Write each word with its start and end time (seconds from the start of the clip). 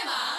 שמה? 0.00 0.32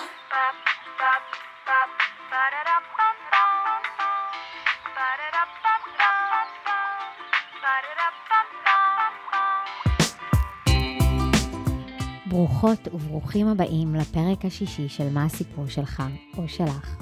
ברוכות 12.25 12.87
וברוכים 12.93 13.47
הבאים 13.47 13.95
לפרק 13.95 14.45
השישי 14.45 14.89
של 14.89 15.09
מה 15.09 15.25
הסיפור 15.25 15.67
שלך 15.67 16.03
או 16.37 16.47
שלך. 16.47 16.95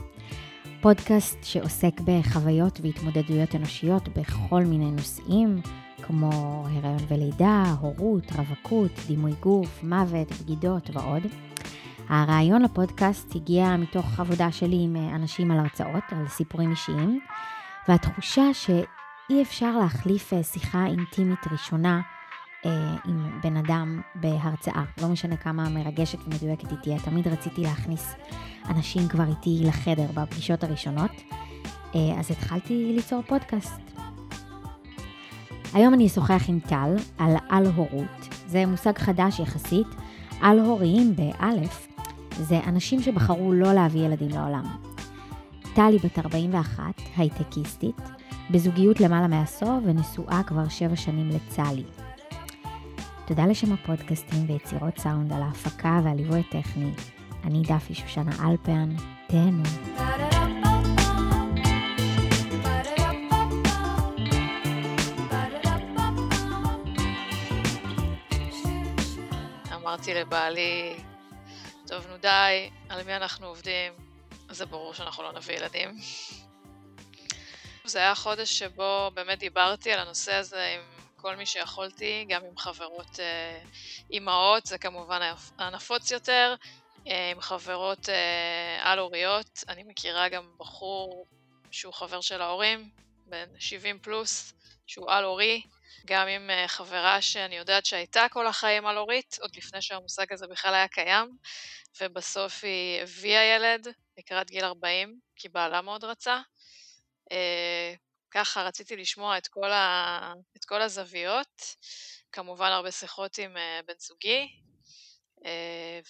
פודקאסט 0.82 1.38
שעוסק 1.44 2.02
בחוויות 2.06 2.80
והתמודדויות 2.84 3.56
אנושיות 3.56 4.08
בכל 4.08 4.64
מיני 4.64 4.92
נושאים, 4.92 5.62
כמו 6.02 6.30
הריון 6.68 7.06
ולידה, 7.08 7.64
הורות, 7.80 8.32
רווקות, 8.32 8.92
דימוי 9.08 9.34
גוף, 9.40 9.84
מוות, 9.84 10.32
בגידות 10.32 10.90
ועוד. 10.94 11.51
הרעיון 12.12 12.62
לפודקאסט 12.62 13.36
הגיע 13.36 13.76
מתוך 13.78 14.20
עבודה 14.20 14.52
שלי 14.52 14.78
עם 14.84 14.96
אנשים 15.16 15.52
על 15.52 15.60
הרצאות, 15.60 16.04
על 16.12 16.28
סיפורים 16.28 16.72
אישיים, 16.72 17.20
והתחושה 17.88 18.54
שאי 18.54 19.42
אפשר 19.42 19.78
להחליף 19.78 20.34
שיחה 20.42 20.86
אינטימית 20.86 21.40
ראשונה 21.52 22.02
אה, 22.66 22.96
עם 23.06 23.40
בן 23.44 23.58
אדם 23.58 24.02
בהרצאה. 24.16 24.84
לא 25.02 25.08
משנה 25.08 25.38
כמה 25.38 25.70
מרגשת 25.70 26.20
ומדויקת 26.26 26.72
היא 26.72 26.78
תהיה, 26.84 27.00
תמיד 27.00 27.28
רציתי 27.28 27.62
להכניס 27.62 28.16
אנשים 28.70 29.08
כבר 29.08 29.26
איתי 29.30 29.68
לחדר 29.68 30.08
בפגישות 30.14 30.64
הראשונות, 30.64 31.12
אה, 31.96 32.20
אז 32.20 32.32
התחלתי 32.32 32.94
ליצור 32.96 33.22
פודקאסט. 33.28 33.82
היום 35.74 35.94
אני 35.94 36.08
אשוחח 36.08 36.44
עם 36.48 36.60
טל 36.60 36.96
על 37.18 37.36
על-הורות. 37.50 38.28
זה 38.48 38.66
מושג 38.66 38.98
חדש 38.98 39.40
יחסית. 39.40 39.88
על-הוריים 40.42 41.16
באלף 41.16 41.91
זה 42.32 42.60
אנשים 42.68 43.02
שבחרו 43.02 43.54
לא 43.54 43.74
להביא 43.74 44.02
ילדים 44.02 44.30
לעולם. 44.30 44.64
טל 45.76 45.90
היא 45.92 46.00
בת 46.04 46.20
41, 46.20 46.84
הייטקיסטית, 47.18 48.02
בזוגיות 48.52 49.00
למעלה 49.00 49.28
מעשור 49.28 49.80
ונשואה 49.86 50.42
כבר 50.48 50.68
שבע 50.70 50.96
שנים 50.96 51.30
לצלי. 51.30 51.84
תודה 53.26 53.46
לשם 53.46 53.74
הפודקאסטים 53.74 54.46
ויצירות 54.48 54.98
סאונד 54.98 55.34
על 55.34 55.42
ההפקה 55.42 56.00
והליווי 56.04 56.40
הטכני. 56.40 56.92
אני 57.44 57.62
דפי 57.62 57.94
שושנה 57.94 58.32
אלפרן, 58.50 58.90
תהנו. 59.28 59.64
אמרתי 69.76 70.14
לבעלי, 70.14 70.94
טוב, 71.92 72.08
נו 72.08 72.18
די, 72.18 72.70
על 72.90 73.04
מי 73.04 73.16
אנחנו 73.16 73.48
עובדים? 73.48 73.94
זה 74.50 74.66
ברור 74.66 74.94
שאנחנו 74.94 75.24
לא 75.24 75.32
נביא 75.32 75.56
ילדים. 75.56 75.98
זה 77.86 78.00
היה 78.00 78.16
חודש 78.16 78.60
שבו 78.60 79.12
באמת 79.14 79.40
דיברתי 79.40 79.92
על 79.92 80.00
הנושא 80.00 80.34
הזה 80.34 80.68
עם 80.76 80.82
כל 81.16 81.36
מי 81.36 81.46
שיכולתי, 81.46 82.26
גם 82.30 82.42
עם 82.46 82.58
חברות 82.58 83.20
אה, 83.20 83.62
אימהות, 84.12 84.66
זה 84.66 84.78
כמובן 84.78 85.34
הנפוץ 85.58 86.12
יותר, 86.12 86.56
אה, 87.08 87.32
עם 87.32 87.42
חברות 87.42 88.10
אה, 88.10 88.92
על-הוריות. 88.92 89.64
אני 89.70 89.84
מכירה 89.84 90.30
גם 90.30 90.52
בחור 90.58 91.26
שהוא 91.72 91.94
חבר 91.94 92.22
של 92.22 92.42
ההורים, 92.42 92.90
בן 93.26 93.48
70 93.60 94.00
פלוס, 94.00 94.54
שהוא 94.88 95.12
על-הורי, 95.12 95.62
גם 96.06 96.28
עם 96.28 96.50
אה, 96.50 96.68
חברה 96.68 97.22
שאני 97.22 97.56
יודעת 97.56 97.86
שהייתה 97.86 98.28
כל 98.32 98.48
החיים 98.48 98.86
על-הורית, 98.86 99.38
עוד 99.42 99.56
לפני 99.56 99.82
שהמושג 99.82 100.34
הזה 100.34 100.48
בכלל 100.48 100.74
היה 100.74 100.88
קיים, 100.88 101.38
ובסוף 102.02 102.64
היא 102.64 103.02
הביאה 103.02 103.44
ילד 103.44 103.88
לקראת 104.18 104.52
גיל 104.52 104.66
40, 104.66 105.20
כי 105.36 105.50
בעלה 105.50 105.82
מאוד 105.82 106.04
רצה. 106.04 106.42
אה, 107.32 107.94
ככה 108.32 108.64
רציתי 108.64 108.96
לשמוע 108.96 109.38
את 109.38 109.48
כל, 109.48 109.72
ה... 109.72 110.34
את 110.58 110.66
כל 110.66 110.82
הזוויות, 110.82 111.62
כמובן 112.32 112.72
הרבה 112.72 112.92
שיחות 112.92 113.38
עם 113.38 113.58
uh, 113.58 113.86
בן 113.86 113.94
זוגי, 114.00 114.48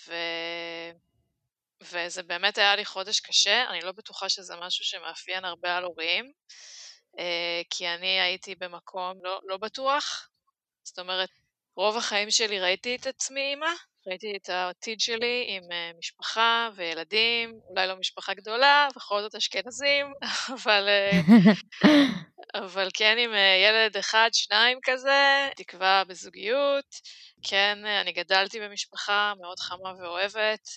ו... 0.08 0.14
וזה 1.82 2.24
באמת 2.24 2.58
היה 2.58 2.76
לי 2.76 2.86
חודש 2.86 3.20
קשה, 3.20 3.70
אני 3.70 3.82
לא 3.82 3.92
בטוחה 3.92 4.30
שזה 4.30 4.56
משהו 4.56 4.86
שמאפיין 4.86 5.46
הרבה 5.46 5.78
על 5.78 5.84
הורים, 5.84 6.32
כי 7.70 7.88
אני 7.88 8.22
הייתי 8.22 8.56
במקום 8.56 9.14
לא, 9.24 9.40
לא 9.44 9.58
בטוח, 9.58 10.30
זאת 10.84 11.00
אומרת, 11.00 11.30
רוב 11.76 11.98
החיים 11.98 12.32
שלי 12.32 12.60
ראיתי 12.60 12.96
את 12.96 13.08
עצמי 13.08 13.42
אימא, 13.42 13.72
ראיתי 14.08 14.34
את 14.36 14.50
העתיד 14.50 15.00
שלי 15.00 15.46
עם 15.48 15.64
uh, 15.64 15.98
משפחה 16.00 16.70
וילדים, 16.76 17.60
אולי 17.70 17.88
לא 17.88 17.96
משפחה 17.96 18.34
גדולה, 18.34 18.88
בכל 18.96 19.22
זאת 19.22 19.36
אשכנזים, 19.36 20.14
אבל, 20.56 20.88
uh, 21.84 21.88
אבל 22.54 22.90
כן 22.94 23.18
עם 23.20 23.32
ילד 23.66 23.98
אחד, 23.98 24.30
שניים 24.34 24.80
כזה, 24.84 25.50
תקווה 25.56 26.04
בזוגיות. 26.08 26.86
כן, 27.44 27.86
אני 27.86 28.12
גדלתי 28.12 28.60
במשפחה 28.60 29.34
מאוד 29.42 29.60
חמה 29.60 29.94
ואוהבת. 30.00 30.68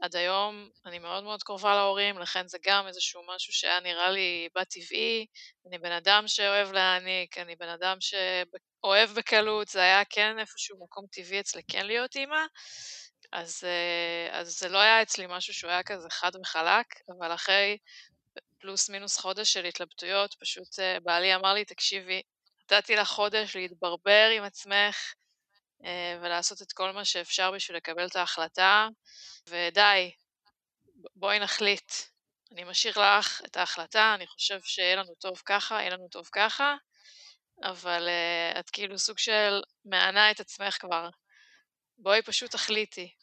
עד 0.00 0.16
היום 0.16 0.70
אני 0.86 0.98
מאוד 0.98 1.24
מאוד 1.24 1.42
קרובה 1.42 1.74
להורים, 1.74 2.18
לכן 2.18 2.48
זה 2.48 2.58
גם 2.64 2.86
איזשהו 2.86 3.22
משהו 3.34 3.52
שהיה 3.52 3.80
נראה 3.80 4.10
לי 4.10 4.48
בת 4.54 4.68
טבעי. 4.68 5.26
אני 5.68 5.78
בן 5.78 5.92
אדם 5.92 6.24
שאוהב 6.26 6.72
להעניק, 6.72 7.38
אני 7.38 7.56
בן 7.56 7.68
אדם 7.68 7.96
שאוהב 8.00 9.10
בקלות, 9.10 9.68
זה 9.68 9.80
היה 9.80 10.04
כן 10.04 10.38
איפשהו 10.38 10.84
מקום 10.84 11.06
טבעי 11.12 11.40
אצלי 11.40 11.62
כן 11.68 11.86
להיות 11.86 12.16
אימא. 12.16 12.40
אז, 13.32 13.64
אה, 13.64 14.38
אז 14.40 14.58
זה 14.58 14.68
לא 14.68 14.78
היה 14.78 15.02
אצלי 15.02 15.26
משהו 15.28 15.54
שהוא 15.54 15.70
היה 15.70 15.82
כזה 15.82 16.10
חד 16.10 16.30
וחלק, 16.42 16.86
אבל 17.08 17.34
אחרי 17.34 17.78
פלוס 18.60 18.90
מינוס 18.90 19.18
חודש 19.18 19.52
של 19.52 19.64
התלבטויות, 19.64 20.34
פשוט 20.40 20.78
אה, 20.78 21.00
בעלי 21.00 21.34
אמר 21.34 21.54
לי, 21.54 21.64
תקשיבי, 21.64 22.22
נתתי 22.62 22.96
לך 22.96 23.08
חודש 23.08 23.56
להתברבר 23.56 24.30
עם 24.36 24.44
עצמך, 24.44 25.14
ולעשות 26.22 26.62
את 26.62 26.72
כל 26.72 26.92
מה 26.92 27.04
שאפשר 27.04 27.50
בשביל 27.50 27.76
לקבל 27.76 28.06
את 28.06 28.16
ההחלטה, 28.16 28.88
ודי, 29.48 30.10
בואי 31.16 31.38
נחליט. 31.38 31.92
אני 32.52 32.64
משאיר 32.64 33.18
לך 33.18 33.40
את 33.46 33.56
ההחלטה, 33.56 34.14
אני 34.14 34.26
חושב 34.26 34.60
שיהיה 34.62 34.96
לנו 34.96 35.14
טוב 35.18 35.42
ככה, 35.46 35.74
יהיה 35.74 35.90
לנו 35.90 36.08
טוב 36.08 36.28
ככה, 36.32 36.74
אבל 37.62 38.08
uh, 38.08 38.58
את 38.58 38.70
כאילו 38.70 38.98
סוג 38.98 39.18
של 39.18 39.60
מענה 39.84 40.30
את 40.30 40.40
עצמך 40.40 40.76
כבר. 40.80 41.08
בואי 41.98 42.22
פשוט 42.22 42.50
תחליטי. 42.50 43.14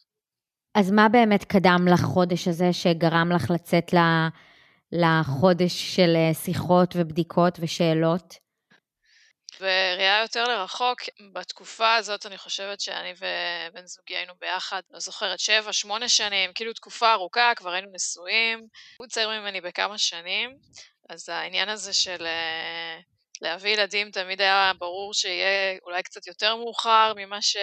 אז 0.75 0.91
מה 0.91 1.09
באמת 1.09 1.43
קדם 1.43 1.85
לחודש 1.93 2.47
הזה 2.47 2.73
שגרם 2.73 3.31
לך 3.35 3.51
לצאת 3.51 3.93
לחודש 4.91 5.95
של 5.95 6.13
אה, 6.15 6.33
שיחות 6.33 6.93
ובדיקות 6.95 7.57
ושאלות? 7.61 8.46
וראייה 9.59 10.21
יותר 10.21 10.43
לרחוק, 10.43 11.01
בתקופה 11.33 11.95
הזאת 11.95 12.25
אני 12.25 12.37
חושבת 12.37 12.81
שאני 12.81 13.13
ובן 13.13 13.85
זוגי 13.85 14.15
היינו 14.15 14.33
ביחד, 14.39 14.81
לא 14.91 14.99
זוכרת, 14.99 15.39
שבע, 15.39 15.73
שמונה 15.73 16.09
שנים, 16.09 16.53
כאילו 16.53 16.73
תקופה 16.73 17.13
ארוכה, 17.13 17.53
כבר 17.55 17.69
היינו 17.71 17.87
נשואים, 17.93 18.67
הוא 18.97 19.07
צעיר 19.07 19.29
ממני 19.29 19.61
בכמה 19.61 19.97
שנים, 19.97 20.57
אז 21.09 21.29
העניין 21.29 21.69
הזה 21.69 21.93
של 21.93 22.25
אה, 22.25 22.99
להביא 23.41 23.71
ילדים 23.71 24.11
תמיד 24.11 24.41
היה 24.41 24.71
ברור 24.79 25.13
שיהיה 25.13 25.77
אולי 25.83 26.03
קצת 26.03 26.27
יותר 26.27 26.55
מאוחר 26.55 27.13
ממה 27.15 27.41
ש... 27.41 27.57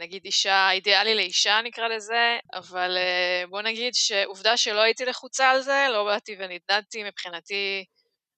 נגיד 0.00 0.24
אישה, 0.24 0.70
אידיאלי 0.70 1.14
לאישה 1.14 1.60
נקרא 1.64 1.88
לזה, 1.88 2.38
אבל 2.54 2.96
אה, 2.96 3.44
בוא 3.50 3.62
נגיד 3.62 3.94
שעובדה 3.94 4.56
שלא 4.56 4.80
הייתי 4.80 5.04
לחוצה 5.04 5.50
על 5.50 5.60
זה, 5.60 5.86
לא 5.90 6.04
באתי 6.04 6.36
ונדנדתי, 6.38 7.04
מבחינתי 7.04 7.84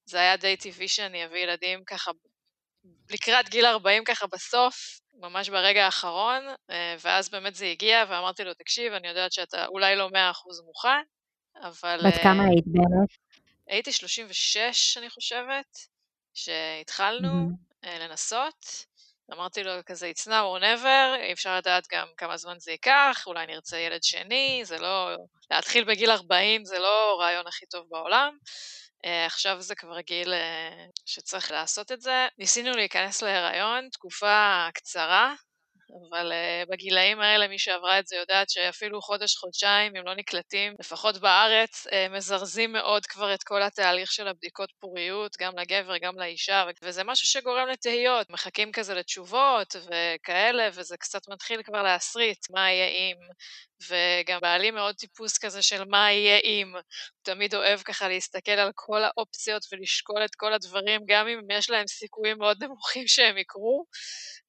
זה 0.05 0.19
היה 0.19 0.37
די 0.37 0.56
טבעי 0.56 0.88
שאני 0.88 1.25
אביא 1.25 1.38
ילדים 1.38 1.84
ככה 1.84 2.11
לקראת 3.10 3.48
גיל 3.48 3.66
40 3.66 4.04
ככה 4.04 4.26
בסוף, 4.26 5.00
ממש 5.14 5.48
ברגע 5.48 5.84
האחרון, 5.84 6.42
אה, 6.70 6.97
ואז 7.00 7.28
באמת 7.28 7.54
זה 7.54 7.66
הגיע, 7.66 8.04
ואמרתי 8.08 8.44
לו, 8.44 8.54
תקשיב, 8.54 8.92
אני 8.92 9.08
יודעת 9.08 9.32
שאתה 9.32 9.66
אולי 9.66 9.96
לא 9.96 10.08
100% 10.08 10.12
מוכן, 10.66 11.02
אבל... 11.62 12.00
בת 12.06 12.22
כמה 12.22 12.43
אה, 12.43 12.49
היית 12.49 12.64
באמת? 12.66 13.08
הייתי 13.66 13.93
36, 13.93 14.96
אני 14.99 15.11
חושבת, 15.11 15.76
שהתחלנו 16.34 17.28
mm-hmm. 17.28 17.88
לנסות. 18.00 18.87
אמרתי 19.32 19.64
לו 19.64 19.72
כזה, 19.87 20.12
it's 20.14 20.26
now 20.26 20.28
or 20.28 20.62
never, 20.62 21.16
אי 21.20 21.32
אפשר 21.32 21.56
לדעת 21.56 21.87
גם 21.93 22.06
כמה 22.16 22.37
זמן 22.37 22.58
זה 22.58 22.70
ייקח, 22.70 23.25
אולי 23.26 23.46
נרצה 23.46 23.78
ילד 23.78 24.02
שני, 24.02 24.61
זה 24.64 24.78
לא... 24.78 25.16
להתחיל 25.50 25.84
בגיל 25.84 26.11
40 26.11 26.64
זה 26.64 26.78
לא 26.78 27.12
הרעיון 27.12 27.46
הכי 27.46 27.66
טוב 27.66 27.87
בעולם. 27.90 28.38
Uh, 29.04 29.08
עכשיו 29.26 29.60
זה 29.60 29.75
כבר 29.75 30.00
גיל 30.00 30.32
uh, 30.34 30.90
שצריך 31.04 31.50
לעשות 31.50 31.93
את 31.93 32.00
זה. 32.00 32.26
ניסינו 32.38 32.70
להיכנס 32.70 33.22
להיריון, 33.22 33.88
תקופה 33.93 34.69
קצרה, 34.75 35.34
אבל 35.91 36.33
uh, 36.33 36.71
בגילאים 36.71 37.21
האלה 37.21 37.49
מי 37.49 37.59
שעברה 37.59 37.99
את 37.99 38.06
זה 38.06 38.17
יודעת 38.17 38.50
שאפילו 38.50 39.03
חודש-חודשיים, 39.03 39.97
אם 39.97 40.06
לא 40.06 40.15
נקלטים, 40.15 40.75
לפחות 40.81 41.19
בארץ, 41.19 41.87
uh, 41.87 41.91
מזרזים 42.11 42.73
מאוד 42.73 43.06
כבר 43.06 43.35
את 43.35 43.43
כל 43.43 43.62
התהליך 43.62 44.12
של 44.12 44.29
הבדיקות 44.29 44.73
פוריות, 44.81 45.37
גם 45.41 45.59
לגבר, 45.59 45.99
גם 45.99 46.19
לאישה, 46.19 46.65
וזה 46.83 47.05
משהו 47.05 47.27
שגורם 47.27 47.69
לתהיות, 47.69 48.31
מחכים 48.31 48.73
כזה 48.73 48.94
לתשובות 48.94 49.77
וכאלה, 49.77 50.69
וזה 50.73 50.97
קצת 50.97 51.29
מתחיל 51.29 51.62
כבר 51.62 51.83
להסריט 51.83 52.50
מה 52.50 52.71
יהיה 52.71 52.87
אם, 52.87 53.17
וגם 53.88 54.38
בעלי 54.41 54.71
מאוד 54.71 54.94
טיפוס 54.94 55.38
כזה 55.38 55.62
של 55.62 55.85
מה 55.85 56.12
יהיה 56.12 56.38
אם. 56.38 56.73
הוא 56.75 56.83
תמיד 57.23 57.55
אוהב 57.55 57.81
ככה 57.81 58.09
להסתכל 58.09 58.50
על 58.50 58.71
כל 58.75 59.05
האופציות 59.05 59.62
ולשקול 59.73 60.25
את 60.25 60.35
כל 60.35 60.53
הדברים, 60.53 61.00
גם 61.09 61.29
אם 61.29 61.41
יש 61.50 61.71
להם 61.71 61.87
סיכויים 61.87 62.38
מאוד 62.38 62.65
נמוכים 62.65 63.06
שהם 63.06 63.38
יקרו. 63.38 63.87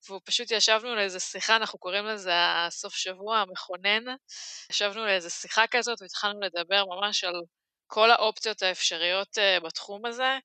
והוא 0.09 0.21
פשוט 0.25 0.51
ישבנו 0.51 0.95
לאיזה 0.95 1.19
שיחה, 1.19 1.55
אנחנו 1.55 1.79
קוראים 1.79 2.05
לזה 2.05 2.31
הסוף 2.35 2.95
שבוע 2.95 3.37
המכונן. 3.37 4.03
ישבנו 4.69 5.05
לאיזה 5.05 5.29
שיחה 5.29 5.67
כזאת 5.71 6.01
והתחלנו 6.01 6.39
לדבר 6.41 6.85
ממש 6.85 7.23
על 7.23 7.35
כל 7.87 8.11
האופציות 8.11 8.61
האפשריות 8.61 9.37
uh, 9.37 9.63
בתחום 9.63 10.05
הזה. 10.05 10.37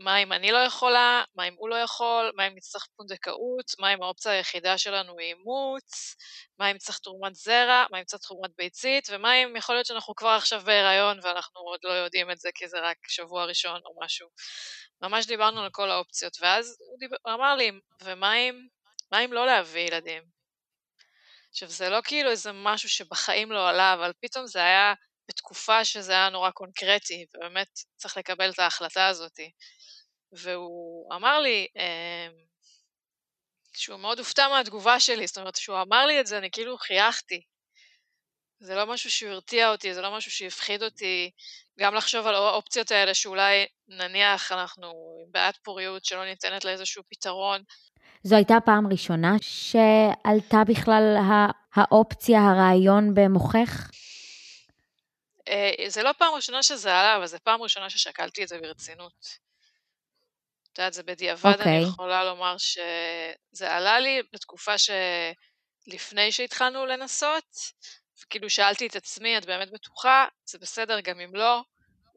מה 0.00 0.22
אם 0.22 0.32
אני 0.32 0.52
לא 0.52 0.58
יכולה, 0.58 1.24
מה 1.34 1.48
אם 1.48 1.54
הוא 1.58 1.68
לא 1.68 1.74
יכול, 1.74 2.32
מה 2.36 2.46
אם 2.46 2.52
נצטרך 2.56 2.86
פונדקאות, 2.96 3.66
מה 3.78 3.94
אם 3.94 4.02
האופציה 4.02 4.32
היחידה 4.32 4.78
שלנו 4.78 5.18
היא 5.18 5.34
אימוץ, 5.34 6.16
מה 6.58 6.70
אם 6.70 6.78
צריך 6.78 6.98
תרומת 6.98 7.34
זרע, 7.34 7.86
מה 7.90 7.98
אם 7.98 8.04
צריך 8.04 8.22
תרומת 8.22 8.50
ביצית, 8.56 9.08
ומה 9.10 9.34
אם 9.34 9.56
יכול 9.56 9.74
להיות 9.74 9.86
שאנחנו 9.86 10.14
כבר 10.14 10.28
עכשיו 10.28 10.62
בהיריון 10.64 11.18
ואנחנו 11.22 11.60
עוד 11.60 11.80
לא 11.82 11.92
יודעים 11.92 12.30
את 12.30 12.38
זה 12.38 12.50
כי 12.54 12.68
זה 12.68 12.80
רק 12.80 12.96
שבוע 13.08 13.44
ראשון 13.44 13.80
או 13.84 14.04
משהו. 14.04 14.28
ממש 15.02 15.26
דיברנו 15.26 15.62
על 15.62 15.70
כל 15.72 15.90
האופציות, 15.90 16.32
ואז 16.40 16.76
הוא, 16.78 16.98
דיבר, 16.98 17.16
הוא 17.22 17.34
אמר 17.34 17.54
לי, 17.56 17.70
ומה 18.02 18.34
אם, 18.34 18.66
מה 19.12 19.24
אם 19.24 19.32
לא 19.32 19.46
להביא 19.46 19.80
ילדים? 19.80 20.22
עכשיו, 21.50 21.68
זה 21.68 21.88
לא 21.88 22.00
כאילו 22.04 22.30
איזה 22.30 22.52
משהו 22.52 22.88
שבחיים 22.88 23.52
לא 23.52 23.68
עלה, 23.68 23.94
אבל 23.94 24.12
פתאום 24.20 24.46
זה 24.46 24.58
היה 24.58 24.94
בתקופה 25.28 25.84
שזה 25.84 26.12
היה 26.12 26.28
נורא 26.28 26.50
קונקרטי, 26.50 27.26
ובאמת 27.34 27.68
צריך 27.96 28.16
לקבל 28.16 28.50
את 28.50 28.58
ההחלטה 28.58 29.06
הזאת. 29.06 29.40
והוא 30.32 31.14
אמר 31.14 31.40
לי 31.40 31.66
אה, 31.76 32.28
שהוא 33.76 34.00
מאוד 34.00 34.18
הופתע 34.18 34.48
מהתגובה 34.48 35.00
שלי, 35.00 35.26
זאת 35.26 35.38
אומרת, 35.38 35.56
כשהוא 35.56 35.82
אמר 35.82 36.06
לי 36.06 36.20
את 36.20 36.26
זה, 36.26 36.38
אני 36.38 36.50
כאילו 36.50 36.78
חייכתי. 36.78 37.42
זה 38.60 38.74
לא 38.74 38.86
משהו 38.86 39.10
שהרתיע 39.10 39.70
אותי, 39.70 39.94
זה 39.94 40.00
לא 40.00 40.16
משהו 40.16 40.30
שהפחיד 40.30 40.82
אותי, 40.82 41.30
גם 41.78 41.94
לחשוב 41.94 42.26
על 42.26 42.34
האופציות 42.34 42.90
האלה 42.90 43.14
שאולי 43.14 43.66
נניח 43.88 44.52
אנחנו 44.52 44.92
בעיית 45.30 45.56
פוריות 45.56 46.04
שלא 46.04 46.24
ניתנת 46.24 46.64
לאיזשהו 46.64 47.02
פתרון. 47.08 47.62
זו 48.22 48.36
הייתה 48.36 48.54
פעם 48.64 48.86
ראשונה 48.86 49.36
שעלתה 49.40 50.62
בכלל 50.66 51.16
האופציה, 51.74 52.40
הרעיון 52.40 53.14
במוחך? 53.14 53.90
אה, 55.48 55.70
זה 55.88 56.02
לא 56.02 56.12
פעם 56.18 56.34
ראשונה 56.34 56.62
שזה 56.62 56.94
עלה, 56.94 57.16
אבל 57.16 57.26
זו 57.26 57.36
פעם 57.42 57.62
ראשונה 57.62 57.90
ששקלתי 57.90 58.42
את 58.42 58.48
זה 58.48 58.58
ברצינות. 58.58 59.38
את 60.72 60.78
יודעת, 60.78 60.92
זה 60.92 61.02
בדיעבד, 61.02 61.44
okay. 61.44 61.62
אני 61.62 61.78
אוקיי. 61.78 61.82
יכולה 61.82 62.24
לומר 62.24 62.56
שזה 62.58 63.72
עלה 63.72 64.00
לי 64.00 64.22
בתקופה 64.32 64.74
שלפני 64.78 66.32
שהתחלנו 66.32 66.86
לנסות, 66.86 67.56
וכאילו 68.22 68.50
שאלתי 68.50 68.86
את 68.86 68.96
עצמי, 68.96 69.38
את 69.38 69.46
באמת 69.46 69.70
בטוחה? 69.70 70.26
זה 70.44 70.58
בסדר 70.58 71.00
גם 71.00 71.20
אם 71.20 71.34
לא? 71.34 71.62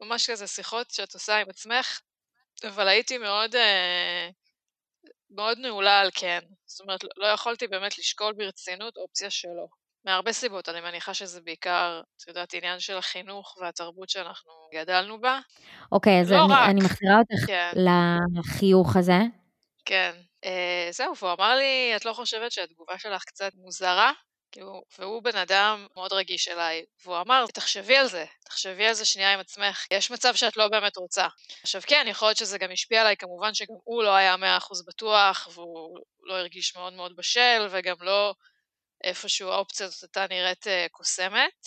ממש 0.00 0.30
כזה 0.30 0.46
שיחות 0.46 0.90
שאת 0.90 1.14
עושה 1.14 1.36
עם 1.36 1.50
עצמך, 1.50 2.00
אבל 2.68 2.88
הייתי 2.88 3.18
מאוד, 3.18 3.56
אה, 3.56 4.28
מאוד 5.30 5.58
נעולה 5.58 6.00
על 6.00 6.10
כן. 6.14 6.40
זאת 6.66 6.80
אומרת, 6.80 7.00
לא 7.16 7.26
יכולתי 7.26 7.66
באמת 7.66 7.98
לשקול 7.98 8.32
ברצינות 8.32 8.96
אופציה 8.96 9.30
שלא. 9.30 9.66
מהרבה 10.04 10.32
סיבות, 10.32 10.68
אני 10.68 10.80
מניחה 10.80 11.14
שזה 11.14 11.40
בעיקר, 11.40 12.00
את 12.16 12.28
יודעת, 12.28 12.54
עניין 12.54 12.80
של 12.80 12.96
החינוך 12.96 13.56
והתרבות 13.60 14.08
שאנחנו 14.08 14.52
גדלנו 14.74 15.20
בה. 15.20 15.40
אוקיי, 15.92 16.20
אז 16.20 16.32
לא 16.32 16.44
אני, 16.44 16.70
אני 16.70 16.80
מחזירה 16.84 17.18
אותך 17.18 17.46
כן. 17.46 17.72
לחיוך 18.34 18.96
הזה. 18.96 19.18
כן. 19.84 20.12
אה, 20.44 20.88
זהו, 20.90 21.16
והוא 21.16 21.32
אמר 21.32 21.54
לי, 21.56 21.92
את 21.96 22.04
לא 22.04 22.12
חושבת 22.12 22.52
שהתגובה 22.52 22.98
שלך 22.98 23.24
קצת 23.24 23.52
מוזרה? 23.54 24.12
כאילו, 24.54 24.82
והוא 24.98 25.22
בן 25.22 25.36
אדם 25.36 25.86
מאוד 25.96 26.12
רגיש 26.12 26.48
אליי, 26.48 26.84
והוא 27.04 27.20
אמר, 27.20 27.46
תחשבי 27.46 27.96
על 27.96 28.06
זה, 28.06 28.24
תחשבי 28.44 28.86
על 28.86 28.94
זה 28.94 29.04
שנייה 29.04 29.32
עם 29.32 29.40
עצמך, 29.40 29.86
יש 29.90 30.10
מצב 30.10 30.34
שאת 30.34 30.56
לא 30.56 30.68
באמת 30.68 30.96
רוצה. 30.96 31.26
עכשיו 31.62 31.82
כן, 31.86 32.06
יכול 32.08 32.28
להיות 32.28 32.38
שזה 32.38 32.58
גם 32.58 32.70
השפיע 32.72 33.00
עליי, 33.00 33.16
כמובן 33.16 33.54
שגם 33.54 33.74
הוא 33.84 34.02
לא 34.02 34.14
היה 34.14 34.36
מאה 34.36 34.56
אחוז 34.56 34.86
בטוח, 34.86 35.48
והוא 35.54 35.98
לא 36.22 36.34
הרגיש 36.34 36.76
מאוד 36.76 36.92
מאוד 36.92 37.16
בשל, 37.16 37.66
וגם 37.70 37.96
לא 38.00 38.34
איפשהו 39.04 39.48
האופציה 39.48 39.86
הזאת 39.86 40.02
הייתה 40.02 40.34
נראית 40.34 40.66
uh, 40.66 40.88
קוסמת. 40.90 41.66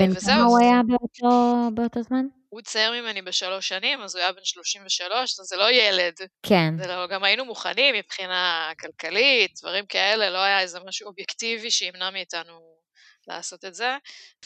בן 0.00 0.20
כמה 0.20 0.42
הוא 0.42 0.58
היה 0.58 0.80
באותו, 0.86 1.70
באותו 1.74 2.02
זמן? 2.02 2.37
הוא 2.48 2.60
צעיר 2.62 2.92
ממני 2.92 3.22
בשלוש 3.22 3.68
שנים, 3.68 4.00
אז 4.00 4.16
הוא 4.16 4.22
היה 4.22 4.32
בן 4.32 4.44
33, 4.44 5.40
אז 5.40 5.46
זה 5.46 5.56
לא 5.56 5.70
ילד. 5.70 6.14
כן. 6.42 6.74
זה 6.78 6.86
לא, 6.86 7.06
גם 7.06 7.24
היינו 7.24 7.44
מוכנים 7.44 7.94
מבחינה 7.94 8.72
כלכלית, 8.80 9.50
דברים 9.60 9.86
כאלה, 9.86 10.30
לא 10.30 10.38
היה 10.38 10.60
איזה 10.60 10.78
משהו 10.86 11.06
אובייקטיבי 11.06 11.70
שימנע 11.70 12.10
מאיתנו 12.10 12.78
לעשות 13.26 13.64
את 13.64 13.74
זה. 13.74 13.96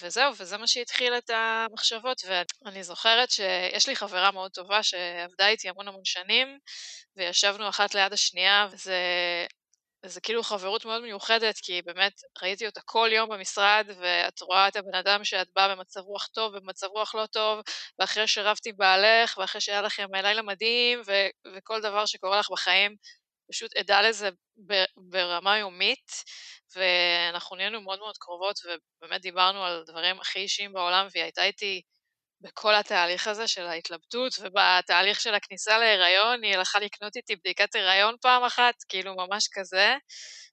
וזהו, 0.00 0.32
וזה 0.38 0.56
מה 0.56 0.66
שהתחיל 0.66 1.14
את 1.18 1.30
המחשבות. 1.30 2.22
ואני 2.64 2.82
זוכרת 2.82 3.30
שיש 3.30 3.88
לי 3.88 3.96
חברה 3.96 4.30
מאוד 4.30 4.50
טובה 4.50 4.82
שעבדה 4.82 5.48
איתי 5.48 5.68
המון 5.68 5.88
המון 5.88 6.04
שנים, 6.04 6.58
וישבנו 7.16 7.68
אחת 7.68 7.94
ליד 7.94 8.12
השנייה, 8.12 8.66
וזה 8.72 8.96
זה 10.06 10.20
כאילו 10.20 10.42
חברות 10.42 10.84
מאוד 10.84 11.02
מיוחדת, 11.02 11.54
כי 11.62 11.82
באמת 11.82 12.12
ראיתי 12.42 12.66
אותה 12.66 12.80
כל 12.84 13.10
יום 13.12 13.30
במשרד, 13.30 13.86
ואת 14.00 14.40
רואה 14.40 14.68
את 14.68 14.76
הבן 14.76 14.94
אדם 14.94 15.24
שאת 15.24 15.48
באה 15.54 15.76
במצב 15.76 16.00
רוח 16.00 16.26
טוב, 16.26 16.56
במצב 16.56 16.86
רוח 16.86 17.14
לא 17.14 17.26
טוב, 17.26 17.60
ואחרי 17.98 18.28
שרבתי 18.28 18.68
עם 18.70 18.76
בעלך, 18.76 19.38
ואחרי 19.38 19.60
שהיה 19.60 19.82
לכם 19.82 20.14
לילה 20.14 20.42
מדהים, 20.42 21.02
ו- 21.06 21.52
וכל 21.56 21.80
דבר 21.80 22.06
שקורה 22.06 22.38
לך 22.38 22.50
בחיים, 22.50 22.96
פשוט 23.50 23.76
עדה 23.76 24.02
לזה 24.02 24.28
ברמה 24.96 25.58
יומית, 25.58 26.12
ואנחנו 26.76 27.56
נהיינו 27.56 27.80
מאוד 27.80 27.98
מאוד 27.98 28.16
קרובות, 28.18 28.56
ובאמת 28.64 29.20
דיברנו 29.20 29.64
על 29.64 29.84
דברים 29.86 30.20
הכי 30.20 30.38
אישיים 30.38 30.72
בעולם, 30.72 31.06
והיא 31.12 31.22
הייתה 31.24 31.44
איתי 31.44 31.82
בכל 32.42 32.74
התהליך 32.74 33.28
הזה 33.28 33.48
של 33.48 33.66
ההתלבטות, 33.66 34.32
ובתהליך 34.40 35.20
של 35.20 35.34
הכניסה 35.34 35.78
להיריון, 35.78 36.42
היא 36.42 36.54
הלכה 36.54 36.78
לקנות 36.78 37.16
איתי 37.16 37.36
בדיקת 37.36 37.74
הריון 37.74 38.16
פעם 38.20 38.44
אחת, 38.44 38.74
כאילו 38.88 39.14
ממש 39.16 39.48
כזה, 39.52 39.94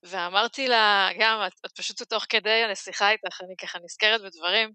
ואמרתי 0.03 0.67
לה, 0.67 1.09
גם, 1.19 1.39
את, 1.47 1.51
את 1.65 1.71
פשוט 1.77 2.03
תוך 2.03 2.25
כדי 2.29 2.63
הנסיכה 2.63 3.11
איתך, 3.11 3.41
אני 3.41 3.55
ככה 3.61 3.79
נזכרת 3.83 4.21
בדברים, 4.21 4.73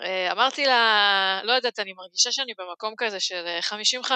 אה, 0.00 0.32
אמרתי 0.32 0.66
לה, 0.66 1.40
לא 1.44 1.52
יודעת, 1.52 1.78
אני 1.78 1.92
מרגישה 1.92 2.32
שאני 2.32 2.52
במקום 2.58 2.94
כזה 2.98 3.20
של 3.20 3.58
50-50 3.60 4.06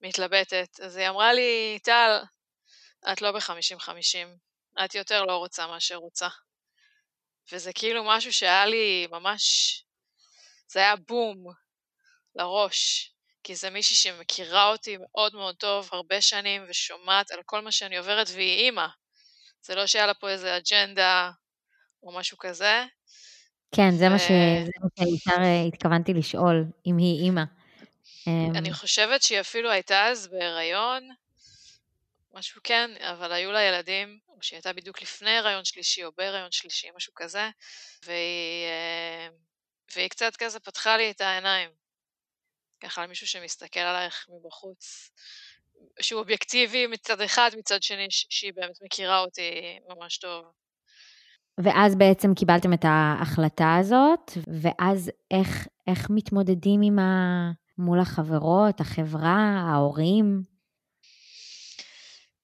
מתלבטת, 0.00 0.80
אז 0.80 0.96
היא 0.96 1.08
אמרה 1.08 1.32
לי, 1.32 1.78
טל, 1.82 2.20
את 3.12 3.22
לא 3.22 3.32
ב-50-50, 3.32 4.84
את 4.84 4.94
יותר 4.94 5.22
לא 5.22 5.36
רוצה 5.36 5.66
מאשר 5.66 5.96
רוצה. 5.96 6.28
וזה 7.52 7.72
כאילו 7.72 8.04
משהו 8.04 8.32
שהיה 8.32 8.66
לי 8.66 9.06
ממש 9.10 9.83
זה 10.68 10.80
היה 10.80 10.96
בום 10.96 11.44
לראש, 12.34 13.12
כי 13.44 13.54
זה 13.54 13.70
מישהי 13.70 13.96
שמכירה 13.96 14.68
אותי 14.68 14.96
מאוד 14.96 15.34
מאוד 15.34 15.56
טוב 15.56 15.88
הרבה 15.92 16.20
שנים 16.20 16.64
ושומעת 16.68 17.30
על 17.30 17.40
כל 17.46 17.60
מה 17.60 17.72
שאני 17.72 17.96
עוברת 17.96 18.26
והיא 18.34 18.64
אימא. 18.64 18.86
זה 19.62 19.74
לא 19.74 19.86
שהיה 19.86 20.06
לה 20.06 20.14
פה 20.14 20.30
איזה 20.30 20.56
אג'נדה 20.56 21.30
או 22.02 22.12
משהו 22.12 22.38
כזה. 22.38 22.84
כן, 23.74 23.90
זה 23.90 24.06
ו... 24.06 24.10
מה 24.10 24.18
שיותר 24.18 25.42
אה, 25.42 25.62
התכוונתי 25.68 26.14
לשאול, 26.14 26.64
אם 26.86 26.96
היא 26.96 27.24
אימא. 27.24 27.42
אני 28.26 28.68
אמ, 28.68 28.74
חושבת 28.74 29.22
שהיא 29.22 29.40
אפילו 29.40 29.70
הייתה 29.70 30.06
אז 30.06 30.28
בהיריון, 30.28 31.08
משהו 32.34 32.60
כן, 32.64 32.90
אבל 33.00 33.32
היו 33.32 33.52
לה 33.52 33.62
ילדים, 33.62 34.18
או 34.28 34.38
שהיא 34.40 34.56
הייתה 34.56 34.72
בדיוק 34.72 35.02
לפני 35.02 35.30
הריון 35.30 35.64
שלישי 35.64 36.04
או 36.04 36.10
בהיריון 36.16 36.50
שלישי, 36.50 36.88
משהו 36.96 37.12
כזה, 37.16 37.50
והיא 38.04 38.66
אה, 38.66 39.28
והיא 40.04 40.10
קצת 40.10 40.36
כזה 40.36 40.60
פתחה 40.60 40.96
לי 40.96 41.10
את 41.10 41.20
העיניים. 41.20 41.70
ככה 42.82 43.02
על 43.02 43.08
מישהו 43.08 43.26
שמסתכל 43.26 43.80
עלייך 43.80 44.26
מבחוץ, 44.28 45.10
שהוא 46.00 46.20
אובייקטיבי 46.20 46.86
מצד 46.86 47.20
אחד, 47.20 47.50
מצד 47.58 47.82
שני 47.82 48.06
שהיא 48.10 48.52
באמת 48.56 48.78
מכירה 48.82 49.18
אותי 49.18 49.78
ממש 49.88 50.18
טוב. 50.18 50.44
ואז 51.64 51.96
בעצם 51.96 52.34
קיבלתם 52.34 52.72
את 52.72 52.84
ההחלטה 52.84 53.76
הזאת, 53.80 54.30
ואז 54.62 55.10
איך, 55.30 55.66
איך 55.86 56.06
מתמודדים 56.10 56.80
עם 56.82 56.98
ה... 56.98 57.50
מול 57.78 58.00
החברות, 58.00 58.80
החברה, 58.80 59.64
ההורים? 59.68 60.42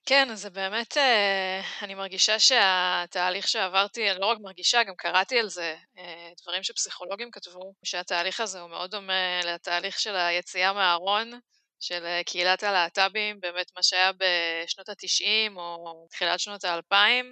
כן, 0.07 0.31
אז 0.31 0.41
זה 0.43 0.51
באמת, 0.51 0.97
אה, 0.97 1.61
אני 1.83 1.95
מרגישה 1.95 2.39
שהתהליך 2.39 3.49
שעברתי, 3.49 4.11
אני 4.11 4.21
לא 4.21 4.27
רק 4.27 4.39
מרגישה, 4.41 4.83
גם 4.85 4.95
קראתי 4.97 5.39
על 5.39 5.49
זה, 5.49 5.77
אה, 5.99 6.31
דברים 6.43 6.63
שפסיכולוגים 6.63 7.31
כתבו, 7.31 7.75
שהתהליך 7.85 8.41
הזה 8.41 8.61
הוא 8.61 8.71
מאוד 8.71 8.91
דומה 8.91 9.41
לתהליך 9.45 10.01
של 10.01 10.17
היציאה 10.17 10.73
מהארון, 10.73 11.41
של 11.81 12.07
אה, 12.07 12.25
קהילת 12.25 12.63
הלהט"בים, 12.63 13.41
באמת 13.41 13.67
מה 13.77 13.83
שהיה 13.83 14.11
בשנות 14.13 14.89
ה-90 14.89 15.57
או 15.57 16.07
תחילת 16.11 16.41
שנות 16.41 16.65
ה-2000, 16.65 17.25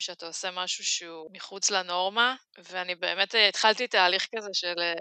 שאתה 0.00 0.26
עושה 0.26 0.50
משהו 0.50 0.84
שהוא 0.84 1.30
מחוץ 1.32 1.70
לנורמה, 1.70 2.34
ואני 2.58 2.94
באמת 2.94 3.34
אה, 3.34 3.48
התחלתי 3.48 3.88
תהליך 3.88 4.26
כזה 4.36 4.50
של 4.52 4.74
אה, 4.80 4.92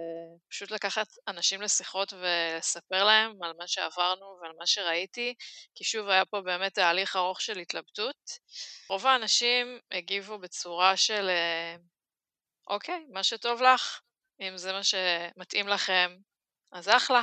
פשוט 0.49 0.71
לקחת 0.71 1.07
אנשים 1.27 1.61
לשיחות 1.61 2.13
ולספר 2.13 3.03
להם 3.03 3.43
על 3.43 3.53
מה 3.57 3.67
שעברנו 3.67 4.39
ועל 4.41 4.51
מה 4.59 4.65
שראיתי, 4.65 5.33
כי 5.75 5.83
שוב 5.83 6.09
היה 6.09 6.25
פה 6.25 6.41
באמת 6.41 6.73
תהליך 6.73 7.15
ארוך 7.15 7.41
של 7.41 7.57
התלבטות. 7.57 8.15
רוב 8.89 9.07
האנשים 9.07 9.79
הגיבו 9.91 10.39
בצורה 10.39 10.97
של 10.97 11.29
אוקיי, 12.67 13.05
מה 13.09 13.23
שטוב 13.23 13.61
לך, 13.61 14.01
אם 14.41 14.57
זה 14.57 14.73
מה 14.73 14.83
שמתאים 14.83 15.67
לכם, 15.67 16.17
אז 16.71 16.89
אחלה, 16.89 17.21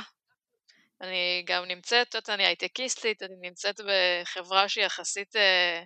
אני 1.01 1.43
גם 1.45 1.65
נמצאת, 1.65 2.09
את 2.09 2.15
יודעת, 2.15 2.29
אני 2.29 2.45
הייטקיסטית, 2.45 3.23
אני 3.23 3.35
נמצאת 3.41 3.81
בחברה 3.85 4.69
שהיא 4.69 4.85
יחסית, 4.85 5.35
אה, 5.35 5.83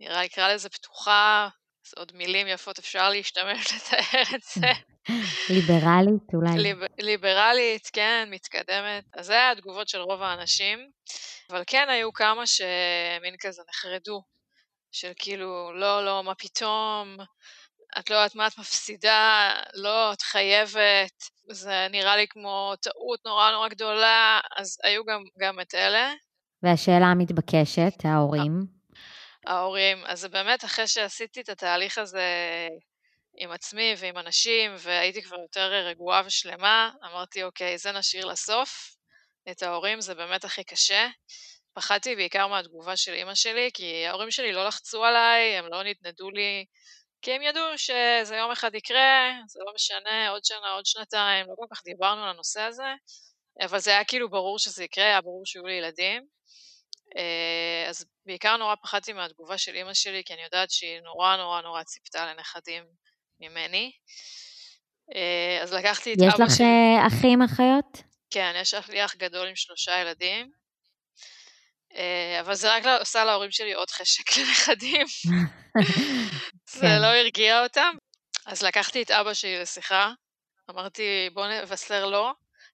נראה, 0.00 0.24
נקרא 0.24 0.52
לזה 0.52 0.68
פתוחה, 0.68 1.48
עוד 1.96 2.12
מילים 2.14 2.46
יפות 2.46 2.78
אפשר 2.78 3.10
להשתמש 3.10 3.66
לתאר 3.74 4.36
את 4.36 4.42
זה. 4.54 4.66
ליברלית 5.50 6.34
אולי. 6.34 6.62
ליב, 6.62 6.78
ליברלית, 6.98 7.90
כן, 7.92 8.28
מתקדמת. 8.30 9.04
אז 9.12 9.26
זה 9.26 9.32
היה 9.32 9.50
התגובות 9.50 9.88
של 9.88 10.00
רוב 10.00 10.22
האנשים, 10.22 10.90
אבל 11.50 11.62
כן 11.66 11.88
היו 11.88 12.12
כמה 12.12 12.46
שמין 12.46 13.34
כזה 13.40 13.62
נחרדו, 13.68 14.22
של 14.92 15.12
כאילו, 15.16 15.72
לא, 15.74 16.04
לא, 16.04 16.24
מה 16.24 16.34
פתאום, 16.34 17.16
את 17.98 18.10
לא 18.10 18.14
יודעת 18.14 18.34
מה 18.34 18.46
את 18.46 18.58
מפסידה, 18.58 19.52
לא, 19.74 20.12
את 20.12 20.22
חייבת, 20.22 21.24
זה 21.50 21.86
נראה 21.90 22.16
לי 22.16 22.26
כמו 22.28 22.72
טעות 22.82 23.20
נורא 23.26 23.50
נורא 23.50 23.68
גדולה, 23.68 24.40
אז 24.56 24.78
היו 24.84 25.04
גם, 25.04 25.24
גם 25.38 25.60
את 25.60 25.74
אלה. 25.74 26.12
והשאלה 26.62 27.06
המתבקשת, 27.06 28.04
ההורים? 28.04 28.60
ההורים, 29.46 30.04
אז 30.06 30.20
זה 30.20 30.28
באמת 30.28 30.64
אחרי 30.64 30.86
שעשיתי 30.86 31.40
את 31.40 31.48
התהליך 31.48 31.98
הזה 31.98 32.28
עם 33.36 33.50
עצמי 33.50 33.94
ועם 33.98 34.18
אנשים, 34.18 34.74
והייתי 34.78 35.22
כבר 35.22 35.36
יותר 35.36 35.72
רגועה 35.72 36.22
ושלמה, 36.26 36.90
אמרתי, 37.04 37.42
אוקיי, 37.42 37.78
זה 37.78 37.92
נשאיר 37.92 38.26
לסוף. 38.26 38.94
את 39.50 39.62
ההורים 39.62 40.00
זה 40.00 40.14
באמת 40.14 40.44
הכי 40.44 40.64
קשה. 40.64 41.08
פחדתי 41.74 42.16
בעיקר 42.16 42.46
מהתגובה 42.46 42.96
של 42.96 43.12
אימא 43.12 43.34
שלי, 43.34 43.70
כי 43.74 44.06
ההורים 44.06 44.30
שלי 44.30 44.52
לא 44.52 44.66
לחצו 44.66 45.04
עליי, 45.04 45.58
הם 45.58 45.66
לא 45.66 45.82
נתנדו 45.82 46.30
לי 46.30 46.64
כי 47.24 47.32
הם 47.32 47.42
ידעו 47.42 47.64
שזה 47.76 48.36
יום 48.36 48.50
אחד 48.50 48.74
יקרה, 48.74 49.32
זה 49.46 49.60
לא 49.66 49.72
משנה, 49.74 50.28
עוד 50.28 50.44
שנה, 50.44 50.72
עוד 50.74 50.86
שנתיים, 50.86 51.46
לא 51.46 51.54
כל 51.56 51.66
כך 51.74 51.84
דיברנו 51.84 52.22
על 52.22 52.28
הנושא 52.28 52.60
הזה, 52.60 52.94
אבל 53.60 53.78
זה 53.78 53.90
היה 53.90 54.04
כאילו 54.04 54.30
ברור 54.30 54.58
שזה 54.58 54.84
יקרה, 54.84 55.04
היה 55.04 55.20
ברור 55.20 55.46
שיהיו 55.46 55.66
לי 55.66 55.72
ילדים. 55.72 56.26
אה, 57.16 57.88
אז 57.88 58.06
בעיקר 58.26 58.56
נורא 58.56 58.74
פחדתי 58.82 59.12
מהתגובה 59.12 59.58
של 59.58 59.74
אימא 59.74 59.94
שלי, 59.94 60.22
כי 60.24 60.34
אני 60.34 60.42
יודעת 60.42 60.70
שהיא 60.70 61.00
נורא 61.00 61.36
נורא 61.36 61.60
נורא 61.60 61.82
ציפתה 61.82 62.26
לנכדים 62.26 62.84
ממני. 63.40 63.92
אה, 65.14 65.62
אז 65.62 65.72
לקחתי 65.72 66.12
את 66.12 66.18
אבא 66.18 66.30
שלי... 66.30 66.46
יש 66.46 66.54
לך 66.54 66.60
אה, 66.60 67.06
אחים, 67.06 67.42
אחיות? 67.42 68.02
כן, 68.30 68.52
יש 68.56 68.74
לי 68.88 69.04
אח 69.04 69.14
גדול 69.14 69.48
עם 69.48 69.56
שלושה 69.56 70.00
ילדים. 70.00 70.63
אבל 72.40 72.54
זה 72.54 72.74
רק 72.76 72.84
לא, 72.84 73.00
עושה 73.00 73.24
להורים 73.24 73.50
שלי 73.50 73.72
עוד 73.72 73.90
חשק 73.90 74.24
לנכדים. 74.38 75.06
זה 76.74 76.80
כן. 76.80 77.02
לא 77.02 77.06
הרגיע 77.06 77.62
אותם. 77.62 77.96
אז 78.46 78.62
לקחתי 78.62 79.02
את 79.02 79.10
אבא 79.10 79.34
שלי 79.34 79.58
לשיחה, 79.58 80.10
אמרתי 80.70 81.30
בוא 81.32 81.46
נבשר 81.46 82.06
לו, 82.06 82.32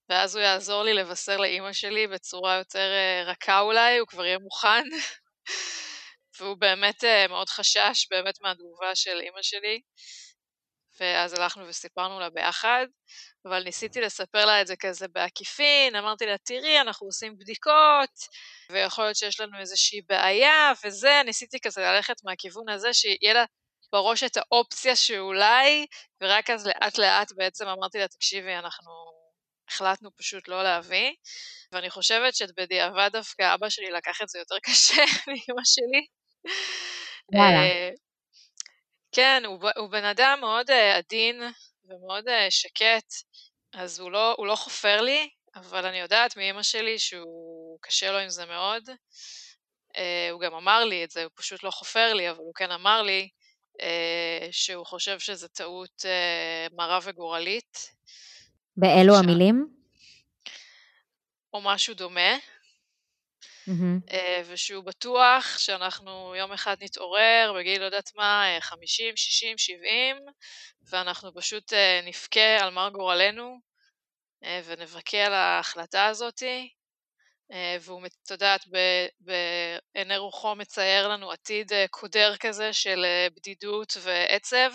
ואז 0.08 0.36
הוא 0.36 0.42
יעזור 0.42 0.82
לי 0.82 0.94
לבשר 0.94 1.36
לאימא 1.36 1.72
שלי 1.72 2.06
בצורה 2.06 2.56
יותר 2.56 2.92
אה, 2.92 3.22
רכה 3.26 3.60
אולי, 3.60 3.98
הוא 3.98 4.08
כבר 4.08 4.24
יהיה 4.24 4.38
מוכן. 4.38 4.84
והוא 6.40 6.56
באמת 6.56 7.04
אה, 7.04 7.26
מאוד 7.28 7.48
חשש 7.48 8.06
באמת 8.10 8.40
מהתגובה 8.40 8.94
של 8.94 9.20
אימא 9.20 9.42
שלי. 9.42 9.80
ואז 11.00 11.34
הלכנו 11.38 11.66
וסיפרנו 11.68 12.20
לה 12.20 12.30
ביחד, 12.30 12.86
אבל 13.46 13.62
ניסיתי 13.62 14.00
לספר 14.00 14.46
לה 14.46 14.60
את 14.60 14.66
זה 14.66 14.76
כזה 14.76 15.08
בעקיפין, 15.08 15.96
אמרתי 15.96 16.26
לה, 16.26 16.38
תראי, 16.38 16.80
אנחנו 16.80 17.06
עושים 17.06 17.38
בדיקות, 17.38 18.10
ויכול 18.70 19.04
להיות 19.04 19.16
שיש 19.16 19.40
לנו 19.40 19.58
איזושהי 19.58 20.00
בעיה, 20.08 20.72
וזה, 20.84 21.22
ניסיתי 21.24 21.60
כזה 21.60 21.80
ללכת 21.82 22.16
מהכיוון 22.24 22.68
הזה, 22.68 22.94
שיהיה 22.94 23.34
לה 23.34 23.44
בראש 23.92 24.22
את 24.24 24.36
האופציה 24.36 24.96
שאולי, 24.96 25.86
ורק 26.22 26.50
אז 26.50 26.66
לאט 26.66 26.98
לאט 26.98 27.32
בעצם 27.36 27.68
אמרתי 27.68 27.98
לה, 27.98 28.08
תקשיבי, 28.08 28.54
אנחנו 28.56 28.92
החלטנו 29.68 30.10
פשוט 30.16 30.48
לא 30.48 30.62
להביא, 30.62 31.12
ואני 31.72 31.90
חושבת 31.90 32.34
שבדיעבד 32.34 33.10
דווקא 33.12 33.54
אבא 33.54 33.68
שלי 33.68 33.90
לקח 33.90 34.22
את 34.22 34.28
זה 34.28 34.38
יותר 34.38 34.56
קשה 34.62 35.02
מאמא 35.28 35.62
שלי. 35.64 36.06
וואלה. 37.34 37.90
כן, 39.12 39.42
הוא, 39.46 39.70
הוא 39.76 39.90
בן 39.90 40.04
אדם 40.04 40.38
מאוד 40.40 40.70
uh, 40.70 40.98
עדין 40.98 41.42
ומאוד 41.84 42.28
uh, 42.28 42.50
שקט, 42.50 43.12
אז 43.72 44.00
הוא 44.00 44.10
לא, 44.10 44.34
הוא 44.38 44.46
לא 44.46 44.54
חופר 44.54 45.00
לי, 45.00 45.28
אבל 45.54 45.86
אני 45.86 45.98
יודעת 45.98 46.36
מאמא 46.36 46.62
שלי 46.62 46.98
שהוא 46.98 47.78
קשה 47.80 48.12
לו 48.12 48.18
עם 48.18 48.28
זה 48.28 48.46
מאוד. 48.46 48.88
Uh, 48.88 49.98
הוא 50.30 50.40
גם 50.40 50.54
אמר 50.54 50.84
לי 50.84 51.04
את 51.04 51.10
זה, 51.10 51.24
הוא 51.24 51.30
פשוט 51.34 51.62
לא 51.62 51.70
חופר 51.70 52.14
לי, 52.14 52.30
אבל 52.30 52.38
הוא 52.38 52.54
כן 52.54 52.70
אמר 52.70 53.02
לי 53.02 53.28
uh, 53.72 53.82
שהוא 54.50 54.86
חושב 54.86 55.18
שזו 55.18 55.48
טעות 55.48 56.04
uh, 56.04 56.74
מרה 56.76 56.98
וגורלית. 57.02 57.90
באלו 58.76 59.14
ש... 59.14 59.18
המילים? 59.18 59.68
או 61.52 61.60
משהו 61.60 61.94
דומה. 61.94 62.36
Mm-hmm. 63.70 64.14
ושהוא 64.46 64.84
בטוח 64.84 65.58
שאנחנו 65.58 66.34
יום 66.34 66.52
אחד 66.52 66.76
נתעורר 66.80 67.52
בגיל 67.56 67.80
לא 67.80 67.84
יודעת 67.84 68.10
מה, 68.16 68.44
50, 68.60 69.16
60, 69.16 69.58
70, 69.58 70.16
ואנחנו 70.90 71.34
פשוט 71.34 71.72
אה, 71.72 72.00
נבכה 72.04 72.56
על 72.60 72.70
מר 72.70 72.88
גורלנו 72.88 73.60
אה, 74.44 74.60
ונבכה 74.64 75.18
על 75.18 75.32
ההחלטה 75.32 76.06
הזאתי. 76.06 76.72
והוא, 77.80 78.06
את 78.06 78.30
יודעת, 78.30 78.64
בעיני 79.20 80.16
רוחו 80.16 80.54
מצייר 80.54 81.08
לנו 81.08 81.32
עתיד 81.32 81.72
קודר 81.90 82.36
כזה 82.36 82.72
של 82.72 83.04
בדידות 83.36 83.96
ועצב, 84.02 84.70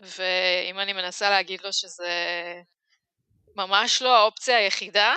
ואם 0.00 0.78
אני 0.78 0.92
מנסה 0.92 1.30
להגיד 1.30 1.60
לו 1.60 1.72
שזה 1.72 2.54
ממש 3.56 4.02
לא 4.02 4.16
האופציה 4.16 4.56
היחידה, 4.56 5.14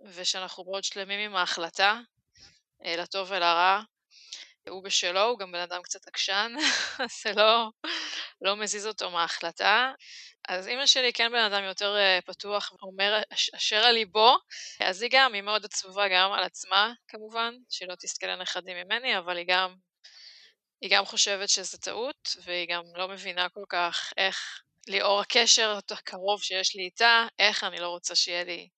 ושאנחנו 0.00 0.64
מאוד 0.64 0.84
שלמים 0.84 1.20
עם 1.20 1.36
ההחלטה, 1.36 2.00
אה, 2.84 2.96
לטוב 2.96 3.30
ולרע. 3.30 3.80
הוא 4.68 4.84
בשלו, 4.84 5.22
הוא 5.22 5.38
גם 5.38 5.52
בן 5.52 5.58
אדם 5.58 5.82
קצת 5.82 6.08
עקשן, 6.08 6.52
זה 7.22 7.32
לא, 7.36 7.70
לא 8.40 8.56
מזיז 8.56 8.86
אותו 8.86 9.10
מההחלטה. 9.10 9.92
אז 10.48 10.68
אימא 10.68 10.86
שלי 10.86 11.12
כן 11.12 11.32
בן 11.32 11.52
אדם 11.52 11.64
יותר 11.64 11.96
אה, 11.96 12.18
פתוח, 12.26 12.72
אומר 12.82 13.20
אשר 13.54 13.76
על 13.76 13.92
ליבו, 13.92 14.36
אז 14.80 15.02
היא 15.02 15.10
גם, 15.12 15.32
היא 15.32 15.42
מאוד 15.42 15.64
עצובה 15.64 16.08
גם 16.08 16.32
על 16.32 16.44
עצמה 16.44 16.92
כמובן, 17.08 17.54
שהיא 17.70 17.88
לא 17.88 17.94
תזכה 17.94 18.26
לנכדים 18.26 18.76
ממני, 18.76 19.18
אבל 19.18 19.36
היא 19.36 19.46
גם, 19.48 19.74
היא 20.80 20.90
גם 20.90 21.04
חושבת 21.04 21.48
שזה 21.48 21.78
טעות, 21.78 22.36
והיא 22.44 22.68
גם 22.68 22.82
לא 22.94 23.08
מבינה 23.08 23.48
כל 23.48 23.64
כך 23.68 24.12
איך, 24.16 24.62
לאור 24.88 25.20
הקשר 25.20 25.78
הקרוב 25.90 26.42
שיש 26.42 26.76
לי 26.76 26.82
איתה, 26.82 27.26
איך 27.38 27.64
אני 27.64 27.78
לא 27.78 27.88
רוצה 27.88 28.14
שיהיה 28.14 28.44
לי 28.44 28.68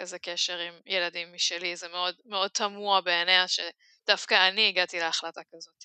כזה 0.00 0.18
קשר 0.18 0.58
עם 0.58 0.74
ילדים 0.86 1.32
משלי, 1.32 1.76
זה 1.76 1.88
מאוד, 1.88 2.14
מאוד 2.24 2.50
תמוה 2.50 3.00
בעיניה 3.00 3.44
שדווקא 3.48 4.48
אני 4.48 4.68
הגעתי 4.68 5.00
להחלטה 5.00 5.40
כזאת. 5.54 5.84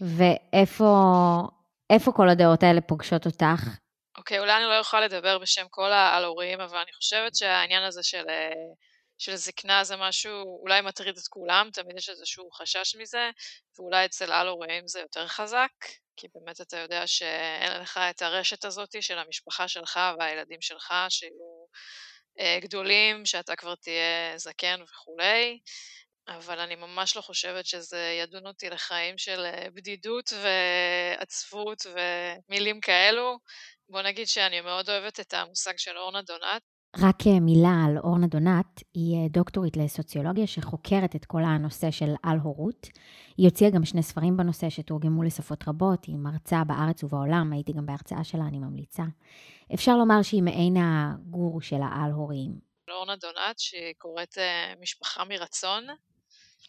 ואיפה 0.00 2.12
כל 2.12 2.28
הדעות 2.28 2.62
האלה 2.62 2.80
פוגשות 2.80 3.26
אותך? 3.26 3.78
אוקיי, 4.18 4.38
אולי 4.38 4.56
אני 4.56 4.64
לא 4.64 4.74
יכולה 4.74 5.04
לדבר 5.04 5.38
בשם 5.38 5.66
כל 5.70 5.92
ההורים, 5.92 6.60
אבל 6.60 6.78
אני 6.78 6.92
חושבת 6.92 7.36
שהעניין 7.36 7.82
הזה 7.82 8.02
של, 8.02 8.24
של 9.18 9.36
זקנה 9.36 9.84
זה 9.84 9.96
משהו, 9.96 10.60
אולי 10.62 10.80
מטריד 10.80 11.16
את 11.16 11.28
כולם, 11.28 11.70
תמיד 11.72 11.96
יש 11.96 12.08
איזשהו 12.08 12.50
חשש 12.50 12.96
מזה, 12.96 13.30
ואולי 13.78 14.04
אצל 14.04 14.32
על-הורים 14.32 14.88
זה 14.88 15.00
יותר 15.00 15.28
חזק, 15.28 15.70
כי 16.16 16.26
באמת 16.34 16.60
אתה 16.60 16.76
יודע 16.76 17.06
שאין 17.06 17.80
לך 17.80 18.00
את 18.10 18.22
הרשת 18.22 18.64
הזאת 18.64 19.02
של 19.02 19.18
המשפחה 19.18 19.68
שלך 19.68 20.00
והילדים 20.18 20.60
שלך, 20.60 20.94
שיהיו 21.08 21.32
אה, 21.32 21.78
גדולים, 22.60 23.26
שאתה 23.26 23.56
כבר 23.56 23.74
תהיה 23.74 24.38
זקן 24.38 24.82
וכולי, 24.82 25.58
אבל 26.28 26.58
אני 26.58 26.74
ממש 26.74 27.16
לא 27.16 27.20
חושבת 27.20 27.66
שזה 27.66 28.18
ידון 28.22 28.46
אותי 28.46 28.70
לחיים 28.70 29.18
של 29.18 29.40
אה, 29.44 29.70
בדידות 29.74 30.32
ועצבות 30.42 31.86
ומילים 31.86 32.80
כאלו. 32.80 33.38
בוא 33.88 34.02
נגיד 34.02 34.28
שאני 34.28 34.60
מאוד 34.60 34.90
אוהבת 34.90 35.20
את 35.20 35.34
המושג 35.34 35.78
של 35.78 35.98
אורנה 35.98 36.22
דונת. 36.22 36.62
רק 37.02 37.26
אה, 37.26 37.40
מילה 37.40 37.84
על 37.86 37.98
אורנה 37.98 38.26
דונת, 38.26 38.82
היא 38.94 39.30
דוקטורית 39.30 39.76
לסוציולוגיה 39.76 40.46
שחוקרת 40.46 41.16
את 41.16 41.24
כל 41.24 41.44
הנושא 41.44 41.90
של 41.90 42.14
על-הורות. 42.22 42.86
היא 43.36 43.48
הוציאה 43.48 43.70
גם 43.70 43.84
שני 43.84 44.02
ספרים 44.02 44.36
בנושא 44.36 44.70
שתורגמו 44.70 45.22
לשפות 45.22 45.68
רבות, 45.68 46.04
היא 46.04 46.16
מרצה 46.16 46.64
בארץ 46.66 47.04
ובעולם, 47.04 47.52
הייתי 47.52 47.72
גם 47.72 47.86
בהרצאה 47.86 48.24
שלה, 48.24 48.44
אני 48.48 48.58
ממליצה. 48.58 49.02
אפשר 49.74 49.96
לומר 49.96 50.22
שהיא 50.22 50.42
מעין 50.42 50.76
הגור 50.76 51.60
של 51.60 51.80
העל-הורים. 51.82 52.50
אורנה 52.90 53.16
דונת, 53.16 53.58
שהיא 53.58 53.94
קוראת 53.98 54.38
אה, 54.38 54.74
משפחה 54.80 55.24
מרצון. 55.24 55.86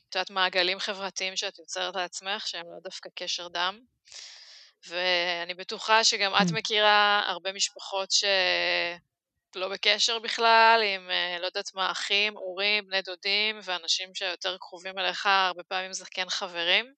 את 0.09 0.15
יודעת, 0.15 0.29
מעגלים 0.29 0.79
חברתיים 0.79 1.35
שאת 1.35 1.59
יוצרת 1.59 1.95
לעצמך, 1.95 2.47
שהם 2.47 2.65
לא 2.65 2.79
דווקא 2.83 3.09
קשר 3.15 3.47
דם. 3.47 3.79
ואני 4.87 5.53
בטוחה 5.53 6.03
שגם 6.03 6.31
את 6.41 6.47
mm. 6.47 6.55
מכירה 6.55 7.23
הרבה 7.27 7.53
משפחות 7.53 8.11
שלא 9.53 9.69
בקשר 9.69 10.19
בכלל, 10.19 10.81
עם, 10.95 11.09
אה, 11.09 11.37
לא 11.39 11.45
יודעת 11.45 11.73
מה, 11.75 11.91
אחים, 11.91 12.37
הורים, 12.37 12.87
בני 12.87 13.01
דודים, 13.01 13.59
ואנשים 13.63 14.15
שיותר 14.15 14.57
קרובים 14.57 14.99
אליך, 14.99 15.25
הרבה 15.25 15.63
פעמים 15.63 15.93
זה 15.93 16.05
כן 16.11 16.29
חברים. 16.29 16.93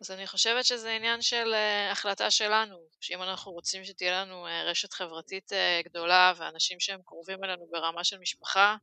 אז 0.00 0.10
אני 0.10 0.26
חושבת 0.26 0.64
שזה 0.64 0.90
עניין 0.90 1.22
של 1.22 1.54
uh, 1.54 1.92
החלטה 1.92 2.30
שלנו, 2.30 2.78
שאם 3.00 3.22
אנחנו 3.22 3.52
רוצים 3.52 3.84
שתהיה 3.84 4.20
לנו 4.20 4.46
uh, 4.46 4.50
רשת 4.50 4.92
חברתית 4.92 5.52
גדולה 5.84 6.32
ואנשים 6.36 6.80
שהם 6.80 7.00
קרובים 7.04 7.44
אלינו 7.44 7.66
ברמה 7.70 8.04
של 8.04 8.18
משפחה, 8.18 8.76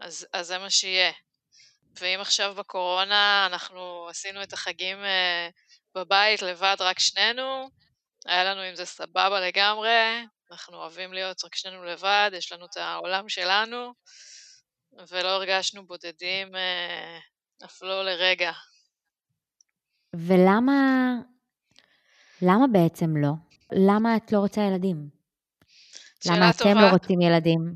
אז, 0.00 0.26
אז 0.32 0.46
זה 0.46 0.58
מה 0.58 0.70
שיהיה. 0.70 1.12
ואם 2.00 2.20
עכשיו 2.20 2.54
בקורונה 2.54 3.46
אנחנו 3.46 4.08
עשינו 4.08 4.42
את 4.42 4.52
החגים 4.52 4.98
בבית 5.94 6.42
לבד 6.42 6.76
רק 6.80 6.98
שנינו, 6.98 7.70
היה 8.26 8.44
לנו 8.44 8.60
עם 8.60 8.74
זה 8.74 8.84
סבבה 8.84 9.40
לגמרי, 9.40 10.24
אנחנו 10.54 10.76
אוהבים 10.76 11.12
להיות 11.12 11.44
רק 11.44 11.54
שנינו 11.54 11.84
לבד, 11.84 12.30
יש 12.34 12.52
לנו 12.52 12.66
את 12.66 12.76
העולם 12.76 13.28
שלנו, 13.28 13.92
ולא 15.08 15.28
הרגשנו 15.28 15.86
בודדים 15.86 16.54
uh, 16.54 17.64
אף 17.64 17.82
לא 17.82 18.04
לרגע. 18.04 18.52
ולמה 20.14 20.72
למה 22.42 22.66
בעצם 22.72 23.16
לא? 23.16 23.32
למה 23.72 24.16
את 24.16 24.32
לא 24.32 24.38
רוצה 24.38 24.60
ילדים? 24.60 25.08
למה 26.26 26.50
אתם 26.50 26.58
טובה. 26.58 26.82
לא 26.82 26.90
רוצים 26.90 27.20
ילדים? 27.20 27.74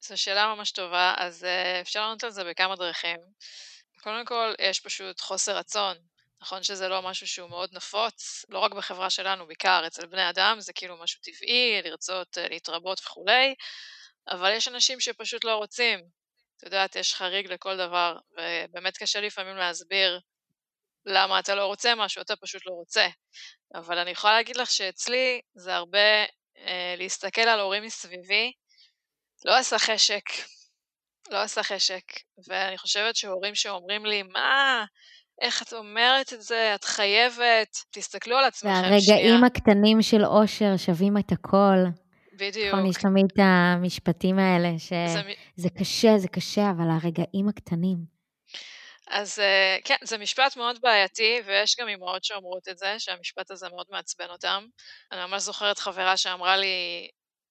זו 0.00 0.16
שאלה 0.22 0.54
ממש 0.54 0.70
טובה, 0.70 1.14
אז 1.16 1.42
uh, 1.44 1.80
אפשר 1.80 2.00
לענות 2.00 2.24
על 2.24 2.30
זה 2.30 2.44
בכמה 2.44 2.76
דרכים. 2.76 3.16
קודם 4.02 4.24
כל, 4.24 4.52
יש 4.58 4.80
פשוט 4.80 5.20
חוסר 5.20 5.56
רצון. 5.56 5.96
נכון 6.46 6.62
שזה 6.62 6.88
לא 6.88 7.02
משהו 7.02 7.26
שהוא 7.26 7.50
מאוד 7.50 7.70
נפוץ, 7.72 8.44
לא 8.48 8.58
רק 8.58 8.72
בחברה 8.72 9.10
שלנו, 9.10 9.46
בעיקר 9.46 9.82
אצל 9.86 10.06
בני 10.06 10.30
אדם, 10.30 10.60
זה 10.60 10.72
כאילו 10.72 10.96
משהו 10.96 11.20
טבעי, 11.22 11.82
לרצות 11.82 12.38
uh, 12.38 12.48
להתרבות 12.48 13.00
וכולי, 13.00 13.54
אבל 14.28 14.52
יש 14.52 14.68
אנשים 14.68 15.00
שפשוט 15.00 15.44
לא 15.44 15.56
רוצים. 15.56 15.98
את 16.56 16.62
יודעת, 16.62 16.96
יש 16.96 17.14
חריג 17.14 17.52
לכל 17.52 17.76
דבר, 17.76 18.18
ובאמת 18.32 18.96
קשה 18.96 19.20
לפעמים 19.20 19.56
להסביר 19.56 20.20
למה 21.06 21.38
אתה 21.38 21.54
לא 21.54 21.66
רוצה 21.66 21.94
משהו, 21.94 22.22
אתה 22.22 22.36
פשוט 22.36 22.66
לא 22.66 22.72
רוצה. 22.72 23.08
אבל 23.74 23.98
אני 23.98 24.10
יכולה 24.10 24.36
להגיד 24.36 24.56
לך 24.56 24.70
שאצלי 24.70 25.40
זה 25.54 25.74
הרבה 25.74 26.24
אה, 26.58 26.94
להסתכל 26.98 27.40
על 27.40 27.60
הורים 27.60 27.82
מסביבי, 27.82 28.52
לא 29.44 29.56
עשה 29.56 29.78
חשק, 29.78 30.24
לא 31.30 31.42
עשה 31.42 31.62
חשק. 31.62 32.04
ואני 32.48 32.78
חושבת 32.78 33.16
שהורים 33.16 33.54
שאומרים 33.54 34.06
לי, 34.06 34.22
מה, 34.22 34.84
איך 35.40 35.62
את 35.62 35.72
אומרת 35.72 36.32
את 36.32 36.42
זה, 36.42 36.72
את 36.74 36.84
חייבת, 36.84 37.76
תסתכלו 37.90 38.36
על 38.36 38.44
עצמכם 38.44 38.74
שנייה. 38.74 38.90
והרגעים 38.90 39.44
הקטנים 39.44 40.02
של 40.02 40.24
אושר 40.24 40.76
שווים 40.76 41.18
את 41.18 41.32
הכל. 41.32 41.78
בדיוק. 42.32 42.74
נכון, 42.74 42.86
יש 42.86 42.96
תמיד 42.96 43.26
את 43.32 43.38
המשפטים 43.38 44.38
האלה, 44.38 44.68
שזה 44.78 45.22
זה... 45.56 45.68
קשה, 45.78 46.18
זה 46.18 46.28
קשה, 46.28 46.70
אבל 46.70 46.84
הרגעים 46.90 47.48
הקטנים. 47.48 47.96
אז 49.10 49.38
אה, 49.38 49.78
כן, 49.84 49.96
זה 50.04 50.18
משפט 50.18 50.56
מאוד 50.56 50.78
בעייתי, 50.82 51.40
ויש 51.46 51.76
גם 51.80 51.88
אמהות 51.88 52.24
שאומרות 52.24 52.68
את 52.68 52.78
זה, 52.78 52.94
שהמשפט 52.98 53.50
הזה 53.50 53.68
מאוד 53.68 53.86
מעצבן 53.90 54.30
אותם. 54.30 54.66
אני 55.12 55.20
ממש 55.20 55.42
זוכרת 55.42 55.78
חברה 55.78 56.16
שאמרה 56.16 56.56
לי, 56.56 57.08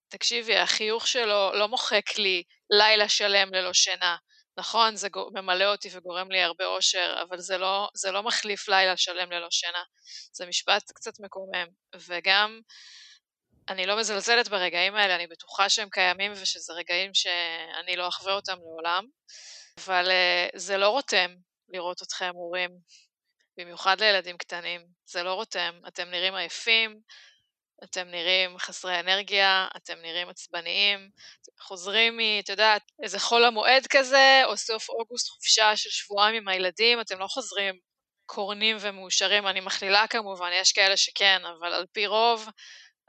תקשיבי, 0.09 0.57
החיוך 0.57 1.07
שלו 1.07 1.51
לא 1.53 1.67
מוחק 1.67 2.17
לי 2.17 2.43
לילה 2.69 3.09
שלם 3.09 3.53
ללא 3.53 3.73
שינה. 3.73 4.15
נכון, 4.57 4.95
זה 4.95 5.07
ממלא 5.33 5.71
אותי 5.71 5.89
וגורם 5.91 6.31
לי 6.31 6.41
הרבה 6.41 6.65
אושר, 6.65 7.15
אבל 7.21 7.39
זה 7.39 7.57
לא, 7.57 7.89
זה 7.93 8.11
לא 8.11 8.23
מחליף 8.23 8.67
לילה 8.67 8.97
שלם 8.97 9.31
ללא 9.31 9.47
שינה. 9.51 9.83
זה 10.31 10.45
משפט 10.45 10.91
קצת 10.91 11.19
מקומם. 11.19 11.67
וגם, 11.95 12.59
אני 13.69 13.85
לא 13.85 13.99
מזלזלת 13.99 14.47
ברגעים 14.47 14.95
האלה, 14.95 15.15
אני 15.15 15.27
בטוחה 15.27 15.69
שהם 15.69 15.89
קיימים 15.89 16.31
ושזה 16.31 16.73
רגעים 16.73 17.13
שאני 17.13 17.95
לא 17.95 18.07
אחווה 18.07 18.33
אותם 18.33 18.57
לעולם. 18.57 19.05
אבל 19.77 20.05
uh, 20.05 20.59
זה 20.59 20.77
לא 20.77 20.89
רותם 20.89 21.35
לראות 21.69 22.01
אתכם 22.01 22.31
הורים, 22.33 22.69
במיוחד 23.57 23.99
לילדים 23.99 24.37
קטנים. 24.37 24.87
זה 25.05 25.23
לא 25.23 25.33
רותם. 25.33 25.79
אתם 25.87 26.09
נראים 26.09 26.35
עייפים, 26.35 26.99
אתם 27.83 28.07
נראים 28.07 28.57
חסרי 28.57 28.99
אנרגיה, 28.99 29.67
אתם 29.77 29.93
נראים 30.01 30.29
עצבניים, 30.29 31.09
חוזרים 31.59 32.17
מ, 32.17 32.19
את 32.39 32.49
יודעת, 32.49 32.81
איזה 33.03 33.19
חול 33.19 33.45
המועד 33.45 33.87
כזה, 33.87 34.41
או 34.45 34.57
סוף 34.57 34.89
אוגוסט 34.89 35.29
חופשה 35.29 35.77
של 35.77 35.89
שבועיים 35.89 36.35
עם 36.35 36.47
הילדים, 36.47 37.01
אתם 37.01 37.19
לא 37.19 37.27
חוזרים 37.27 37.79
קורנים 38.25 38.77
ומאושרים, 38.79 39.47
אני 39.47 39.59
מכלילה 39.59 40.07
כמובן, 40.07 40.49
יש 40.53 40.71
כאלה 40.71 40.97
שכן, 40.97 41.41
אבל 41.45 41.73
על 41.73 41.85
פי 41.91 42.07
רוב, 42.07 42.49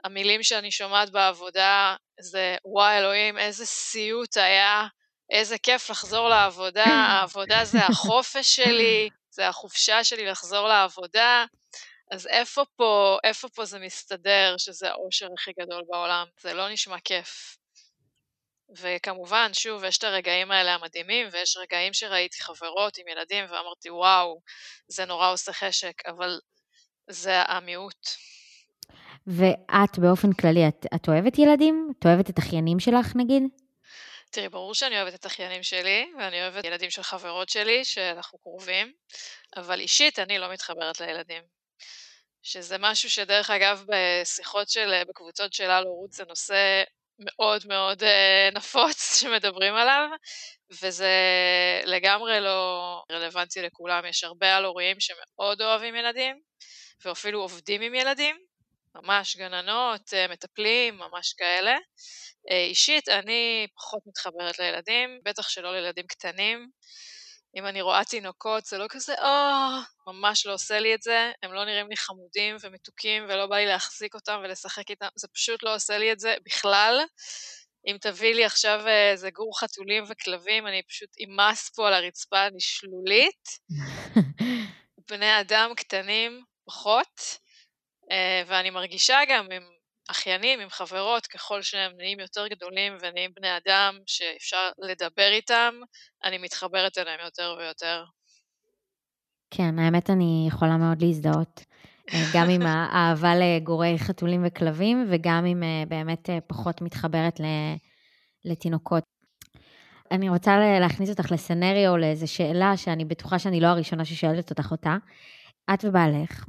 המילים 0.03 0.43
שאני 0.43 0.71
שומעת 0.71 1.09
בעבודה 1.09 1.95
זה, 2.19 2.55
וואי 2.65 2.97
אלוהים, 2.97 3.37
איזה 3.37 3.65
סיוט 3.65 4.37
היה 4.37 4.87
איזה 5.29 5.57
כיף 5.57 5.89
לחזור 5.89 6.29
לעבודה, 6.29 6.85
העבודה 7.11 7.65
זה 7.65 7.79
החופש 7.85 8.55
שלי, 8.55 9.09
זה 9.29 9.47
החופשה 9.47 10.03
שלי 10.03 10.25
לחזור 10.25 10.67
לעבודה, 10.67 11.45
אז 12.11 12.27
איפה 12.27 12.63
פה, 12.75 13.17
איפה 13.23 13.49
פה 13.49 13.65
זה 13.65 13.79
מסתדר 13.79 14.55
שזה 14.57 14.89
האושר 14.89 15.27
הכי 15.37 15.51
גדול 15.59 15.83
בעולם? 15.89 16.27
זה 16.41 16.53
לא 16.53 16.69
נשמע 16.69 16.99
כיף. 16.99 17.57
וכמובן, 18.77 19.49
שוב, 19.53 19.83
יש 19.83 19.97
את 19.97 20.03
הרגעים 20.03 20.51
האלה 20.51 20.75
המדהימים, 20.75 21.27
ויש 21.31 21.57
רגעים 21.57 21.93
שראיתי 21.93 22.43
חברות 22.43 22.97
עם 22.97 23.07
ילדים 23.07 23.45
ואמרתי, 23.49 23.89
וואו, 23.89 24.41
זה 24.87 25.05
נורא 25.05 25.31
עושה 25.31 25.53
חשק, 25.53 25.93
אבל 26.07 26.39
זה 27.09 27.41
המיעוט. 27.41 28.07
ואת 29.27 29.99
באופן 29.99 30.33
כללי, 30.33 30.67
את, 30.67 30.85
את 30.95 31.07
אוהבת 31.07 31.39
ילדים? 31.39 31.93
את 31.99 32.05
אוהבת 32.05 32.29
את 32.29 32.39
אחיינים 32.39 32.79
שלך 32.79 33.15
נגיד? 33.15 33.43
תראי, 34.31 34.49
ברור 34.49 34.73
שאני 34.73 35.01
אוהבת 35.01 35.15
את 35.15 35.25
אחיינים 35.25 35.63
שלי, 35.63 36.11
ואני 36.19 36.41
אוהבת 36.41 36.65
ילדים 36.65 36.89
של 36.89 37.03
חברות 37.03 37.49
שלי, 37.49 37.85
שאנחנו 37.85 38.39
קרובים, 38.39 38.93
אבל 39.57 39.79
אישית 39.79 40.19
אני 40.19 40.37
לא 40.37 40.51
מתחברת 40.51 40.99
לילדים. 40.99 41.56
שזה 42.47 42.77
משהו 42.79 43.09
שדרך 43.09 43.49
אגב 43.49 43.85
בשיחות 43.87 44.69
של, 44.69 45.03
בקבוצות 45.09 45.53
של 45.53 45.69
הלו 45.69 45.93
רות 45.93 46.11
זה 46.11 46.23
נושא 46.27 46.83
מאוד 47.19 47.67
מאוד 47.67 48.03
אה, 48.03 48.49
נפוץ 48.53 48.97
שמדברים 49.21 49.73
עליו, 49.73 50.09
וזה 50.83 51.11
לגמרי 51.85 52.39
לא 52.39 53.03
רלוונטי 53.11 53.61
לכולם. 53.61 54.05
יש 54.05 54.23
הרבה 54.23 54.55
הלורים 54.55 54.97
שמאוד 54.99 55.61
אוהבים 55.61 55.95
ילדים, 55.95 56.41
ואפילו 57.05 57.41
עובדים 57.41 57.81
עם 57.81 57.95
ילדים, 57.95 58.37
ממש 58.95 59.37
גננות, 59.37 60.13
אה, 60.13 60.27
מטפלים, 60.27 60.97
ממש 60.97 61.33
כאלה. 61.33 61.77
אה, 62.51 62.63
אישית, 62.63 63.09
אני 63.09 63.67
פחות 63.75 64.01
מתחברת 64.05 64.59
לילדים, 64.59 65.19
בטח 65.23 65.49
שלא 65.49 65.73
לילדים 65.73 66.07
קטנים. 66.07 66.69
אם 67.55 67.65
אני 67.65 67.81
רואה 67.81 68.05
תינוקות, 68.05 68.65
זה 68.65 68.77
לא 68.77 68.85
כזה, 68.89 69.13
או, 69.13 69.25
oh, 69.25 70.11
ממש 70.11 70.45
לא 70.45 70.53
עושה 70.53 70.79
לי 70.79 70.95
את 70.95 71.01
זה, 71.01 71.31
הם 71.43 71.53
לא 71.53 71.65
נראים 71.65 71.87
לי 71.89 71.97
חמודים 71.97 72.55
ומתוקים 72.61 73.23
ולא 73.23 73.47
בא 73.47 73.55
לי 73.55 73.65
להחזיק 73.65 74.15
אותם 74.15 74.39
ולשחק 74.43 74.89
איתם, 74.89 75.07
זה 75.15 75.27
פשוט 75.27 75.63
לא 75.63 75.75
עושה 75.75 75.97
לי 75.97 76.11
את 76.11 76.19
זה 76.19 76.35
בכלל. 76.45 77.01
אם 77.87 77.97
תביא 78.01 78.35
לי 78.35 78.45
עכשיו 78.45 78.87
אה, 78.87 79.11
איזה 79.11 79.29
גור 79.29 79.59
חתולים 79.59 80.03
וכלבים, 80.09 80.67
אני 80.67 80.83
פשוט 80.83 81.09
אמס 81.19 81.69
פה 81.69 81.87
על 81.87 81.93
הרצפה, 81.93 82.47
אני 82.47 82.59
שלולית. 82.59 83.47
בני 85.09 85.39
אדם 85.39 85.71
קטנים 85.75 86.43
פחות. 86.65 87.21
אה, 88.11 88.43
ואני 88.47 88.69
מרגישה 88.69 89.19
גם 89.29 89.47
עם 89.51 89.63
אחיינים, 90.07 90.59
עם 90.59 90.69
חברות, 90.69 91.27
ככל 91.27 91.61
שהם 91.61 91.91
נהיים 91.97 92.19
יותר 92.19 92.47
גדולים 92.47 92.97
ונהיים 93.01 93.31
בני 93.35 93.57
אדם 93.57 93.97
שאפשר 94.05 94.69
לדבר 94.77 95.29
איתם, 95.31 95.73
אני 96.23 96.37
מתחברת 96.37 96.97
אליהם 96.97 97.19
יותר 97.25 97.55
ויותר. 97.59 98.03
כן, 99.51 99.79
האמת 99.79 100.09
אני 100.09 100.45
יכולה 100.47 100.77
מאוד 100.77 101.01
להזדהות. 101.01 101.61
אה, 102.13 102.23
גם 102.33 102.49
עם 102.49 102.61
האהבה 102.61 103.31
לגורי 103.35 103.95
חתולים 103.99 104.43
וכלבים, 104.45 105.07
וגם 105.09 105.45
עם 105.45 105.63
אה, 105.63 105.83
באמת 105.87 106.29
פחות 106.47 106.81
מתחברת 106.81 107.39
לתינוקות. 108.45 109.03
אני 110.11 110.29
רוצה 110.29 110.79
להכניס 110.79 111.09
אותך 111.09 111.31
לסנריו, 111.31 111.97
לאיזו 111.97 112.27
שאלה 112.27 112.77
שאני 112.77 113.05
בטוחה 113.05 113.39
שאני 113.39 113.59
לא 113.59 113.67
הראשונה 113.67 114.05
ששואלת 114.05 114.49
אותך 114.49 114.71
אותה. 114.71 114.97
את 115.73 115.85
ובעלך, 115.85 116.45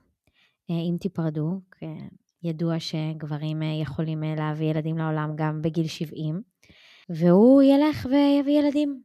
אה, 0.71 0.75
אם 0.75 0.97
תיפרדו, 1.01 1.61
ידוע 2.42 2.81
שגברים 2.81 3.62
אה, 3.62 3.83
יכולים 3.83 4.24
אה, 4.24 4.35
להביא 4.37 4.66
ילדים 4.66 4.98
לעולם 4.98 5.31
גם 5.37 5.62
בגיל 5.62 5.88
70, 5.88 6.42
והוא 7.09 7.62
ילך 7.62 8.07
ויביא 8.07 8.59
ילדים. 8.59 9.03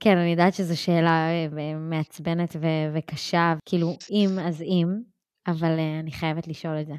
כן, 0.00 0.18
אני 0.18 0.30
יודעת 0.30 0.54
שזו 0.54 0.82
שאלה 0.82 1.28
מעצבנת 1.76 2.56
ו- 2.56 2.94
וקשה, 2.94 3.54
כאילו, 3.66 3.96
אם 4.10 4.38
אז 4.48 4.62
אם, 4.62 4.86
אבל 5.46 5.78
אני 6.00 6.12
חייבת 6.12 6.46
לשאול 6.46 6.80
את 6.80 6.86
זה. 6.86 6.94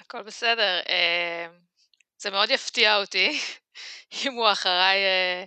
הכל 0.00 0.22
בסדר. 0.22 0.80
זה 2.18 2.30
מאוד 2.30 2.50
יפתיע 2.50 2.96
אותי 2.96 3.38
אם 4.24 4.32
הוא 4.32 4.52
אחריי 4.52 4.96
אה, 4.96 5.44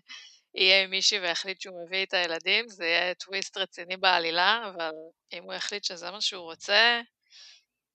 יהיה 0.58 0.84
עם 0.84 0.89
מישהי 0.89 1.20
ויחליט 1.20 1.62
שהוא 1.62 1.86
מביא 1.86 2.06
את 2.06 2.13
הילדים, 2.13 2.67
זה 2.67 2.86
יהיה 2.86 3.13
טוויסט 3.13 3.58
רציני 3.58 3.98
בעלילה, 3.98 4.72
אבל 4.76 4.91
אם 5.34 5.43
הוא 5.43 5.54
יחליט 5.54 5.84
שזה 5.84 6.12
מה 6.12 6.22
שהוא 6.22 6.43
רוצה, 6.43 7.02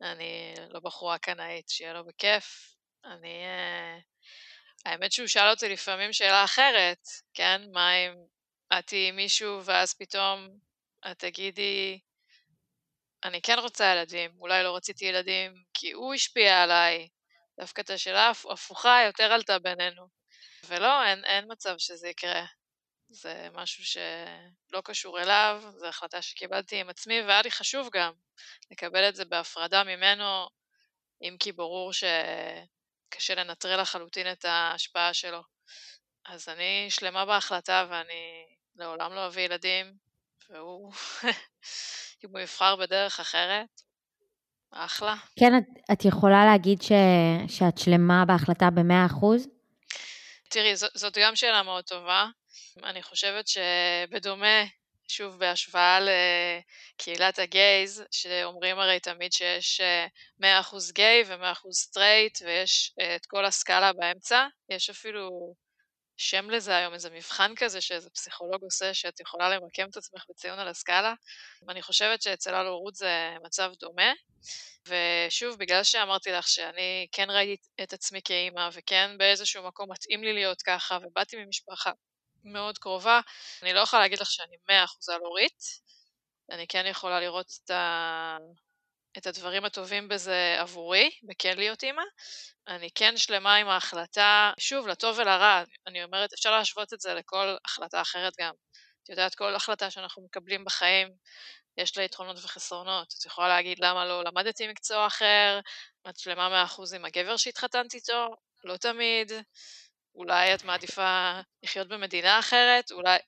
אני 0.03 0.55
לא 0.69 0.81
בחורה 0.81 1.19
קנאית, 1.19 1.69
שיהיה 1.69 1.93
לו 1.93 2.05
בכיף. 2.05 2.77
אני... 3.05 3.45
אה, 3.45 3.99
האמת 4.87 5.13
שהוא 5.13 5.27
שאל 5.27 5.51
אותי 5.51 5.69
לפעמים 5.69 6.13
שאלה 6.13 6.45
אחרת, 6.45 7.07
כן? 7.35 7.63
מה 7.73 7.95
אם 7.95 8.13
את 8.79 8.87
תהיי 8.87 9.11
מישהו 9.11 9.65
ואז 9.65 9.95
פתאום 9.95 10.49
את 11.11 11.19
תגידי, 11.19 12.01
אני 13.25 13.43
כן 13.43 13.59
רוצה 13.59 13.93
ילדים, 13.93 14.31
אולי 14.41 14.63
לא 14.63 14.77
רציתי 14.77 15.05
ילדים 15.05 15.55
כי 15.75 15.93
הוא 15.93 16.15
השפיע 16.15 16.63
עליי. 16.63 17.09
דווקא 17.61 17.81
את 17.81 17.91
השאלה 17.91 18.33
ההפוכה 18.51 19.03
יותר 19.07 19.33
עלתה 19.33 19.59
בינינו. 19.59 20.22
ולא, 20.67 21.05
אין, 21.05 21.25
אין 21.25 21.45
מצב 21.53 21.75
שזה 21.79 22.09
יקרה. 22.09 22.45
זה 23.09 23.49
משהו 23.53 23.85
שלא 23.85 24.81
קשור 24.85 25.21
אליו, 25.21 25.63
זו 25.77 25.87
החלטה 25.87 26.23
שקיבלתי 26.23 26.81
עם 26.81 26.89
עצמי, 26.89 27.23
והיה 27.23 27.43
לי 27.43 27.51
חשוב 27.51 27.89
גם 27.93 28.13
לקבל 28.71 29.09
את 29.09 29.17
זה 29.17 29.25
בהפרדה 29.25 29.85
ממנו, 29.85 30.47
אם 31.23 31.37
כי 31.41 31.53
ברור 31.53 31.93
שקשה 31.93 33.35
לנטרל 33.35 33.81
לחלוטין 33.81 34.33
את 34.33 34.45
ההשפעה 34.45 35.15
שלו. 35.15 35.43
אז 36.27 36.49
אני 36.49 36.87
שלמה 36.91 37.27
בהחלטה 37.27 37.87
ואני 37.91 38.47
לעולם 38.77 39.13
לא 39.13 39.27
אביא 39.27 39.43
ילדים, 39.43 39.95
והוא, 40.51 40.93
אם 42.25 42.31
הוא 42.31 42.41
יבחר 42.41 42.77
בדרך 42.77 43.21
אחרת, 43.21 43.83
אחלה. 44.71 45.15
כן, 45.39 45.59
את, 45.59 45.65
את 45.93 46.05
יכולה 46.05 46.45
להגיד 46.45 46.83
ש, 46.83 46.93
שאת 47.49 47.79
שלמה 47.79 48.25
בהחלטה 48.25 48.71
ב-100%? 48.71 49.49
תראי, 50.53 50.77
זאת 50.77 51.19
גם 51.19 51.37
שאלה 51.37 51.63
מאוד 51.63 51.85
טובה. 51.85 52.27
אני 52.85 53.03
חושבת 53.03 53.45
שבדומה, 53.49 54.65
שוב, 55.09 55.39
בהשוואה 55.39 55.99
לקהילת 56.01 57.39
ה 57.39 57.50
gays, 57.50 58.05
שאומרים 58.11 58.79
הרי 58.79 59.01
תמיד 59.01 59.33
שיש 59.33 59.81
100% 60.41 60.45
גיי 60.93 61.23
ו-100% 61.27 61.73
סטרייט, 61.73 62.39
ויש 62.45 62.95
את 63.17 63.27
כל 63.27 63.45
הסקאלה 63.45 63.93
באמצע, 63.93 64.47
יש 64.69 64.91
אפילו 64.91 65.55
שם 66.23 66.51
לזה 66.51 66.77
היום, 66.77 66.95
איזה 66.95 67.11
מבחן 67.11 67.53
כזה 67.57 67.81
שאיזה 67.81 68.11
פסיכולוג 68.11 68.63
עושה, 68.63 68.95
שאת 68.95 69.21
יכולה 69.21 69.51
למקם 69.51 69.89
את 69.91 69.97
עצמך 69.97 70.25
בציון 70.29 70.59
על 70.59 70.69
הסקאלה. 70.69 71.15
אני 71.69 71.83
חושבת 71.83 72.23
שאצל 72.23 72.55
הלורות 72.55 72.95
זה 72.95 73.35
מצב 73.45 73.73
דומה. 73.81 74.13
ושוב, 74.89 75.59
בגלל 75.59 75.85
שאמרתי 75.85 76.33
לך 76.33 76.49
שאני 76.49 77.07
כן 77.13 77.31
ראיתי 77.31 77.69
את 77.83 77.93
עצמי 77.93 78.21
כאימא, 78.25 78.69
וכן 78.73 79.19
באיזשהו 79.19 79.63
מקום 79.63 79.93
מתאים 79.93 80.25
לי 80.25 80.33
להיות 80.33 80.63
ככה, 80.63 80.99
ובאתי 81.03 81.37
ממשפחה 81.37 81.91
מאוד 82.45 82.79
קרובה, 82.79 83.21
אני 83.63 83.73
לא 83.73 83.81
יכולה 83.81 84.03
להגיד 84.03 84.19
לך 84.21 84.31
שאני 84.31 84.57
מאה 84.69 84.85
אחוז 84.85 85.09
הלורית. 85.09 85.63
אני 86.51 86.67
כן 86.67 86.87
יכולה 86.87 87.21
לראות 87.21 87.53
את, 87.65 87.71
ה... 87.71 88.37
את 89.19 89.27
הדברים 89.27 89.65
הטובים 89.65 90.09
בזה 90.09 90.57
עבורי, 90.59 91.11
בכן 91.23 91.57
להיות 91.57 91.83
אימא, 91.83 92.03
אני 92.69 92.89
כן 92.95 93.17
שלמה 93.17 93.55
עם 93.55 93.69
ההחלטה, 93.69 94.53
שוב, 94.59 94.87
לטוב 94.87 95.19
ולרע, 95.19 95.63
אני 95.87 96.05
אומרת, 96.05 96.33
אפשר 96.33 96.51
להשוות 96.51 96.93
את 96.93 97.01
זה 97.01 97.15
לכל 97.15 97.57
החלטה 97.65 98.01
אחרת 98.01 98.33
גם. 98.41 98.53
את 99.05 99.09
יודעת, 99.09 99.35
כל 99.35 99.55
החלטה 99.55 99.91
שאנחנו 99.91 100.25
מקבלים 100.25 100.65
בחיים, 100.65 101.09
יש 101.79 101.99
לה 101.99 102.05
יתרונות 102.05 102.37
וחסרונות. 102.45 103.15
את 103.19 103.27
יכולה 103.27 103.49
להגיד 103.49 103.79
למה 103.81 104.05
לא 104.05 104.25
למדתי 104.25 104.69
מקצוע 104.69 105.07
אחר, 105.07 105.61
את 106.09 106.19
שלמה 106.19 106.49
מאה 106.49 106.65
אחוז 106.65 106.95
עם 106.95 107.05
הגבר 107.05 107.37
שהתחתנת 107.37 107.95
איתו, 107.95 108.29
לא 108.65 108.77
תמיד. 108.77 109.33
אולי 110.15 110.55
את 110.55 110.65
מעדיפה 110.65 111.41
לחיות 111.63 111.89
במדינה 111.89 112.39
אחרת, 112.39 112.91
אולי... 112.91 113.19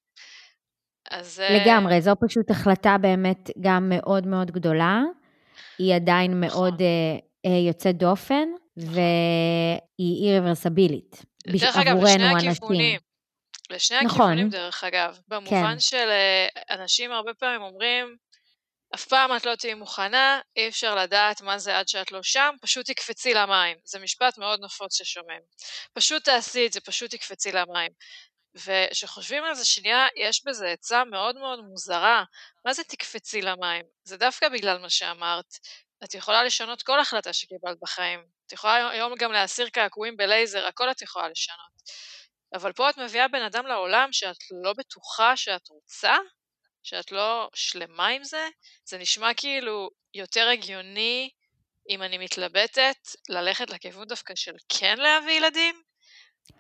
אז... 1.11 1.41
אה, 1.41 1.59
לגמרי, 1.61 2.01
זו 2.01 2.13
פשוט 2.29 2.51
החלטה 2.51 2.97
באמת 3.01 3.51
גם 3.61 3.89
מאוד 3.89 4.27
מאוד 4.27 4.51
גדולה. 4.51 5.01
היא 5.79 5.95
עדיין 5.95 6.41
נכון. 6.41 6.41
מאוד 6.41 6.81
uh, 6.81 7.49
יוצאת 7.49 7.97
דופן. 7.97 8.49
והיא 8.77 10.33
אירוורסבילית. 10.33 11.23
דרך 11.47 11.77
אגב, 11.77 11.97
לשני 12.03 12.49
הכיוונים. 12.49 13.01
לשני 13.71 14.01
נכון. 14.05 14.21
הכיוונים, 14.21 14.49
דרך 14.49 14.85
אגב. 14.85 15.19
במובן 15.29 15.73
כן. 15.73 15.81
של 15.81 16.09
אה, 16.09 16.47
אנשים 16.71 17.13
הרבה 17.13 17.35
פעמים 17.35 17.63
אומרים, 17.63 18.17
אף 18.95 19.05
פעם 19.05 19.37
את 19.37 19.47
לא 19.47 19.55
תהיי 19.55 19.75
מוכנה, 19.75 20.41
אי 20.57 20.69
אפשר 20.69 20.95
לדעת 20.95 21.43
מה 21.43 21.59
זה 21.59 21.79
עד 21.79 21.89
שאת 21.89 22.13
לא 22.13 22.23
שם, 22.23 22.55
פשוט 22.61 22.87
תקפצי 22.87 23.35
למים. 23.35 23.77
זה 23.85 23.99
משפט 23.99 24.39
מאוד 24.39 24.61
נפוץ 24.65 24.99
ששומעים. 24.99 25.41
פשוט 25.93 26.25
תעשי 26.25 26.67
את 26.67 26.73
זה, 26.73 26.81
פשוט 26.81 27.11
תקפצי 27.11 27.53
למים. 27.53 27.91
וכשחושבים 28.55 29.45
על 29.45 29.55
זה 29.55 29.65
שנייה, 29.65 30.07
יש 30.17 30.45
בזה 30.45 30.69
עצה 30.69 31.05
מאוד 31.05 31.37
מאוד 31.37 31.61
מוזרה. 31.61 32.25
מה 32.65 32.73
זה 32.73 32.85
תקפצי 32.85 33.43
למים? 33.43 33.85
זה 34.05 34.17
דווקא 34.17 34.49
בגלל 34.49 34.79
מה 34.79 34.91
שאמרת. 34.91 35.59
את 36.05 36.15
יכולה 36.15 36.45
לשנות 36.45 36.83
כל 36.83 37.01
החלטה 37.01 37.33
שקיבלת 37.33 37.81
בחיים. 37.81 38.25
את 38.47 38.53
יכולה 38.53 38.91
היום 38.91 39.15
גם 39.15 39.33
להסיר 39.33 39.69
קעקועים 39.69 40.17
בלייזר, 40.17 40.67
הכל 40.67 40.91
את 40.91 41.03
יכולה 41.03 41.29
לשנות. 41.29 41.75
אבל 42.55 42.73
פה 42.73 42.91
את 42.91 42.99
מביאה 42.99 43.29
בן 43.29 43.43
אדם 43.43 43.67
לעולם 43.67 44.09
שאת 44.13 44.37
לא 44.65 44.73
בטוחה 44.73 45.37
שאת 45.37 45.69
רוצה, 45.69 46.17
שאת 46.83 47.13
לא 47.13 47.49
שלמה 47.55 48.07
עם 48.07 48.25
זה, 48.25 48.49
זה 48.85 48.99
נשמע 48.99 49.35
כאילו 49.35 49.91
יותר 50.15 50.49
הגיוני 50.49 51.31
אם 51.89 52.03
אני 52.03 52.19
מתלבטת 52.19 52.97
ללכת 53.29 53.71
לכיוון 53.71 54.09
דווקא 54.09 54.35
של 54.35 54.55
כן 54.69 54.99
להביא 54.99 55.33
ילדים. 55.33 55.83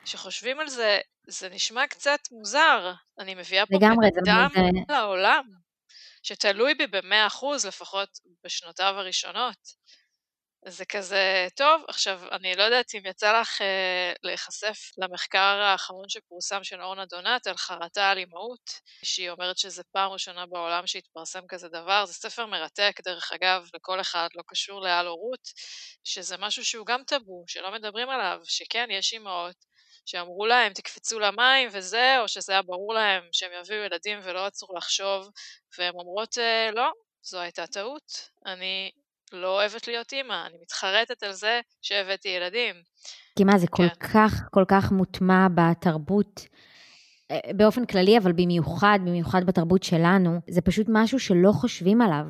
כשחושבים 0.05 0.61
על 0.61 0.69
זה, 0.69 0.99
זה 1.27 1.49
נשמע 1.49 1.87
קצת 1.87 2.21
מוזר. 2.31 2.93
אני 3.19 3.35
מביאה 3.35 3.67
פה 3.67 3.77
לגמרי, 3.77 4.11
בן 4.11 4.31
אדם 4.31 4.51
לעולם, 4.89 5.45
שתלוי 6.23 6.75
בי 6.75 6.87
במאה 6.87 7.27
אחוז, 7.27 7.67
לפחות 7.67 8.09
בשנותיו 8.45 8.95
הראשונות. 8.99 9.85
זה 10.67 10.85
כזה, 10.85 11.49
טוב, 11.57 11.83
עכשיו, 11.89 12.21
אני 12.33 12.57
לא 12.57 12.63
יודעת 12.63 12.95
אם 12.95 13.01
יצא 13.07 13.41
לך 13.41 13.61
אה, 13.63 14.13
להיחשף 14.23 14.79
למחקר 14.99 15.39
האחרון 15.39 16.09
שפורסם 16.09 16.65
של 16.65 16.83
אורנה 16.83 17.07
דונת 17.07 17.47
על 17.47 17.57
חרטה 17.57 18.11
על 18.11 18.19
אימהות, 18.19 18.81
שהיא 19.03 19.31
אומרת 19.31 19.59
שזה 19.59 19.83
פעם 19.93 20.11
ראשונה 20.11 20.47
בעולם 20.47 20.87
שהתפרסם 20.87 21.41
כזה 21.49 21.69
דבר, 21.69 22.07
זה 22.07 22.13
ספר 22.13 22.47
מרתק, 22.47 23.01
דרך 23.05 23.33
אגב, 23.33 23.69
לכל 23.75 24.01
אחד, 24.01 24.29
לא 24.35 24.43
קשור 24.47 24.81
לעל 24.81 25.07
הורות, 25.07 25.49
שזה 26.05 26.37
משהו 26.37 26.65
שהוא 26.65 26.87
גם 26.87 27.03
טאבו, 27.07 27.45
שלא 27.47 27.73
מדברים 27.73 28.11
עליו, 28.11 28.41
שכן, 28.45 28.89
יש 28.91 29.13
אימהות 29.13 29.57
שאמרו 30.07 30.47
להם 30.47 30.73
תקפצו 30.73 31.19
למים 31.21 31.69
וזה, 31.73 32.21
או 32.21 32.29
שזה 32.29 32.53
היה 32.53 32.63
ברור 32.63 32.95
להם 32.95 33.23
שהם 33.33 33.51
יביאו 33.61 33.85
ילדים 33.85 34.19
ולא 34.23 34.47
עצרו 34.47 34.77
לחשוב, 34.77 35.29
והן 35.79 35.95
אומרות 35.95 36.39
אה, 36.39 36.71
לא, 36.71 36.93
זו 37.23 37.41
הייתה 37.41 37.67
טעות, 37.67 38.31
אני 38.47 38.91
לא 39.35 39.61
אוהבת 39.61 39.89
להיות 39.89 40.13
אימא, 40.13 40.47
אני 40.47 40.57
מתחרטת 40.63 41.23
על 41.23 41.33
זה 41.33 41.61
שהבאתי 41.83 42.29
ילדים. 42.29 42.75
כי 43.37 43.45
מה, 43.45 43.59
זה 43.59 43.67
כן. 43.67 43.89
כל 43.89 43.95
כך, 43.95 44.43
כל 44.51 44.65
כך 44.69 44.93
מוטמע 44.93 45.47
בתרבות. 45.55 46.47
אה, 47.31 47.53
באופן 47.57 47.87
כללי, 47.87 48.19
אבל 48.19 48.33
במיוחד, 48.33 48.99
במיוחד 49.03 49.45
בתרבות 49.47 49.83
שלנו, 49.83 50.41
זה 50.51 50.61
פשוט 50.61 50.87
משהו 50.89 51.19
שלא 51.19 51.53
חושבים 51.53 52.03
עליו. 52.03 52.25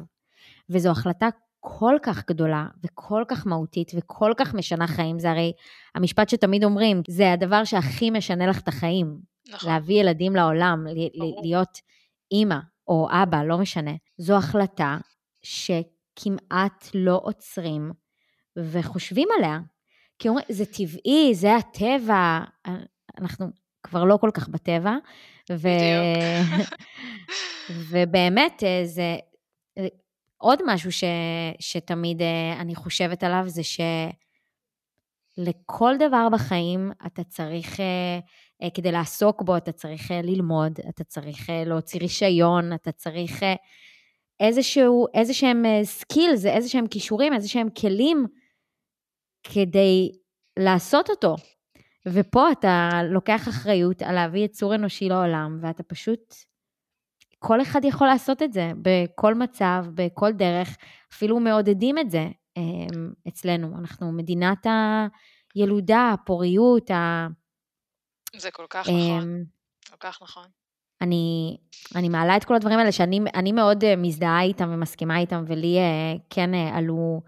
וזו 0.70 0.90
החלטה 0.90 1.28
כל 1.60 1.96
כך 2.02 2.26
גדולה 2.26 2.66
וכל 2.84 3.24
כך 3.28 3.46
מהותית 3.46 3.92
וכל 3.96 4.32
כך 4.36 4.54
משנה 4.54 4.86
חיים, 4.86 5.18
זה 5.18 5.30
הרי 5.30 5.52
המשפט 5.94 6.28
שתמיד 6.28 6.64
אומרים, 6.64 7.02
זה 7.08 7.32
הדבר 7.32 7.64
שהכי 7.64 8.10
משנה 8.10 8.46
לך 8.46 8.60
את 8.60 8.68
החיים. 8.68 9.18
נכון. 9.48 9.70
להביא 9.70 10.00
ילדים 10.00 10.36
לעולם, 10.36 10.86
להיות 11.42 11.78
אימא 12.32 12.58
או 12.88 13.08
אבא, 13.10 13.42
לא 13.42 13.58
משנה. 13.58 13.92
זו 14.18 14.36
החלטה 14.36 14.98
ש... 15.42 15.70
כמעט 16.16 16.88
לא 16.94 17.20
עוצרים 17.22 17.92
וחושבים 18.57 19.29
עליה. 19.38 19.59
כי 20.18 20.29
אומרים, 20.29 20.46
זה 20.48 20.64
טבעי, 20.66 21.35
זה 21.35 21.57
הטבע, 21.57 22.40
אנחנו 23.18 23.46
כבר 23.83 24.05
לא 24.05 24.16
כל 24.20 24.31
כך 24.35 24.48
בטבע. 24.48 24.96
ו... 25.53 25.68
ובאמת, 27.90 28.62
אה, 28.62 28.81
זה 28.85 29.16
אה, 29.79 29.87
עוד 30.37 30.59
משהו 30.66 30.92
ש... 30.92 31.05
שתמיד 31.61 32.22
אה, 32.22 32.57
אני 32.61 32.74
חושבת 32.74 33.22
עליו, 33.22 33.44
זה 33.46 33.62
שלכל 35.38 35.94
דבר 35.98 36.29
בחיים 36.33 36.92
אתה 37.07 37.24
צריך, 37.24 37.81
כדי 38.74 38.92
לעסוק 38.92 39.42
בו, 39.42 39.57
אתה 39.57 39.72
צריך 39.72 40.11
ללמוד, 40.11 40.81
אתה 40.88 41.05
צריך 41.05 41.50
להוציא 41.66 42.00
רישיון, 42.00 42.72
אתה 42.72 42.92
צריך 42.92 43.42
איזשהו, 44.40 45.06
איזה 45.14 45.34
שהם 45.34 45.64
סקילס, 45.82 46.46
איזה 46.46 46.68
שהם 46.68 46.86
כישורים, 46.86 47.32
איזה 47.32 47.48
שהם 47.48 47.70
כלים 47.70 48.26
כדי 49.42 50.12
לעשות 50.58 51.10
אותו. 51.10 51.36
ופה 52.06 52.52
אתה 52.52 52.88
לוקח 53.10 53.48
אחריות 53.48 54.02
על 54.02 54.14
להביא 54.14 54.44
יצור 54.44 54.74
אנושי 54.74 55.08
לעולם, 55.08 55.58
ואתה 55.62 55.82
פשוט, 55.82 56.34
כל 57.38 57.62
אחד 57.62 57.84
יכול 57.84 58.06
לעשות 58.06 58.42
את 58.42 58.52
זה 58.52 58.70
בכל 58.82 59.34
מצב, 59.34 59.84
בכל 59.94 60.32
דרך, 60.32 60.76
אפילו 61.12 61.40
מעודדים 61.40 61.98
את 61.98 62.10
זה 62.10 62.26
אמ, 62.56 63.12
אצלנו. 63.28 63.78
אנחנו 63.78 64.12
מדינת 64.12 64.66
הילודה, 65.54 66.10
הפוריות, 66.14 66.90
ה... 66.90 67.26
זה 68.36 68.50
כל 68.50 68.66
כך 68.70 68.88
נכון, 68.88 69.22
אמ, 69.22 69.44
כל 69.90 69.96
כך 70.00 70.22
נכון. 70.22 70.48
אני, 71.04 71.56
אני 71.94 72.08
מעלה 72.08 72.36
את 72.36 72.44
כל 72.44 72.54
הדברים 72.54 72.78
האלה 72.78 72.92
שאני 72.92 73.52
מאוד 73.52 73.84
אה, 73.84 73.96
מזדהה 73.96 74.42
איתם 74.42 74.70
ומסכימה 74.72 75.18
איתם, 75.18 75.44
ולי 75.46 75.78
אה, 75.78 76.14
כן 76.30 76.54
אה, 76.54 76.76
עלו 76.76 77.20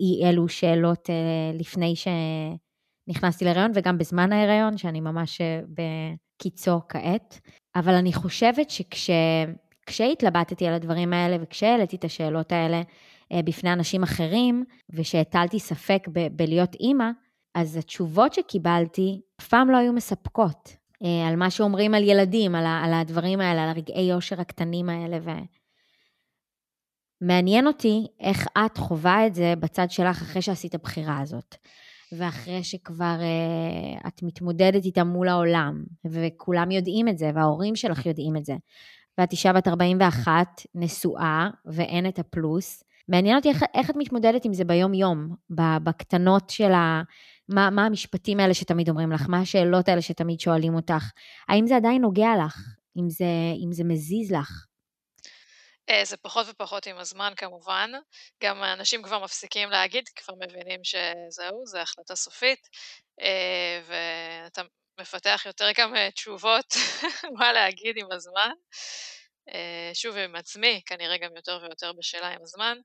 אי 0.00 0.28
אלו 0.28 0.48
שאלות 0.48 1.10
לפני 1.54 1.94
שנכנסתי 1.96 3.44
להיריון, 3.44 3.70
וגם 3.74 3.98
בזמן 3.98 4.32
ההיריון, 4.32 4.76
שאני 4.76 5.00
ממש 5.00 5.40
בקיצו 5.68 6.80
כעת. 6.88 7.40
אבל 7.76 7.94
אני 7.94 8.12
חושבת 8.12 8.70
שכשהתלבטתי 8.70 10.66
על 10.66 10.74
הדברים 10.74 11.12
האלה 11.12 11.36
וכשהעליתי 11.40 11.96
את 11.96 12.04
השאלות 12.04 12.52
האלה 12.52 12.82
בפני 13.34 13.72
אנשים 13.72 14.02
אחרים, 14.02 14.64
ושהטלתי 14.90 15.58
ספק 15.58 16.08
ב- 16.12 16.36
בלהיות 16.36 16.74
אימא, 16.74 17.10
אז 17.54 17.76
התשובות 17.76 18.34
שקיבלתי 18.34 19.20
אף 19.40 19.48
פעם 19.48 19.70
לא 19.70 19.76
היו 19.76 19.92
מספקות. 19.92 20.79
אה, 21.04 21.28
על 21.28 21.36
מה 21.36 21.50
שאומרים 21.50 21.94
על 21.94 22.02
ילדים, 22.02 22.54
על, 22.54 22.66
על 22.66 22.92
הדברים 22.92 23.40
האלה, 23.40 23.62
על 23.62 23.68
הרגעי 23.68 24.02
יושר 24.02 24.40
הקטנים 24.40 24.88
האלה. 24.88 25.18
ו... 25.22 25.30
מעניין 27.20 27.66
אותי 27.66 28.06
איך 28.20 28.46
את 28.66 28.78
חווה 28.78 29.26
את 29.26 29.34
זה 29.34 29.54
בצד 29.60 29.90
שלך 29.90 30.22
אחרי 30.22 30.42
שעשית 30.42 30.74
הבחירה 30.74 31.20
הזאת, 31.20 31.54
ואחרי 32.12 32.64
שכבר 32.64 33.16
uh, 33.20 34.08
את 34.08 34.22
מתמודדת 34.22 34.84
איתה 34.84 35.04
מול 35.04 35.28
העולם, 35.28 35.84
וכולם 36.04 36.70
יודעים 36.70 37.08
את 37.08 37.18
זה, 37.18 37.30
וההורים 37.34 37.76
שלך 37.76 38.06
יודעים 38.06 38.36
את 38.36 38.44
זה. 38.44 38.54
ואת 39.18 39.32
אישה 39.32 39.52
בת 39.52 39.68
41, 39.68 40.46
נשואה, 40.74 41.48
ואין 41.66 42.06
את 42.06 42.18
הפלוס. 42.18 42.82
מעניין 43.08 43.36
אותי 43.36 43.48
איך, 43.48 43.64
איך 43.74 43.90
את 43.90 43.96
מתמודדת 43.96 44.44
עם 44.44 44.54
זה 44.54 44.64
ביום-יום, 44.64 45.34
בקטנות 45.84 46.50
של 46.50 46.72
ה... 46.72 47.02
מה, 47.54 47.70
מה 47.70 47.86
המשפטים 47.86 48.40
האלה 48.40 48.54
שתמיד 48.54 48.88
אומרים 48.88 49.12
לך? 49.12 49.22
מה 49.28 49.40
השאלות 49.40 49.88
האלה 49.88 50.02
שתמיד 50.02 50.40
שואלים 50.40 50.74
אותך? 50.74 51.04
האם 51.48 51.66
זה 51.66 51.76
עדיין 51.76 52.02
נוגע 52.02 52.30
לך? 52.46 52.56
אם 52.98 53.10
זה, 53.10 53.24
אם 53.64 53.72
זה 53.72 53.84
מזיז 53.84 54.32
לך? 54.32 54.66
אה, 55.90 56.04
זה 56.04 56.16
פחות 56.16 56.46
ופחות 56.50 56.86
עם 56.86 56.98
הזמן 56.98 57.32
כמובן. 57.36 57.90
גם 58.42 58.62
אנשים 58.62 59.02
כבר 59.02 59.24
מפסיקים 59.24 59.70
להגיד, 59.70 60.08
כבר 60.16 60.34
מבינים 60.34 60.80
שזהו, 60.84 61.66
זו 61.66 61.78
החלטה 61.78 62.14
סופית, 62.14 62.68
אה, 63.20 63.80
ואתה 63.86 64.62
מפתח 65.00 65.42
יותר 65.46 65.70
גם 65.76 65.94
תשובות 66.14 66.74
מה 67.38 67.52
להגיד 67.52 67.96
עם 67.98 68.12
הזמן. 68.12 68.50
אה, 69.54 69.90
שוב 69.94 70.16
עם 70.16 70.36
עצמי, 70.36 70.82
כנראה 70.86 71.18
גם 71.18 71.36
יותר 71.36 71.58
ויותר 71.62 71.92
בשאלה 71.92 72.28
עם 72.28 72.42
הזמן. 72.42 72.78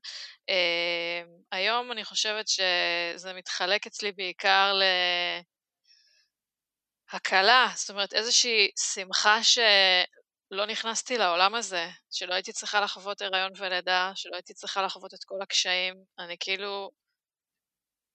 אה, 0.48 1.22
היום 1.52 1.92
אני 1.92 2.04
חושבת 2.04 2.48
שזה 2.48 3.32
מתחלק 3.32 3.86
אצלי 3.86 4.12
בעיקר 4.12 4.72
להקלה, 7.12 7.68
זאת 7.74 7.90
אומרת 7.90 8.12
איזושהי 8.12 8.70
שמחה 8.94 9.38
שלא 9.42 10.66
נכנסתי 10.66 11.18
לעולם 11.18 11.54
הזה, 11.54 11.88
שלא 12.10 12.34
הייתי 12.34 12.52
צריכה 12.52 12.80
לחוות 12.80 13.22
הריון 13.22 13.52
ולידה, 13.56 14.12
שלא 14.14 14.34
הייתי 14.34 14.54
צריכה 14.54 14.82
לחוות 14.82 15.14
את 15.14 15.24
כל 15.24 15.42
הקשיים, 15.42 15.94
אני 16.18 16.36
כאילו 16.40 16.90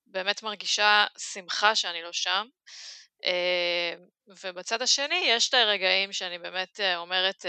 באמת 0.06 0.44
מרגישה 0.44 1.06
שמחה 1.18 1.76
שאני 1.76 2.02
לא 2.02 2.12
שם. 2.12 2.48
אה, 3.26 3.94
ובצד 4.44 4.82
השני 4.82 5.22
יש 5.26 5.50
את 5.50 5.54
הרגעים 5.54 6.14
שאני 6.14 6.40
באמת 6.40 6.80
אומרת, 6.98 7.46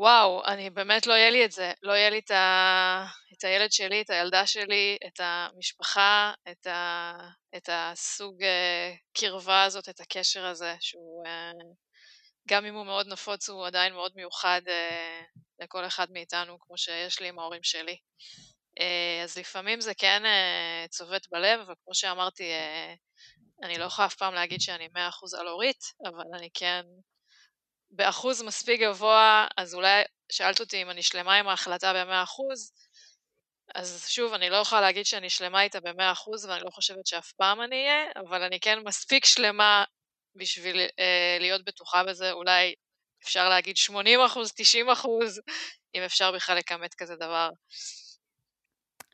וואו, 0.00 0.44
אני 0.44 0.70
באמת 0.70 1.06
לא 1.06 1.14
יהיה 1.14 1.30
לי 1.30 1.44
את 1.44 1.52
זה. 1.52 1.72
לא 1.82 1.92
יהיה 1.92 2.10
לי 2.10 2.18
את, 2.18 2.30
ה... 2.30 3.04
את 3.32 3.44
הילד 3.44 3.72
שלי, 3.72 4.02
את 4.02 4.10
הילדה 4.10 4.46
שלי, 4.46 4.96
את 5.06 5.20
המשפחה, 5.22 6.32
את, 6.50 6.66
ה... 6.66 7.12
את 7.56 7.68
הסוג 7.72 8.42
uh, 8.42 8.46
קרבה 9.20 9.62
הזאת, 9.62 9.88
את 9.88 10.00
הקשר 10.00 10.46
הזה, 10.46 10.76
שהוא, 10.80 11.24
uh, 11.26 11.64
גם 12.48 12.66
אם 12.66 12.74
הוא 12.74 12.86
מאוד 12.86 13.06
נפוץ, 13.08 13.48
הוא 13.48 13.66
עדיין 13.66 13.92
מאוד 13.92 14.12
מיוחד 14.14 14.60
uh, 14.66 15.40
לכל 15.62 15.86
אחד 15.86 16.06
מאיתנו, 16.10 16.58
כמו 16.60 16.78
שיש 16.78 17.20
לי 17.20 17.28
עם 17.28 17.38
ההורים 17.38 17.62
שלי. 17.62 17.96
אז 19.24 19.38
לפעמים 19.38 19.80
זה 19.80 19.94
כן 19.94 20.22
צובט 20.90 21.26
בלב, 21.30 21.60
אבל 21.60 21.74
כמו 21.84 21.94
שאמרתי, 21.94 22.44
אני 23.62 23.78
לא 23.78 23.84
יכולה 23.84 24.06
אף 24.06 24.14
פעם 24.14 24.34
להגיד 24.34 24.60
שאני 24.60 24.86
100% 24.86 25.40
על 25.40 25.48
אורית, 25.48 25.82
אבל 26.06 26.24
אני 26.34 26.48
כן 26.54 26.82
באחוז 27.90 28.42
מספיק 28.42 28.80
גבוה, 28.80 29.46
אז 29.56 29.74
אולי 29.74 30.02
שאלת 30.32 30.60
אותי 30.60 30.82
אם 30.82 30.90
אני 30.90 31.02
שלמה 31.02 31.34
עם 31.34 31.48
ההחלטה 31.48 31.92
ב-100%, 31.92 32.10
אז 33.74 34.04
שוב, 34.08 34.32
אני 34.32 34.50
לא 34.50 34.56
יכולה 34.56 34.80
להגיד 34.80 35.06
שאני 35.06 35.30
שלמה 35.30 35.62
איתה 35.62 35.80
ב-100% 35.80 36.48
ואני 36.48 36.64
לא 36.64 36.70
חושבת 36.70 37.06
שאף 37.06 37.32
פעם 37.32 37.60
אני 37.60 37.76
אהיה, 37.76 38.04
אבל 38.16 38.42
אני 38.42 38.60
כן 38.60 38.78
מספיק 38.84 39.24
שלמה 39.24 39.84
בשביל 40.36 40.76
אה, 40.98 41.36
להיות 41.40 41.64
בטוחה 41.64 42.04
בזה, 42.04 42.32
אולי 42.32 42.74
אפשר 43.24 43.48
להגיד 43.48 43.76
80%, 43.90 43.92
90%, 43.92 43.94
אם 45.94 46.02
אפשר 46.02 46.32
בכלל 46.32 46.56
לכמת 46.56 46.94
כזה 46.94 47.16
דבר. 47.16 47.50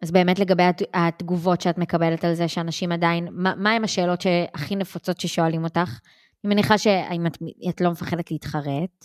אז 0.03 0.11
באמת 0.11 0.39
לגבי 0.39 0.63
התגובות 0.95 1.61
שאת 1.61 1.79
מקבלת 1.79 2.25
על 2.25 2.35
זה 2.35 2.49
שאנשים 2.49 2.93
עדיין, 2.93 3.29
מה, 3.33 3.55
מה 3.55 3.73
הם 3.73 3.85
השאלות 3.85 4.21
שהכי 4.21 4.77
נפוצות 4.77 5.21
ששואלים 5.21 5.65
אותך? 5.65 5.91
אני 6.47 6.55
מניחה 6.55 6.79
שאם 6.79 7.27
את, 7.27 7.33
את 7.71 7.81
לא 7.81 7.91
מפחדת 7.91 8.31
להתחרט. 8.31 9.05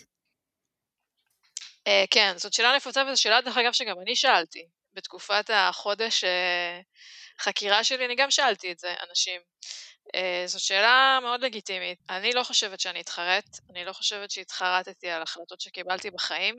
Uh, 1.89 2.07
כן, 2.11 2.33
זאת 2.37 2.53
שאלה 2.53 2.75
נפוצה 2.75 3.03
וזו 3.07 3.21
שאלה, 3.21 3.41
דרך 3.41 3.57
אגב, 3.57 3.71
שגם 3.71 3.95
אני 4.01 4.15
שאלתי. 4.15 4.67
בתקופת 4.93 5.49
החודש 5.53 6.23
uh, 6.23 6.27
חקירה 7.43 7.83
שלי, 7.83 8.05
אני 8.05 8.15
גם 8.15 8.31
שאלתי 8.31 8.71
את 8.71 8.79
זה, 8.79 8.93
אנשים. 9.09 9.41
Uh, 10.15 10.47
זאת 10.47 10.61
שאלה 10.61 11.19
מאוד 11.21 11.41
לגיטימית. 11.41 11.99
אני 12.09 12.31
לא 12.33 12.43
חושבת 12.43 12.79
שאני 12.79 13.01
אתחרט, 13.01 13.59
אני 13.69 13.85
לא 13.85 13.93
חושבת 13.93 14.31
שהתחרטתי 14.31 15.09
על 15.09 15.21
החלטות 15.21 15.61
שקיבלתי 15.61 16.11
בחיים, 16.11 16.55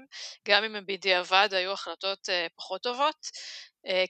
גם 0.48 0.64
אם 0.64 0.86
בדיעבד 0.86 1.48
היו 1.52 1.72
החלטות 1.72 2.28
פחות 2.56 2.82
טובות, 2.82 3.26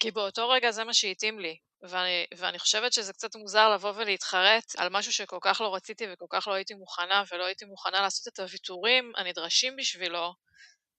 כי 0.00 0.10
באותו 0.10 0.48
רגע 0.48 0.70
זה 0.70 0.84
מה 0.84 0.94
שהתאים 0.94 1.38
לי. 1.38 1.56
ואני, 1.82 2.26
ואני 2.36 2.58
חושבת 2.58 2.92
שזה 2.92 3.12
קצת 3.12 3.36
מוזר 3.36 3.70
לבוא 3.74 3.92
ולהתחרט 3.96 4.72
על 4.76 4.88
משהו 4.88 5.12
שכל 5.12 5.38
כך 5.40 5.60
לא 5.60 5.74
רציתי 5.74 6.06
וכל 6.12 6.26
כך 6.30 6.48
לא 6.48 6.52
הייתי 6.52 6.74
מוכנה, 6.74 7.22
ולא 7.32 7.44
הייתי 7.44 7.64
מוכנה 7.64 8.00
לעשות 8.00 8.28
את 8.28 8.38
הוויתורים 8.38 9.12
הנדרשים 9.16 9.76
בשבילו 9.76 10.34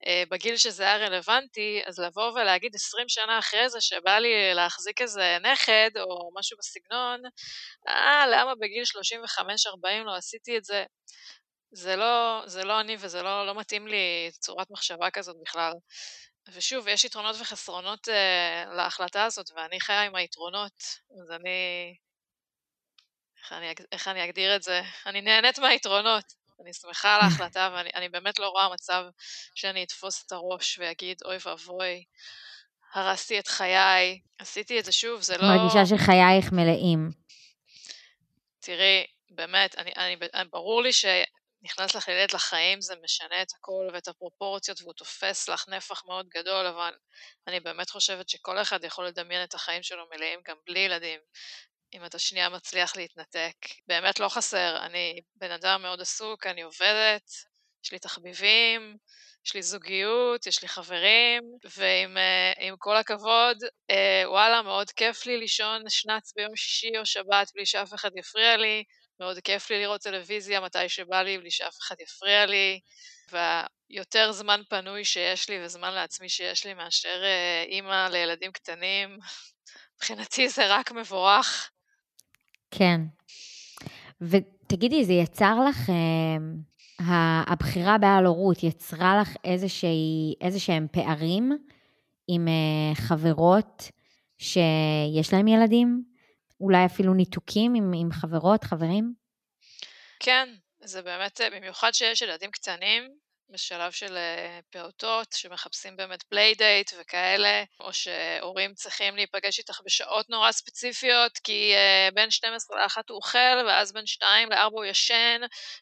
אה, 0.08 0.24
בגיל 0.30 0.58
שזה 0.58 0.84
היה 0.84 0.98
רלוונטי, 0.98 1.82
אז 1.86 2.00
לבוא 2.00 2.32
ולהגיד 2.32 2.76
20 2.76 3.10
שנה 3.10 3.40
אחרי 3.40 3.70
זה 3.70 3.82
שבא 3.82 4.20
לי 4.20 4.54
להחזיק 4.54 5.02
איזה 5.02 5.38
נכד 5.42 5.90
או 5.98 6.32
משהו 6.40 6.58
בסגנון, 6.58 7.22
אה, 7.88 8.28
למה 8.28 8.56
בגיל 8.56 8.84
35-40 8.86 10.04
לא 10.06 10.16
עשיתי 10.16 10.58
את 10.58 10.64
זה? 10.64 10.86
זה 11.72 11.96
לא, 11.96 12.44
זה 12.46 12.64
לא 12.64 12.80
אני 12.80 12.96
וזה 13.00 13.22
לא, 13.24 13.48
לא 13.48 13.56
מתאים 13.56 13.88
לי 13.88 14.32
צורת 14.40 14.72
מחשבה 14.72 15.12
כזאת 15.12 15.36
בכלל. 15.42 15.74
ושוב, 16.48 16.88
יש 16.88 17.06
יתרונות 17.06 17.36
וחסרונות 17.40 18.08
uh, 18.08 18.74
להחלטה 18.74 19.24
הזאת, 19.24 19.52
ואני 19.56 19.82
חיה 19.82 20.02
עם 20.02 20.16
היתרונות, 20.16 20.84
אז 21.22 21.32
אני... 21.32 21.96
איך 23.44 23.54
אני, 23.54 23.74
איך 23.92 24.08
אני 24.08 24.26
אגדיר 24.26 24.56
את 24.56 24.64
זה? 24.64 24.82
אני 25.06 25.22
נהנית 25.22 25.60
מהיתרונות. 25.60 26.34
אני 26.62 26.74
שמחה 26.74 27.16
על 27.16 27.22
ההחלטה, 27.24 27.70
ואני 27.74 28.10
באמת 28.10 28.40
לא 28.40 28.48
רואה 28.48 28.74
מצב 28.74 29.04
שאני 29.56 29.84
אתפוס 29.84 30.24
את 30.26 30.32
הראש 30.32 30.80
ואגיד, 30.80 31.18
אוי 31.26 31.38
ואבוי, 31.46 32.04
הרסתי 32.94 33.40
את 33.40 33.48
חיי, 33.48 34.20
עשיתי 34.40 34.80
את 34.80 34.86
זה 34.86 34.92
שוב, 34.92 35.22
זה 35.22 35.38
לא... 35.38 35.48
מרגישה 35.48 35.86
שחייך 35.86 36.52
מלאים. 36.52 37.10
תראי, 38.60 39.06
באמת, 39.30 39.76
אני, 39.78 39.92
אני, 39.98 40.46
ברור 40.52 40.84
לי 40.84 40.94
ש... 40.94 41.06
נכנס 41.64 41.96
לך 41.96 42.08
ילד 42.08 42.34
לחיים, 42.34 42.82
זה 42.82 42.96
משנה 43.04 43.42
את 43.42 43.52
הכל 43.58 43.88
ואת 43.94 44.08
הפרופורציות, 44.08 44.82
והוא 44.82 44.94
תופס 44.94 45.50
לך 45.50 45.66
נפח 45.70 46.06
מאוד 46.06 46.28
גדול, 46.30 46.66
אבל 46.66 46.94
אני 47.48 47.60
באמת 47.60 47.90
חושבת 47.90 48.30
שכל 48.30 48.62
אחד 48.62 48.84
יכול 48.84 49.08
לדמיין 49.08 49.44
את 49.44 49.54
החיים 49.54 49.84
שלו 49.84 50.06
מלאים 50.12 50.40
גם 50.48 50.56
בלי 50.68 50.80
ילדים. 50.80 51.20
אם 51.94 52.06
אתה 52.06 52.20
שנייה 52.20 52.50
מצליח 52.50 52.96
להתנתק. 52.96 53.56
באמת 53.88 54.20
לא 54.20 54.30
חסר, 54.30 54.78
אני 54.86 55.22
בן 55.36 55.52
אדם 55.52 55.82
מאוד 55.82 56.02
עסוק, 56.02 56.48
אני 56.48 56.62
עובדת, 56.62 57.30
יש 57.86 57.92
לי 57.92 58.00
תחביבים, 58.00 58.98
יש 59.46 59.54
לי 59.54 59.62
זוגיות, 59.62 60.48
יש 60.48 60.62
לי 60.62 60.68
חברים, 60.68 61.44
ועם 61.78 62.18
uh, 62.74 62.76
כל 62.78 62.96
הכבוד, 62.96 63.58
uh, 63.64 64.28
וואלה, 64.28 64.62
מאוד 64.62 64.92
כיף 64.92 65.26
לי 65.26 65.38
לישון 65.38 65.82
שנץ 65.90 66.34
ביום 66.36 66.56
שישי 66.56 66.98
או 66.98 67.06
שבת 67.06 67.52
בלי 67.56 67.66
שאף 67.66 67.94
אחד 67.94 68.10
יפריע 68.18 68.58
לי, 68.58 68.84
מאוד 69.24 69.40
כיף 69.40 69.70
לי 69.70 69.80
לראות 69.80 70.02
טלוויזיה 70.02 70.62
מתי 70.62 70.90
שבא 70.90 71.22
לי, 71.22 71.38
בלי 71.38 71.52
שאף 71.52 71.78
אחד 71.82 71.96
יפריע 72.02 72.46
לי, 72.46 72.80
והיותר 73.32 74.32
זמן 74.32 74.62
פנוי 74.70 75.06
שיש 75.06 75.50
לי 75.50 75.66
וזמן 75.66 75.94
לעצמי 75.94 76.30
שיש 76.30 76.66
לי 76.66 76.74
מאשר 76.74 77.24
אה, 77.24 77.64
אימא 77.68 78.08
לילדים 78.12 78.52
קטנים, 78.52 79.18
מבחינתי 79.96 80.50
זה 80.50 80.64
רק 80.76 80.92
מבורך. 80.92 81.72
כן. 82.72 83.02
ותגידי, 84.22 85.06
זה 85.06 85.14
יצר 85.14 85.56
לך, 85.70 85.90
אה, 85.90 87.44
הבחירה 87.48 87.98
בעל 87.98 88.26
הורות 88.26 88.64
יצרה 88.64 89.22
לך 89.22 89.36
איזה 90.42 90.60
שהם 90.60 90.88
פערים 90.92 91.52
עם 92.28 92.48
אה, 92.48 92.96
חברות 92.96 93.92
שיש 94.38 95.34
להם 95.34 95.48
ילדים? 95.48 96.13
אולי 96.60 96.86
אפילו 96.86 97.14
ניתוקים 97.14 97.76
עם, 97.76 97.92
עם 97.96 98.12
חברות, 98.12 98.64
חברים? 98.64 99.14
כן, 100.20 100.50
זה 100.84 101.02
באמת, 101.02 101.42
במיוחד 101.52 101.94
שיש 101.94 102.22
ילדים 102.22 102.52
קטנים, 102.52 103.24
בשלב 103.54 103.92
של 103.92 104.18
אה, 104.18 104.60
פעוטות 104.70 105.28
שמחפשים 105.34 105.96
באמת 105.96 106.24
playdate 106.24 106.92
וכאלה, 107.00 107.64
או 107.80 107.94
שהורים 107.94 108.74
צריכים 108.74 109.16
להיפגש 109.16 109.60
איתך 109.60 109.82
בשעות 109.86 110.30
נורא 110.30 110.52
ספציפיות, 110.52 111.38
כי 111.38 111.74
uh, 111.76 112.14
בין 112.14 112.32
12 112.32 112.78
ל-1 112.78 112.98
הוא 113.10 113.16
אוכל, 113.16 113.66
ואז 113.68 113.94
בין 113.94 114.06
2 114.06 114.52
ל-4 114.52 114.70
הוא 114.72 114.86
ישן, 114.86 115.42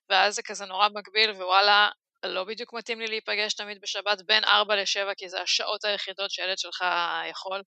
ואז 0.10 0.36
זה 0.36 0.42
כזה 0.42 0.66
נורא 0.66 0.90
מגביל, 0.90 1.32
ווואלה, 1.32 1.90
לא 2.24 2.44
בדיוק 2.44 2.74
מתאים 2.74 3.00
לי 3.00 3.08
להיפגש 3.08 3.54
תמיד 3.54 3.82
בשבת 3.82 4.22
בין 4.26 4.44
4 4.44 4.76
ל-7, 4.76 5.16
כי 5.18 5.30
זה 5.30 5.42
השעות 5.42 5.86
היחידות 5.86 6.32
שילד 6.32 6.58
שלך 6.58 6.84
יכול. 7.30 7.62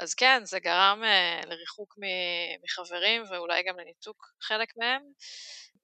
אז 0.00 0.14
כן, 0.14 0.40
זה 0.44 0.60
גרם 0.60 1.02
uh, 1.02 1.46
לריחוק 1.46 1.94
מחברים 2.64 3.22
ואולי 3.30 3.62
גם 3.62 3.78
לניתוק 3.78 4.26
חלק 4.42 4.68
מהם. 4.76 5.02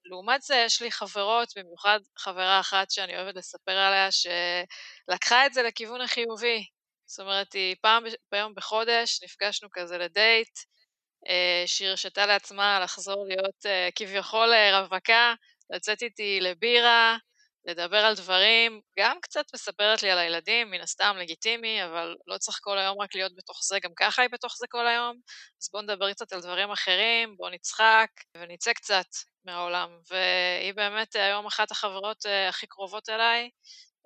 לעומת 0.05 0.41
זה, 0.41 0.55
יש 0.65 0.81
לי 0.81 0.91
חברות, 0.91 1.49
במיוחד 1.55 1.99
חברה 2.17 2.59
אחת 2.59 2.91
שאני 2.91 3.17
אוהבת 3.17 3.35
לספר 3.35 3.71
עליה, 3.71 4.09
שלקחה 4.11 5.45
את 5.45 5.53
זה 5.53 5.63
לכיוון 5.63 6.01
החיובי. 6.01 6.65
זאת 7.05 7.19
אומרת, 7.19 7.53
היא 7.53 7.75
פעם 7.81 8.03
ביום 8.31 8.53
בחודש, 8.55 9.23
נפגשנו 9.23 9.69
כזה 9.71 9.97
לדייט, 9.97 10.59
אה, 11.29 11.63
שהיא 11.65 11.87
הרשתה 11.89 12.25
לעצמה 12.25 12.79
לחזור 12.79 13.25
להיות 13.27 13.65
אה, 13.65 13.89
כביכול 13.95 14.53
רווקה, 14.73 15.33
לצאת 15.69 16.01
איתי 16.01 16.39
לבירה, 16.41 17.17
לדבר 17.65 17.97
על 17.97 18.15
דברים, 18.15 18.81
גם 18.99 19.17
קצת 19.21 19.45
מספרת 19.53 20.03
לי 20.03 20.11
על 20.11 20.17
הילדים, 20.17 20.71
מן 20.71 20.81
הסתם 20.81 21.15
לגיטימי, 21.19 21.85
אבל 21.85 22.15
לא 22.27 22.37
צריך 22.37 22.57
כל 22.61 22.77
היום 22.77 23.01
רק 23.01 23.15
להיות 23.15 23.35
בתוך 23.35 23.59
זה, 23.63 23.79
גם 23.79 23.91
ככה 23.97 24.21
היא 24.21 24.29
בתוך 24.31 24.55
זה 24.57 24.65
כל 24.69 24.87
היום, 24.87 25.17
אז 25.61 25.69
בואו 25.71 25.83
נדבר 25.83 26.13
קצת 26.13 26.33
על 26.33 26.41
דברים 26.41 26.71
אחרים, 26.71 27.37
בואו 27.37 27.49
נצחק 27.49 28.09
ונצא 28.37 28.73
קצת 28.73 29.05
מהעולם. 29.45 29.89
והיא 30.11 30.73
באמת 30.73 31.15
היום 31.15 31.45
אחת 31.45 31.71
החברות 31.71 32.25
אה, 32.25 32.49
הכי 32.49 32.67
קרובות 32.67 33.09
אליי, 33.09 33.49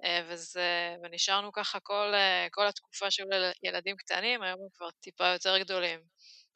אה, 0.03 0.21
וזה, 0.29 0.95
ונשארנו 1.03 1.51
ככה 1.51 1.79
כל, 1.79 2.11
אה, 2.13 2.47
כל 2.51 2.67
התקופה 2.67 3.11
שהיו 3.11 3.27
ילדים 3.63 3.95
קטנים, 3.97 4.41
היום 4.41 4.59
הם 4.61 4.67
כבר 4.73 4.89
טיפה 5.01 5.27
יותר 5.27 5.57
גדולים. 5.59 5.99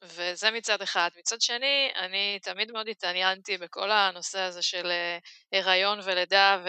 וזה 0.04 0.52
מצד 0.52 0.82
אחד. 0.82 1.10
מצד 1.18 1.42
שני, 1.42 1.92
אני 1.96 2.40
תמיד 2.42 2.72
מאוד 2.72 2.88
התעניינתי 2.88 3.58
בכל 3.58 3.92
הנושא 3.92 4.40
הזה 4.40 4.62
של 4.62 4.92
הריון 5.54 6.00
ולידה, 6.04 6.64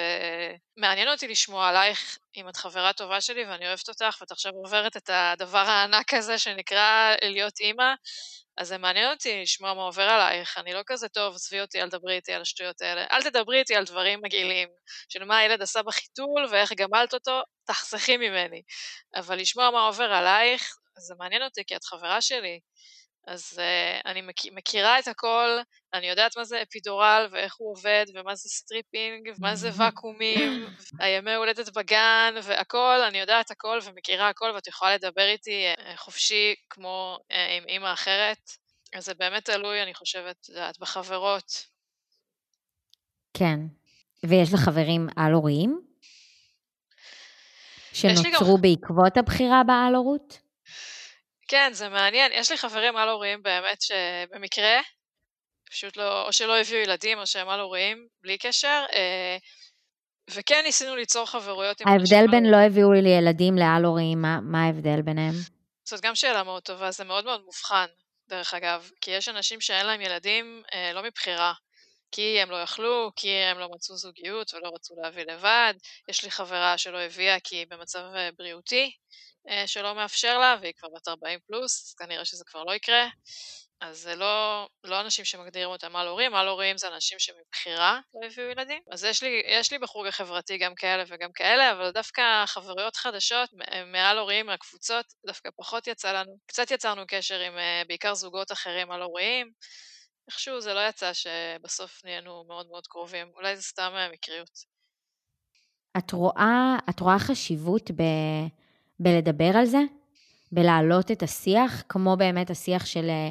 ומעניין 0.77 1.09
אותי 1.09 1.29
לשמוע 1.29 1.68
עלייך 1.68 2.18
אם 2.37 2.49
את 2.49 2.57
חברה 2.57 2.92
טובה 2.92 3.20
שלי 3.20 3.44
ואני 3.44 3.68
אוהבת 3.68 3.88
אותך, 3.88 4.16
ואת 4.20 4.33
עכשיו 4.33 4.53
עוברת 4.53 4.97
את 4.97 5.11
הדבר 5.12 5.59
הענק 5.59 6.14
הזה 6.14 6.38
שנקרא 6.38 7.14
להיות 7.23 7.61
אימא, 7.61 7.94
אז 8.59 8.68
זה 8.68 8.79
מעניין 8.79 9.11
אותי 9.11 9.42
לשמוע 9.42 9.75
מה 9.75 9.83
עובר 9.83 10.03
עלייך, 10.03 10.59
אני 10.59 10.73
לא 10.73 10.81
כזה 10.87 11.09
טוב, 11.09 11.35
עזבי 11.35 11.61
אותי, 11.61 11.83
אל 11.83 11.90
תדברי 11.90 12.16
איתי 12.16 12.33
על 12.33 12.42
השטויות 12.42 12.83
האלה. 12.83 13.07
אל 13.11 13.23
תדברי 13.23 13.59
איתי 13.59 13.77
על 13.77 13.85
דברים 13.85 14.20
מגעילים, 14.23 14.68
של 15.09 15.25
מה 15.25 15.38
הילד 15.38 15.62
עשה 15.62 15.83
בחיתול 15.83 16.47
ואיך 16.51 16.73
גמלת 16.73 17.14
אותו, 17.14 17.40
תחסכי 17.66 18.16
ממני. 18.16 18.62
אבל 19.16 19.38
לשמוע 19.38 19.70
מה 19.70 19.87
עובר 19.87 20.12
עלייך, 20.12 20.77
זה 20.99 21.14
מעניין 21.18 21.42
אותי 21.42 21.62
כי 21.66 21.77
את 21.77 21.85
חברה 21.85 22.20
שלי. 22.20 22.61
אז 23.27 23.53
uh, 23.53 24.09
אני 24.09 24.21
מכ, 24.23 24.47
מכירה 24.53 24.99
את 24.99 25.09
הכל, 25.09 25.49
אני 25.95 26.07
יודעת 26.07 26.37
מה 26.37 26.45
זה 26.45 26.63
אפידורל 26.63 27.29
ואיך 27.31 27.55
הוא 27.59 27.71
עובד, 27.71 28.05
ומה 28.15 28.35
זה 28.35 28.49
stripping, 28.49 29.31
ומה 29.39 29.57
זה 29.57 29.71
ואקומים, 29.77 30.67
הימי 31.01 31.35
הולדת 31.35 31.77
בגן, 31.77 32.35
והכל, 32.43 33.01
אני 33.09 33.19
יודעת 33.19 33.51
הכל 33.51 33.79
ומכירה 33.85 34.29
הכל, 34.29 34.53
ואת 34.55 34.67
יכולה 34.67 34.95
לדבר 34.95 35.29
איתי 35.29 35.65
uh, 35.75 35.97
חופשי 35.97 36.55
כמו 36.71 37.19
uh, 37.23 37.35
עם 37.35 37.65
אימא 37.69 37.93
אחרת. 37.93 38.51
אז 38.95 39.05
זה 39.05 39.15
באמת 39.15 39.45
תלוי, 39.45 39.83
אני 39.83 39.95
חושבת, 39.95 40.37
את 40.41 40.49
יודעת, 40.49 40.79
בחברות. 40.79 41.67
כן. 43.35 43.61
ויש 44.25 44.55
לך 44.55 44.61
חברים 44.61 45.09
על-הוריים? 45.17 45.81
שנוצרו 47.93 48.57
גם... 48.57 48.63
בעקבות 48.63 49.17
הבחירה 49.17 49.63
בעל-הורות? 49.67 50.43
כן, 51.48 51.70
זה 51.72 51.88
מעניין. 51.88 52.33
יש 52.33 52.50
לי 52.50 52.57
חברים 52.57 52.96
על-הוריים 52.96 53.42
באמת 53.42 53.78
שבמקרה, 53.83 54.80
פשוט 55.70 55.96
לא, 55.96 56.26
או 56.26 56.33
שלא 56.33 56.61
הביאו 56.61 56.83
ילדים 56.83 57.18
או 57.18 57.26
שהם 57.26 57.48
על-הוריים, 57.48 58.07
בלי 58.22 58.38
קשר, 58.38 58.85
אה, 58.92 59.37
וכן 60.30 60.62
ניסינו 60.64 60.96
ליצור 60.96 61.26
חברויות 61.26 61.80
עם 61.80 61.88
ההבדל 61.88 62.26
בין 62.30 62.50
לא 62.50 62.57
הביאו 62.57 62.92
לי 62.92 63.11
ילדים 63.11 63.57
לעל-הוריים, 63.57 64.22
מה, 64.22 64.38
מה 64.42 64.64
ההבדל 64.64 65.02
ביניהם? 65.02 65.35
זאת 65.85 66.00
גם 66.00 66.14
שאלה 66.14 66.42
מאוד 66.42 66.62
טובה, 66.62 66.90
זה 66.90 67.04
מאוד 67.04 67.24
מאוד 67.24 67.44
מובחן, 67.44 67.87
דרך 68.28 68.54
אגב, 68.54 68.90
כי 69.00 69.11
יש 69.11 69.28
אנשים 69.28 69.61
שאין 69.61 69.87
להם 69.87 70.00
ילדים 70.00 70.62
אה, 70.74 70.92
לא 70.92 71.02
מבחירה. 71.02 71.52
כי 72.14 72.40
הם 72.40 72.50
לא 72.50 72.57
יכלו, 72.57 73.12
כי 73.16 73.28
הם 73.28 73.59
לא 73.59 73.68
מצאו 73.74 73.96
זוגיות 73.96 74.54
ולא 74.54 74.70
רצו 74.74 74.94
להביא 75.02 75.24
לבד. 75.24 75.74
יש 76.09 76.24
לי 76.24 76.30
חברה 76.30 76.78
שלא 76.78 76.98
הביאה 76.98 77.40
כי 77.40 77.57
היא 77.57 77.66
במצב 77.70 77.98
אה, 78.16 78.28
בריאותי, 78.38 78.92
שלא 79.66 79.94
מאפשר 79.94 80.38
לה, 80.38 80.57
והיא 80.61 80.72
כבר 80.78 80.88
בת 80.96 81.09
40 81.09 81.38
פלוס, 81.46 81.85
אז 81.87 81.94
כנראה 81.94 82.24
שזה 82.24 82.44
כבר 82.44 82.64
לא 82.64 82.74
יקרה. 82.74 83.09
אז 83.80 83.98
זה 83.98 84.14
לא, 84.14 84.68
לא 84.85 85.00
אנשים 85.00 85.24
שמגדירים 85.24 85.68
אותם 85.68 85.96
על 85.96 86.09
הורים, 86.09 86.35
על 86.35 86.48
הורים 86.48 86.78
זה 86.78 86.88
אנשים 86.88 87.18
שמבחירה 87.18 88.00
לא 88.14 88.26
הביאו 88.26 88.50
ילדים. 88.50 88.83
אז 88.92 89.04
יש 89.04 89.22
לי, 89.22 89.42
יש 89.46 89.72
לי 89.72 89.78
בחוג 89.78 90.07
החברתי 90.07 90.59
גם 90.59 90.74
כאלה 90.74 91.04
וגם 91.09 91.33
כאלה, 91.35 91.72
אבל 91.72 91.90
דווקא 91.90 92.46
חברויות 92.46 92.96
חדשות 92.96 93.50
מעל 93.92 94.18
הורים, 94.18 94.46
מהקבוצות, 94.46 95.07
דווקא 95.26 95.48
פחות 95.57 95.87
יצא 95.87 96.12
לנו. 96.12 96.38
קצת 96.46 96.70
יצרנו 96.70 97.02
קשר 97.09 97.40
עם 97.40 97.59
אה, 97.59 97.83
בעיקר 97.88 98.14
זוגות 98.14 98.52
אחרים 98.52 98.90
על 98.90 99.02
הוריים. 99.02 99.50
איכשהו 100.28 100.61
זה 100.61 100.74
לא 100.74 100.88
יצא 100.88 101.12
שבסוף 101.12 102.04
נהיינו 102.04 102.44
מאוד 102.48 102.66
מאוד 102.66 102.87
קרובים. 102.87 103.30
אולי 103.35 103.57
זה 103.57 103.62
סתם 103.62 103.92
אה, 103.96 104.09
מקריות. 104.12 104.74
את 105.98 106.12
רואה, 106.12 106.76
את 106.90 107.00
רואה 107.00 107.18
חשיבות 107.18 107.90
ב... 107.90 108.02
בלדבר 109.00 109.50
על 109.57 109.64
זה, 109.64 109.80
בלהעלות 110.52 111.11
את 111.11 111.22
השיח, 111.22 111.83
כמו 111.88 112.16
באמת 112.16 112.50
השיח 112.50 112.87
של 112.87 113.11
אה, 113.11 113.28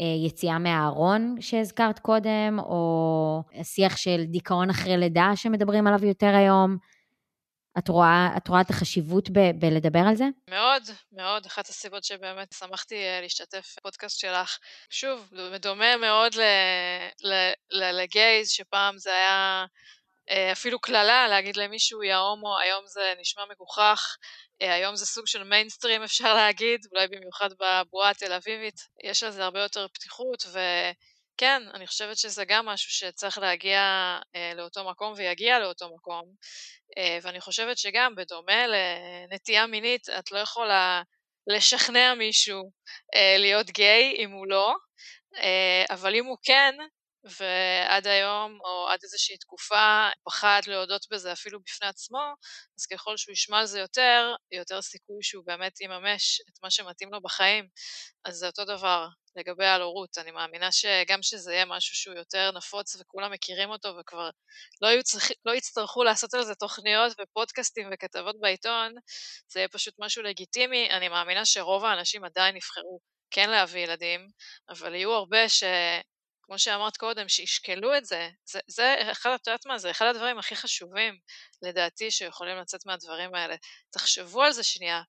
אה, 0.00 0.26
יציאה 0.26 0.58
מהארון 0.58 1.36
שהזכרת 1.40 1.98
קודם, 1.98 2.58
או 2.58 3.42
השיח 3.54 3.96
של 3.96 4.24
דיכאון 4.24 4.70
אחרי 4.70 4.96
לידה 4.96 5.32
שמדברים 5.34 5.86
עליו 5.86 6.04
יותר 6.04 6.34
היום. 6.34 6.76
את 7.78 7.88
רואה, 7.88 8.28
את 8.36 8.48
רואה 8.48 8.60
את 8.60 8.70
החשיבות 8.70 9.30
ב, 9.30 9.38
בלדבר 9.58 10.02
על 10.08 10.14
זה? 10.14 10.24
מאוד, 10.50 10.82
מאוד. 11.12 11.46
אחת 11.46 11.68
הסיבות 11.68 12.04
שבאמת 12.04 12.54
שמחתי 12.58 12.94
אה, 12.94 13.20
להשתתף 13.22 13.74
בפודקאסט 13.78 14.18
שלך. 14.18 14.58
שוב, 14.90 15.30
דומה 15.60 15.96
מאוד 15.96 16.32
לגייז, 17.70 18.48
שפעם 18.48 18.98
זה 18.98 19.10
היה 19.10 19.64
אפילו 20.52 20.80
קללה 20.80 21.28
להגיד 21.28 21.56
למישהו 21.56 22.02
יא 22.02 22.16
הומו, 22.16 22.58
היום 22.58 22.86
זה 22.86 23.14
נשמע 23.20 23.42
מגוחך. 23.50 24.16
אה, 24.62 24.74
היום 24.74 24.96
זה 24.96 25.06
סוג 25.06 25.26
של 25.26 25.44
מיינסטרים 25.44 26.02
אפשר 26.08 26.34
להגיד, 26.34 26.80
אולי 26.92 27.06
במיוחד 27.08 27.48
בבועה 27.52 28.10
התל 28.10 28.32
אביבית, 28.32 28.80
יש 29.04 29.22
לזה 29.22 29.44
הרבה 29.44 29.60
יותר 29.60 29.86
פתיחות 29.88 30.42
וכן, 30.46 31.62
אני 31.74 31.86
חושבת 31.86 32.18
שזה 32.18 32.44
גם 32.44 32.66
משהו 32.66 32.90
שצריך 32.90 33.38
להגיע 33.38 33.80
אה, 34.36 34.52
לאותו 34.54 34.84
מקום 34.84 35.12
ויגיע 35.16 35.58
לאותו 35.58 35.94
מקום 35.94 36.24
אה, 36.98 37.18
ואני 37.22 37.40
חושבת 37.40 37.78
שגם 37.78 38.14
בדומה 38.14 38.66
לנטייה 38.66 39.66
מינית 39.66 40.08
את 40.08 40.32
לא 40.32 40.38
יכולה 40.38 41.02
לשכנע 41.46 42.14
מישהו 42.14 42.70
אה, 43.14 43.36
להיות 43.38 43.70
גיי 43.70 44.14
אם 44.18 44.30
הוא 44.30 44.46
לא, 44.46 44.74
אה, 45.36 45.84
אבל 45.90 46.14
אם 46.14 46.24
הוא 46.24 46.36
כן, 46.42 46.74
ועד 47.24 48.06
היום, 48.06 48.58
או 48.64 48.88
עד 48.88 48.98
איזושהי 49.02 49.36
תקופה, 49.36 50.08
פחד 50.24 50.60
להודות 50.66 51.06
בזה 51.10 51.32
אפילו 51.32 51.60
בפני 51.60 51.88
עצמו, 51.88 52.34
אז 52.78 52.86
ככל 52.86 53.16
שהוא 53.16 53.32
ישמע 53.32 53.58
על 53.58 53.66
זה 53.66 53.80
יותר, 53.80 54.34
יותר 54.52 54.82
סיכוי 54.82 55.22
שהוא 55.22 55.44
באמת 55.46 55.80
יממש 55.80 56.40
את 56.40 56.62
מה 56.62 56.70
שמתאים 56.70 57.12
לו 57.12 57.20
בחיים. 57.20 57.68
אז 58.24 58.36
זה 58.36 58.46
אותו 58.46 58.64
דבר 58.64 59.06
לגבי 59.36 59.66
על 59.66 59.82
הורות. 59.82 60.18
אני 60.18 60.30
מאמינה 60.30 60.72
שגם 60.72 61.22
שזה 61.22 61.52
יהיה 61.52 61.64
משהו 61.64 61.96
שהוא 61.96 62.16
יותר 62.16 62.50
נפוץ 62.56 62.96
וכולם 63.00 63.32
מכירים 63.32 63.70
אותו 63.70 63.96
וכבר 64.00 64.30
לא, 64.82 65.02
צריכ... 65.02 65.30
לא 65.44 65.52
יצטרכו 65.52 66.04
לעשות 66.04 66.34
על 66.34 66.44
זה 66.44 66.54
תוכניות 66.54 67.12
ופודקאסטים 67.20 67.88
וכתבות 67.92 68.36
בעיתון, 68.40 68.94
זה 69.52 69.60
יהיה 69.60 69.68
פשוט 69.68 69.94
משהו 69.98 70.22
לגיטימי. 70.22 70.90
אני 70.90 71.08
מאמינה 71.08 71.44
שרוב 71.44 71.84
האנשים 71.84 72.24
עדיין 72.24 72.56
יבחרו 72.56 73.00
כן 73.30 73.50
להביא 73.50 73.80
ילדים, 73.80 74.28
אבל 74.68 74.94
יהיו 74.94 75.12
הרבה 75.12 75.48
ש... 75.48 75.64
כמו 76.42 76.58
שאמרת 76.58 76.96
קודם, 76.96 77.28
שישקלו 77.28 77.96
את 77.96 78.04
זה. 78.04 78.30
זה, 78.44 78.60
זה 78.66 78.96
אחד, 79.12 79.30
את 79.34 79.46
יודעת 79.46 79.66
מה, 79.66 79.78
זה 79.78 79.90
אחד 79.90 80.06
הדברים 80.06 80.38
הכי 80.38 80.56
חשובים, 80.56 81.18
לדעתי, 81.62 82.10
שיכולים 82.10 82.56
לצאת 82.56 82.86
מהדברים 82.86 83.34
האלה. 83.34 83.56
תחשבו 83.90 84.42
על 84.42 84.52
זה 84.52 84.62
שנייה. 84.62 85.02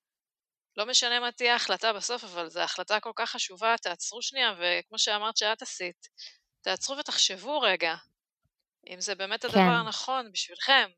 לא 0.78 0.86
משנה 0.86 1.20
מה 1.20 1.32
תהיה 1.32 1.54
ההחלטה 1.54 1.94
בסוף, 1.94 2.24
אבל 2.24 2.50
זו 2.50 2.60
החלטה 2.60 3.00
כל 3.00 3.12
כך 3.16 3.30
חשובה, 3.30 3.76
תעצרו 3.82 4.22
שנייה, 4.22 4.54
וכמו 4.60 5.00
שאמרת 5.00 5.38
שאת 5.38 5.62
עשית, 5.62 6.08
תעצרו 6.62 6.98
ותחשבו 6.98 7.60
רגע, 7.60 7.96
אם 8.90 9.02
זה 9.02 9.16
באמת 9.16 9.42
כן. 9.42 9.48
הדבר 9.48 9.62
הנכון 9.62 10.32
בשבילכם. 10.32 10.90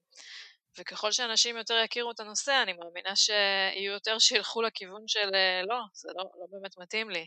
וככל 0.77 1.11
שאנשים 1.11 1.57
יותר 1.57 1.81
יכירו 1.85 2.11
את 2.11 2.19
הנושא, 2.19 2.59
אני 2.63 2.73
מאמינה 2.73 3.15
שיהיו 3.15 3.93
יותר 3.93 4.19
שילכו 4.19 4.61
לכיוון 4.61 5.07
של 5.07 5.29
לא, 5.69 5.77
זה 5.93 6.09
לא, 6.15 6.23
לא 6.23 6.45
באמת 6.51 6.77
מתאים 6.77 7.09
לי. 7.09 7.25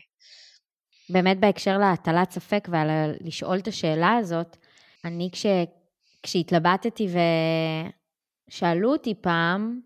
באמת 1.09 1.39
בהקשר 1.39 1.77
להטלת 1.77 2.31
ספק 2.31 2.67
ולשאול 2.71 3.57
את 3.57 3.67
השאלה 3.67 4.17
הזאת, 4.17 4.57
אני 5.05 5.29
כש, 5.31 5.45
כשהתלבטתי 6.23 7.07
ושאלו 8.49 8.91
אותי 8.91 9.15
פעם, 9.21 9.79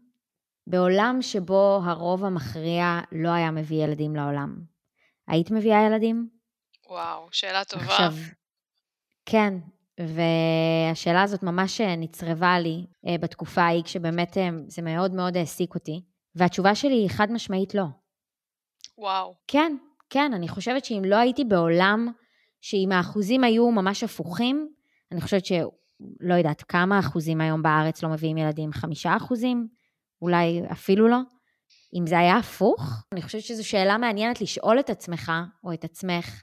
בעולם 0.68 1.18
שבו 1.22 1.82
הרוב 1.86 2.26
המכריע 2.26 3.00
לא 3.12 3.30
היה 3.30 3.52
מביא 3.52 3.84
ילדים 3.84 4.16
לעולם, 4.16 4.58
היית 5.28 5.52
מביאה 5.52 5.86
ילדים? 5.86 6.30
וואו, 6.90 7.28
שאלה 7.32 7.66
טובה. 7.66 7.86
עכשיו, 7.86 8.14
כן, 9.26 9.54
והשאלה 10.00 11.24
הזאת 11.24 11.44
ממש 11.44 11.82
נצרבה 11.82 12.60
לי 12.60 12.86
אה, 13.08 13.18
בתקופה 13.18 13.62
ההיא, 13.62 13.84
כשבאמת 13.84 14.38
אה, 14.38 14.50
זה 14.68 14.82
מאוד 14.82 15.14
מאוד 15.14 15.38
העסיק 15.38 15.76
אותי, 15.76 16.02
והתשובה 16.36 16.76
שלי 16.76 16.94
היא 16.94 17.10
חד 17.10 17.32
משמעית 17.32 17.76
לא. 17.76 17.86
וואו. 18.98 19.36
כן, 19.48 19.78
כן, 20.10 20.34
אני 20.34 20.48
חושבת 20.48 20.86
שאם 20.86 21.02
לא 21.06 21.16
הייתי 21.16 21.44
בעולם, 21.44 22.08
שאם 22.62 22.92
האחוזים 22.92 23.44
היו 23.44 23.72
ממש 23.72 24.04
הפוכים, 24.04 24.70
אני 25.12 25.22
חושבת 25.22 25.46
שלא 25.46 26.34
יודעת 26.34 26.64
כמה 26.64 27.00
אחוזים 27.00 27.42
היום 27.42 27.62
בארץ 27.62 28.04
לא 28.04 28.10
מביאים 28.10 28.38
ילדים, 28.38 28.74
חמישה 28.74 29.18
אחוזים? 29.18 29.68
אולי 30.22 30.62
אפילו 30.72 31.08
לא. 31.08 31.18
אם 31.96 32.08
זה 32.08 32.20
היה 32.20 32.38
הפוך, 32.38 33.04
אני 33.12 33.22
חושבת 33.22 33.42
שזו 33.42 33.68
שאלה 33.68 33.98
מעניינת 33.98 34.42
לשאול 34.42 34.80
את 34.80 34.90
עצמך 34.90 35.32
או 35.64 35.74
את 35.74 35.84
עצמך, 35.84 36.42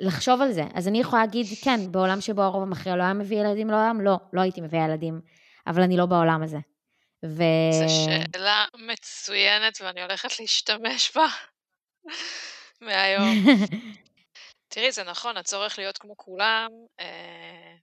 לחשוב 0.00 0.40
על 0.40 0.52
זה. 0.52 0.64
אז 0.74 0.88
אני 0.88 1.00
יכולה 1.00 1.22
להגיד, 1.22 1.46
כן, 1.64 1.92
בעולם 1.92 2.20
שבו 2.20 2.42
הרוב 2.42 2.62
המכריע 2.62 2.96
לא 2.96 3.02
היה 3.02 3.12
מביא 3.12 3.40
ילדים 3.40 3.70
לעולם, 3.70 4.00
לא, 4.00 4.16
לא 4.32 4.40
הייתי 4.40 4.60
מביאה 4.60 4.84
ילדים, 4.84 5.20
אבל 5.66 5.82
אני 5.82 5.96
לא 5.96 6.06
בעולם 6.06 6.42
הזה. 6.42 6.58
ו... 7.26 7.42
זו 7.72 7.94
שאלה 7.94 8.64
מצוינת 8.92 9.78
ואני 9.80 10.02
הולכת 10.02 10.40
להשתמש 10.40 11.16
בה 11.16 11.26
מהיום. 12.82 13.34
תראי, 14.72 14.92
זה 14.92 15.04
נכון, 15.04 15.36
הצורך 15.36 15.78
להיות 15.78 15.98
כמו 15.98 16.16
כולם, 16.16 16.68
אה, 17.00 17.74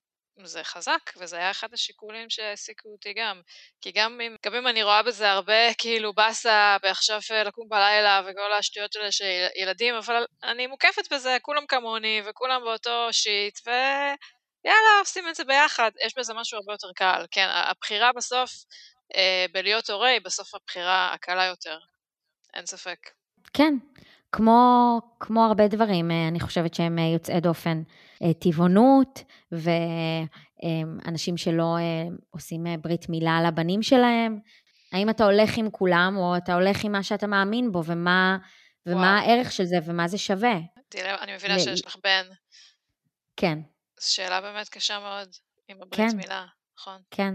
זה 0.44 0.64
חזק, 0.64 1.12
וזה 1.18 1.38
היה 1.38 1.52
אחד 1.52 1.74
השיקולים 1.74 2.30
שהעסיקו 2.30 2.90
אותי 2.90 3.14
גם. 3.14 3.42
כי 3.82 3.92
גם 3.92 4.22
אם, 4.22 4.36
גם 4.46 4.56
אם 4.56 4.68
אני 4.68 4.84
רואה 4.84 5.04
בזה 5.04 5.32
הרבה 5.32 5.74
כאילו 5.78 6.14
באסה 6.14 6.78
בעכשיו 6.82 7.20
אה, 7.32 7.44
לקום 7.44 7.70
בלילה 7.70 8.22
וכל 8.26 8.54
השטויות 8.54 8.96
האלה 8.96 9.12
של 9.12 9.26
ילדים, 9.56 9.96
אבל 9.96 10.26
אני 10.44 10.68
מוקפת 10.68 11.14
בזה, 11.14 11.38
כולם 11.42 11.66
כמוני 11.68 12.22
וכולם 12.26 12.62
באותו 12.64 13.08
שיט, 13.12 13.60
ויאללה, 13.66 15.00
עושים 15.00 15.30
את 15.30 15.36
זה 15.36 15.44
ביחד. 15.44 15.92
יש 16.06 16.18
בזה 16.18 16.34
משהו 16.34 16.58
הרבה 16.58 16.74
יותר 16.74 16.90
קל. 16.96 17.26
כן, 17.32 17.48
הבחירה 17.52 18.12
בסוף 18.16 18.52
אה, 19.16 19.46
בלהיות 19.52 19.90
הורה 19.90 20.08
היא 20.08 20.22
בסוף 20.22 20.56
הבחירה 20.56 21.14
הקלה 21.14 21.46
יותר. 21.46 21.80
אין 22.54 22.66
ספק. 22.66 23.00
כן, 23.54 23.74
כמו, 24.32 25.02
כמו 25.20 25.46
הרבה 25.46 25.68
דברים, 25.68 26.12
אה, 26.12 26.28
אני 26.28 26.40
חושבת 26.40 26.74
שהם 26.74 27.00
אה, 27.00 27.04
יוצאי 27.04 27.40
דופן. 27.40 27.82
אה, 28.24 28.34
טבעונות, 28.34 29.24
ואנשים 29.52 31.38
שלא 31.38 31.78
עושים 32.32 32.66
ברית 32.82 33.10
מילה 33.10 33.42
לבנים 33.48 33.84
שלהם. 33.84 34.40
האם 34.92 35.10
אתה 35.10 35.26
הולך 35.26 35.58
עם 35.58 35.70
כולם, 35.70 36.14
או 36.18 36.38
אתה 36.38 36.54
הולך 36.54 36.84
עם 36.84 36.92
מה 36.92 37.04
שאתה 37.04 37.28
מאמין 37.28 37.72
בו, 37.72 37.84
ומה, 37.86 38.38
ומה 38.86 39.20
הערך 39.20 39.52
של 39.52 39.64
זה, 39.64 39.78
ומה 39.86 40.08
זה 40.08 40.18
שווה? 40.18 40.56
אני 40.96 41.34
מבינה 41.36 41.56
ל... 41.56 41.60
שיש 41.60 41.86
לך 41.86 41.96
בן. 42.04 42.26
כן. 43.38 43.60
זו 44.00 44.14
שאלה 44.14 44.42
באמת 44.42 44.70
קשה 44.70 45.00
מאוד, 45.00 45.30
עם 45.68 45.78
הברית 45.82 46.12
כן. 46.12 46.18
מילה, 46.18 46.46
נכון? 46.80 47.02
כן. 47.12 47.34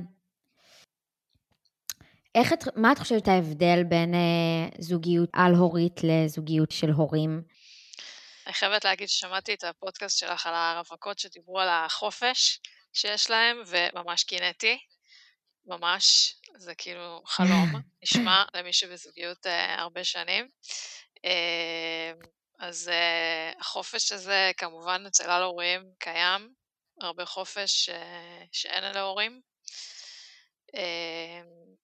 איך 2.34 2.52
את, 2.52 2.76
מה 2.76 2.92
את 2.92 2.98
חושבת 2.98 3.28
ההבדל 3.28 3.82
בין 3.88 4.14
אה, 4.14 4.68
זוגיות 4.78 5.28
על-הורית 5.32 6.00
לזוגיות 6.02 6.70
של 6.70 6.90
הורים? 6.90 7.42
אני 8.46 8.54
חייבת 8.54 8.84
להגיד 8.84 9.08
ששמעתי 9.08 9.54
את 9.54 9.64
הפודקאסט 9.64 10.18
שלך 10.18 10.46
על 10.46 10.54
הרווקות 10.54 11.18
שדיברו 11.18 11.60
על 11.60 11.68
החופש 11.68 12.60
שיש 12.92 13.30
להם, 13.30 13.62
וממש 13.66 14.24
קינאתי. 14.24 14.78
ממש, 15.66 16.34
זה 16.56 16.74
כאילו 16.74 17.22
חלום, 17.26 17.68
נשמע 18.02 18.44
למי 18.54 18.72
שבזוגיות 18.72 19.46
uh, 19.46 19.80
הרבה 19.80 20.04
שנים. 20.04 20.48
Uh, 21.16 22.26
אז 22.58 22.90
uh, 22.92 23.60
החופש 23.60 24.12
הזה 24.12 24.50
כמובן 24.56 25.04
אצל 25.06 25.30
על-הורים 25.30 25.82
קיים, 25.98 26.54
הרבה 27.00 27.26
חופש 27.26 27.88
uh, 27.90 27.92
שאין 28.52 28.94
להורים. 28.94 29.40
Uh, 30.76 31.74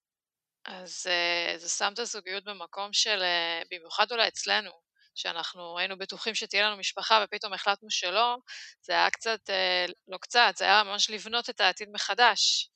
אז 0.65 1.07
uh, 1.07 1.59
זה 1.59 1.69
שם 1.69 1.91
את 1.95 1.99
הזוגיות 1.99 2.45
במקום 2.45 2.93
של, 2.93 3.23
uh, 3.23 3.69
במיוחד 3.71 4.13
אולי 4.13 4.29
אצלנו, 4.29 4.71
שאנחנו 5.15 5.79
היינו 5.79 5.99
בטוחים 5.99 6.35
שתהיה 6.35 6.67
לנו 6.67 6.77
משפחה 6.77 7.25
ופתאום 7.25 7.53
החלטנו 7.53 7.91
שלא, 7.91 8.37
זה 8.83 8.93
היה 8.93 9.11
קצת, 9.11 9.51
אה, 9.51 9.87
לא 10.09 10.19
קצת, 10.19 10.53
זה 10.57 10.65
היה 10.65 10.83
ממש 10.83 11.11
לבנות 11.11 11.51
את 11.51 11.61
העתיד 11.61 11.89
מחדש. 11.93 12.71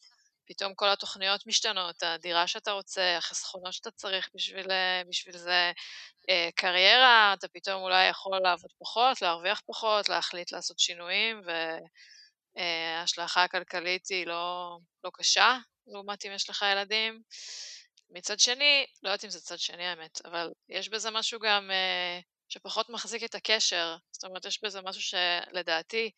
פתאום 0.46 0.74
כל 0.74 0.88
התוכניות 0.88 1.46
משתנות, 1.46 2.02
הדירה 2.02 2.46
שאתה 2.46 2.70
רוצה, 2.70 3.16
החסכונות 3.16 3.72
שאתה 3.72 3.90
צריך 3.90 4.28
בשביל, 4.34 4.70
אה, 4.70 5.02
בשביל 5.08 5.36
זה, 5.36 5.72
אה, 6.30 6.48
קריירה, 6.56 7.34
אתה 7.38 7.48
פתאום 7.48 7.82
אולי 7.82 8.08
יכול 8.08 8.38
לעבוד 8.42 8.70
פחות, 8.78 9.22
להרוויח 9.22 9.60
פחות, 9.66 10.08
להחליט 10.08 10.52
לעשות 10.52 10.78
שינויים, 10.78 11.40
וההשלכה 12.56 13.44
הכלכלית 13.44 14.06
היא 14.06 14.26
לא, 14.26 14.78
לא 15.04 15.10
קשה, 15.14 15.58
לעומת 15.86 16.24
אם 16.24 16.32
יש 16.32 16.50
לך 16.50 16.64
ילדים. 16.72 17.22
מצד 18.14 18.40
שני, 18.40 18.86
לא 19.02 19.08
יודעת 19.08 19.24
אם 19.24 19.30
זה 19.30 19.40
צד 19.40 19.58
שני 19.58 19.86
האמת, 19.86 20.20
אבל 20.24 20.50
יש 20.68 20.88
בזה 20.88 21.10
משהו 21.10 21.40
גם 21.40 21.70
אה, 21.70 22.20
שפחות 22.48 22.90
מחזיק 22.90 23.24
את 23.24 23.34
הקשר. 23.34 23.96
זאת 24.10 24.24
אומרת, 24.24 24.44
יש 24.44 24.64
בזה 24.64 24.80
משהו 24.82 25.02
שלדעתי 25.02 26.10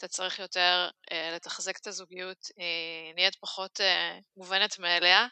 אתה 0.00 0.08
צריך 0.08 0.38
יותר 0.38 0.88
אה, 1.12 1.32
לתחזק 1.34 1.78
את 1.78 1.86
הזוגיות, 1.86 2.46
היא 2.56 3.14
נהיית 3.14 3.34
פחות 3.34 3.80
אה, 3.80 4.18
מובנת 4.36 4.78
מאליה. 4.78 5.26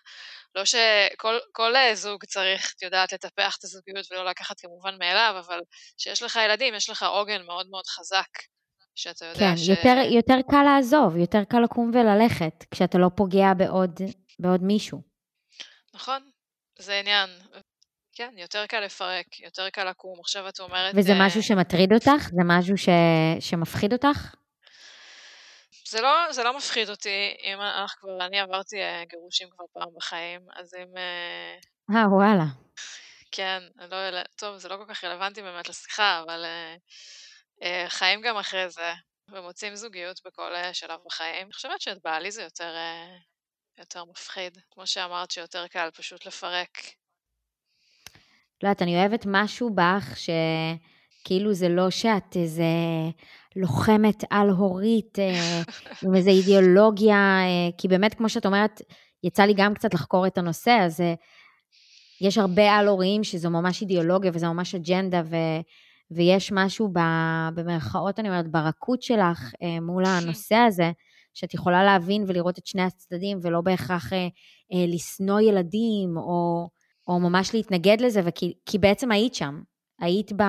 לא 0.54 0.64
שכל 0.64 1.76
אה, 1.76 1.94
זוג 1.94 2.24
צריך, 2.24 2.72
את 2.76 2.82
יודעת, 2.82 3.12
לטפח 3.12 3.56
את 3.58 3.64
הזוגיות 3.64 4.12
ולא 4.12 4.24
לקחת 4.24 4.60
כמובן 4.60 4.98
מאליו, 4.98 5.34
אבל 5.38 5.60
כשיש 5.98 6.22
לך 6.22 6.38
ילדים, 6.44 6.74
יש 6.74 6.90
לך 6.90 7.02
עוגן 7.02 7.42
מאוד 7.46 7.66
מאוד 7.70 7.86
חזק. 7.86 8.28
שאתה 8.94 9.24
יודע 9.24 9.40
כן, 9.40 9.56
ש... 9.56 9.66
כן, 9.66 9.72
יותר, 9.72 10.14
יותר 10.14 10.38
קל 10.50 10.62
לעזוב, 10.62 11.16
יותר 11.16 11.44
קל 11.44 11.60
לקום 11.60 11.90
וללכת, 11.94 12.64
כשאתה 12.70 12.98
לא 12.98 13.10
פוגע 13.16 13.54
בעוד, 13.54 14.00
בעוד 14.38 14.62
מישהו. 14.62 15.02
נכון, 15.98 16.30
זה 16.78 16.98
עניין. 16.98 17.30
כן, 18.12 18.34
יותר 18.36 18.66
קל 18.66 18.80
לפרק, 18.80 19.40
יותר 19.40 19.70
קל 19.70 19.90
לקום. 19.90 20.20
עכשיו 20.20 20.48
את 20.48 20.60
אומרת... 20.60 20.94
וזה 20.96 21.12
uh... 21.12 21.16
משהו 21.20 21.42
שמטריד 21.42 21.92
אותך? 21.92 22.28
זה 22.30 22.42
משהו 22.44 22.76
ש... 22.76 22.88
שמפחיד 23.40 23.92
אותך? 23.92 24.34
זה 25.88 26.00
לא, 26.00 26.32
זה 26.32 26.42
לא 26.42 26.56
מפחיד 26.56 26.90
אותי, 26.90 27.36
אם 27.42 27.60
אנחנו 27.60 28.00
כבר, 28.00 28.26
אני 28.26 28.40
עברתי 28.40 28.76
uh, 28.76 29.08
גירושים 29.08 29.48
כבר 29.50 29.64
פעם 29.72 29.88
בחיים, 29.96 30.40
אז 30.56 30.74
אם... 30.74 30.96
אה, 30.96 32.04
uh, 32.04 32.08
וואלה. 32.08 32.44
כן, 33.32 33.62
לא, 33.90 34.22
טוב, 34.36 34.56
זה 34.56 34.68
לא 34.68 34.76
כל 34.76 34.94
כך 34.94 35.04
רלוונטי 35.04 35.42
באמת 35.42 35.68
לשיחה, 35.68 36.22
אבל 36.26 36.44
uh, 37.62 37.66
חיים 37.88 38.20
גם 38.20 38.36
אחרי 38.36 38.70
זה, 38.70 38.92
ומוצאים 39.28 39.76
זוגיות 39.76 40.20
בכל 40.24 40.52
שלב 40.72 41.00
בחיים. 41.06 41.44
אני 41.46 41.52
חושבת 41.52 41.80
שאת 41.80 41.98
בעלי 42.04 42.30
זה 42.30 42.42
יותר, 42.42 42.74
uh, 42.74 43.37
יותר 43.78 44.04
מפחיד. 44.04 44.58
כמו 44.70 44.86
שאמרת, 44.86 45.30
שיותר 45.30 45.66
קל 45.66 45.88
פשוט 45.94 46.26
לפרק. 46.26 46.78
לא 48.62 48.68
יודעת, 48.68 48.82
אני 48.82 48.96
אוהבת 48.96 49.24
משהו 49.26 49.70
בך 49.74 50.16
שכאילו 50.16 51.54
זה 51.54 51.68
לא 51.68 51.90
שאת 51.90 52.36
איזה 52.36 52.64
לוחמת 53.56 54.24
על-הורית 54.30 55.18
אה, 55.18 55.62
עם 56.04 56.14
איזה 56.14 56.30
אידיאולוגיה, 56.30 57.16
אה, 57.16 57.70
כי 57.78 57.88
באמת, 57.88 58.14
כמו 58.14 58.28
שאת 58.28 58.46
אומרת, 58.46 58.82
יצא 59.22 59.42
לי 59.42 59.54
גם 59.56 59.74
קצת 59.74 59.94
לחקור 59.94 60.26
את 60.26 60.38
הנושא, 60.38 60.78
אז 60.84 61.00
אה, 61.00 61.14
יש 62.20 62.38
הרבה 62.38 62.72
על-הוריים 62.72 63.24
שזו 63.24 63.50
ממש 63.50 63.82
אידיאולוגיה 63.82 64.30
וזו 64.34 64.54
ממש 64.54 64.74
אג'נדה, 64.74 65.22
ו, 65.24 65.36
ויש 66.10 66.52
משהו 66.52 66.88
ב, 66.92 66.98
במרכאות, 67.54 68.18
אני 68.18 68.28
אומרת, 68.28 68.50
ברכות 68.50 69.02
שלך 69.02 69.52
מול 69.82 70.04
הנושא 70.06 70.54
הזה, 70.56 70.90
שאת 71.38 71.54
יכולה 71.54 71.84
להבין 71.84 72.24
ולראות 72.26 72.58
את 72.58 72.66
שני 72.66 72.82
הצדדים, 72.82 73.38
ולא 73.42 73.60
בהכרח 73.60 74.12
אה, 74.12 74.18
אה, 74.72 74.84
לשנוא 74.88 75.40
ילדים, 75.40 76.16
או, 76.16 76.68
או 77.08 77.20
ממש 77.20 77.54
להתנגד 77.54 78.00
לזה, 78.00 78.20
וכי, 78.24 78.54
כי 78.66 78.78
בעצם 78.78 79.10
היית 79.10 79.34
שם. 79.34 79.62
היית 80.00 80.32
ב, 80.32 80.42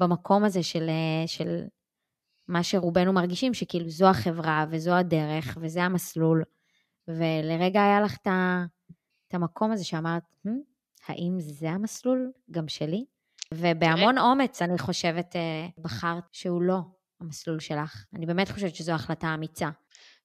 במקום 0.00 0.44
הזה 0.44 0.62
של, 0.62 0.88
אה, 0.88 1.26
של 1.26 1.64
מה 2.48 2.62
שרובנו 2.62 3.12
מרגישים, 3.12 3.54
שכאילו 3.54 3.88
זו 3.88 4.06
החברה, 4.06 4.64
וזו 4.70 4.92
הדרך, 4.92 5.58
וזה 5.60 5.82
המסלול. 5.82 6.44
ולרגע 7.08 7.84
היה 7.84 8.00
לך 8.00 8.16
את 8.16 9.34
המקום 9.34 9.72
הזה 9.72 9.84
שאמרת, 9.84 10.22
hmm, 10.46 10.50
האם 11.08 11.36
זה 11.38 11.70
המסלול 11.70 12.32
גם 12.50 12.68
שלי? 12.68 13.04
ובהמון 13.54 14.18
אומץ, 14.18 14.62
אני 14.62 14.78
חושבת, 14.78 15.36
אה, 15.36 15.66
בחרת 15.78 16.24
שהוא 16.32 16.62
לא 16.62 16.78
המסלול 17.20 17.60
שלך. 17.60 18.04
אני 18.14 18.26
באמת 18.26 18.50
חושבת 18.50 18.74
שזו 18.74 18.92
החלטה 18.92 19.34
אמיצה. 19.34 19.70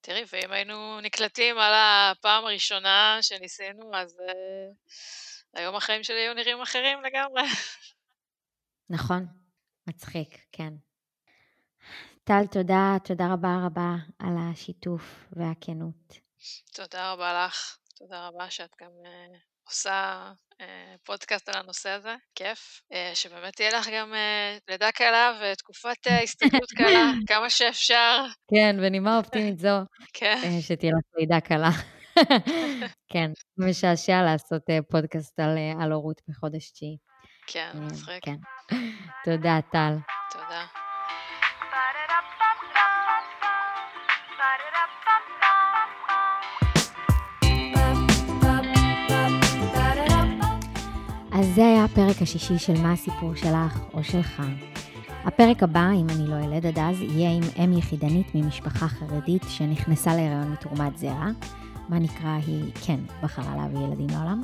תראי, 0.01 0.23
ואם 0.31 0.51
היינו 0.51 1.01
נקלטים 1.01 1.57
על 1.57 1.73
הפעם 1.75 2.45
הראשונה 2.45 3.17
שניסינו, 3.21 3.95
אז 3.95 4.19
uh, 4.19 4.89
היום 5.53 5.75
החיים 5.75 6.03
שלי 6.03 6.19
היו 6.19 6.33
נראים 6.33 6.61
אחרים 6.61 6.99
לגמרי. 7.03 7.43
נכון, 8.89 9.25
מצחיק, 9.87 10.37
כן. 10.51 10.73
טל, 12.23 12.47
תודה, 12.51 12.95
תודה 13.03 13.33
רבה 13.33 13.65
רבה 13.65 13.95
על 14.19 14.33
השיתוף 14.39 15.25
והכנות. 15.31 16.19
תודה 16.73 17.11
רבה 17.11 17.45
לך, 17.45 17.77
תודה 17.95 18.27
רבה 18.27 18.49
שאת 18.49 18.71
גם 18.81 18.91
uh, 19.03 19.48
עושה 19.69 20.31
uh, 20.53 20.65
פודקאסט 21.05 21.49
על 21.49 21.55
הנושא 21.57 21.89
הזה, 21.89 22.15
כיף. 22.35 22.81
Uh, 22.93 23.15
שבאמת 23.15 23.55
תהיה 23.55 23.79
לך 23.79 23.89
גם 23.93 24.13
uh, 24.13 24.61
לידה 24.71 24.91
קלה 24.91 25.39
ותקופת 25.41 26.07
uh, 26.07 26.23
הסתגלות 26.23 26.71
קלה, 26.77 27.11
כמה 27.29 27.49
שאפשר. 27.49 28.25
כן, 28.55 28.75
בנימה 28.79 29.17
אופטימית 29.17 29.59
זו, 29.59 29.79
כן. 30.13 30.41
uh, 30.43 30.61
שתהיה 30.61 30.91
לך 30.91 31.17
לידה 31.17 31.39
קלה. 31.39 31.69
כן, 33.11 33.31
משעשע 33.57 34.21
לעשות 34.21 34.61
uh, 34.69 34.83
פודקאסט 34.91 35.39
על, 35.39 35.57
uh, 35.57 35.83
על 35.83 35.91
הורות 35.91 36.21
בחודש 36.27 36.71
תשיעי. 36.71 36.97
כן, 37.47 37.71
מצחיק. 37.75 38.25
כן. 38.25 38.35
תודה, 39.25 39.59
טל. 39.71 39.93
תודה. 40.31 40.88
אז 51.39 51.55
זה 51.55 51.65
היה 51.65 51.83
הפרק 51.83 52.21
השישי 52.21 52.57
של 52.57 52.81
מה 52.81 52.91
הסיפור 52.91 53.35
שלך 53.35 53.79
או 53.93 54.03
שלך. 54.03 54.43
הפרק 55.25 55.63
הבא, 55.63 55.91
אם 55.91 56.05
אני 56.09 56.27
לא 56.27 56.35
אלד 56.35 56.65
עד 56.65 56.79
אז, 56.79 57.01
יהיה 57.01 57.31
עם 57.31 57.43
אם 57.63 57.77
יחידנית 57.77 58.35
ממשפחה 58.35 58.87
חרדית 58.87 59.43
שנכנסה 59.49 60.15
להיריון 60.15 60.51
מתרומת 60.51 60.97
זרע. 60.97 61.27
מה 61.89 61.99
נקרא, 61.99 62.37
היא 62.47 62.71
כן 62.85 62.99
בחרה 63.23 63.55
להביא 63.55 63.79
ילדים 63.79 64.07
לעולם. 64.09 64.43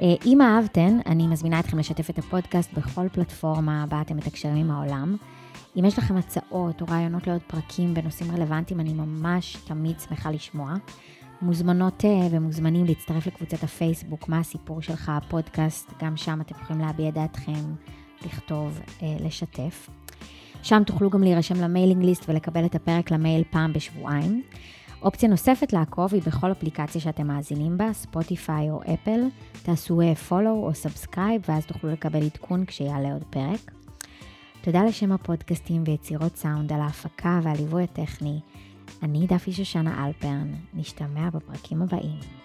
אה, 0.00 0.14
אם 0.26 0.42
אהבתן, 0.42 0.98
אני 1.06 1.26
מזמינה 1.26 1.60
אתכם 1.60 1.78
לשתף 1.78 2.10
את 2.10 2.18
הפודקאסט 2.18 2.72
בכל 2.72 3.08
פלטפורמה 3.12 3.84
בה 3.88 4.00
אתם 4.00 4.16
מתקשרים 4.16 4.56
עם 4.56 4.70
העולם. 4.70 5.16
אם 5.76 5.84
יש 5.84 5.98
לכם 5.98 6.16
הצעות 6.16 6.80
או 6.80 6.86
רעיונות 6.90 7.26
לעוד 7.26 7.42
פרקים 7.46 7.94
בנושאים 7.94 8.30
רלוונטיים, 8.30 8.80
אני 8.80 8.92
ממש 8.92 9.56
תמיד 9.56 10.00
שמחה 10.00 10.30
לשמוע. 10.30 10.74
מוזמנות 11.42 12.04
אה, 12.04 12.28
ומוזמנים 12.30 12.84
להצטרף 12.84 13.26
לקבוצת 13.26 13.62
הפייסבוק, 13.62 14.28
מה 14.28 14.38
הסיפור 14.38 14.82
שלך, 14.82 15.08
הפודקאסט, 15.08 15.92
גם 16.02 16.16
שם 16.16 16.40
אתם 16.40 16.54
יכולים 16.62 16.82
להביע 16.82 17.10
דעתכם, 17.10 17.74
לכתוב, 18.26 18.80
אה, 19.02 19.16
לשתף. 19.20 19.90
שם 20.62 20.82
תוכלו 20.86 21.10
גם 21.10 21.22
להירשם 21.22 21.54
ל 21.54 21.60
mailing 21.60 22.04
list 22.04 22.28
ולקבל 22.28 22.64
את 22.64 22.74
הפרק 22.74 23.10
למייל 23.10 23.44
פעם 23.50 23.72
בשבועיים. 23.72 24.42
אופציה 25.02 25.28
נוספת 25.28 25.72
לעקוב 25.72 26.14
היא 26.14 26.22
בכל 26.26 26.52
אפליקציה 26.52 27.00
שאתם 27.00 27.26
מאזינים 27.26 27.78
בה, 27.78 27.92
ספוטיפיי 27.92 28.70
או 28.70 28.80
אפל, 28.94 29.20
תעשו 29.62 30.00
follow 30.28 30.48
או 30.48 30.74
subscribe 30.74 31.42
ואז 31.48 31.66
תוכלו 31.66 31.90
לקבל 31.90 32.24
עדכון 32.24 32.64
כשיעלה 32.64 33.12
עוד 33.12 33.24
פרק. 33.30 33.70
תודה 34.60 34.84
לשם 34.84 35.12
הפודקאסטים 35.12 35.82
ויצירות 35.86 36.36
סאונד 36.36 36.72
על 36.72 36.80
ההפקה 36.80 37.40
והליווי 37.42 37.84
הטכני. 37.84 38.40
אני 39.02 39.26
דפי 39.26 39.52
שושנה 39.52 40.06
אלפרן, 40.06 40.52
נשתמע 40.74 41.30
בפרקים 41.30 41.82
הבאים. 41.82 42.37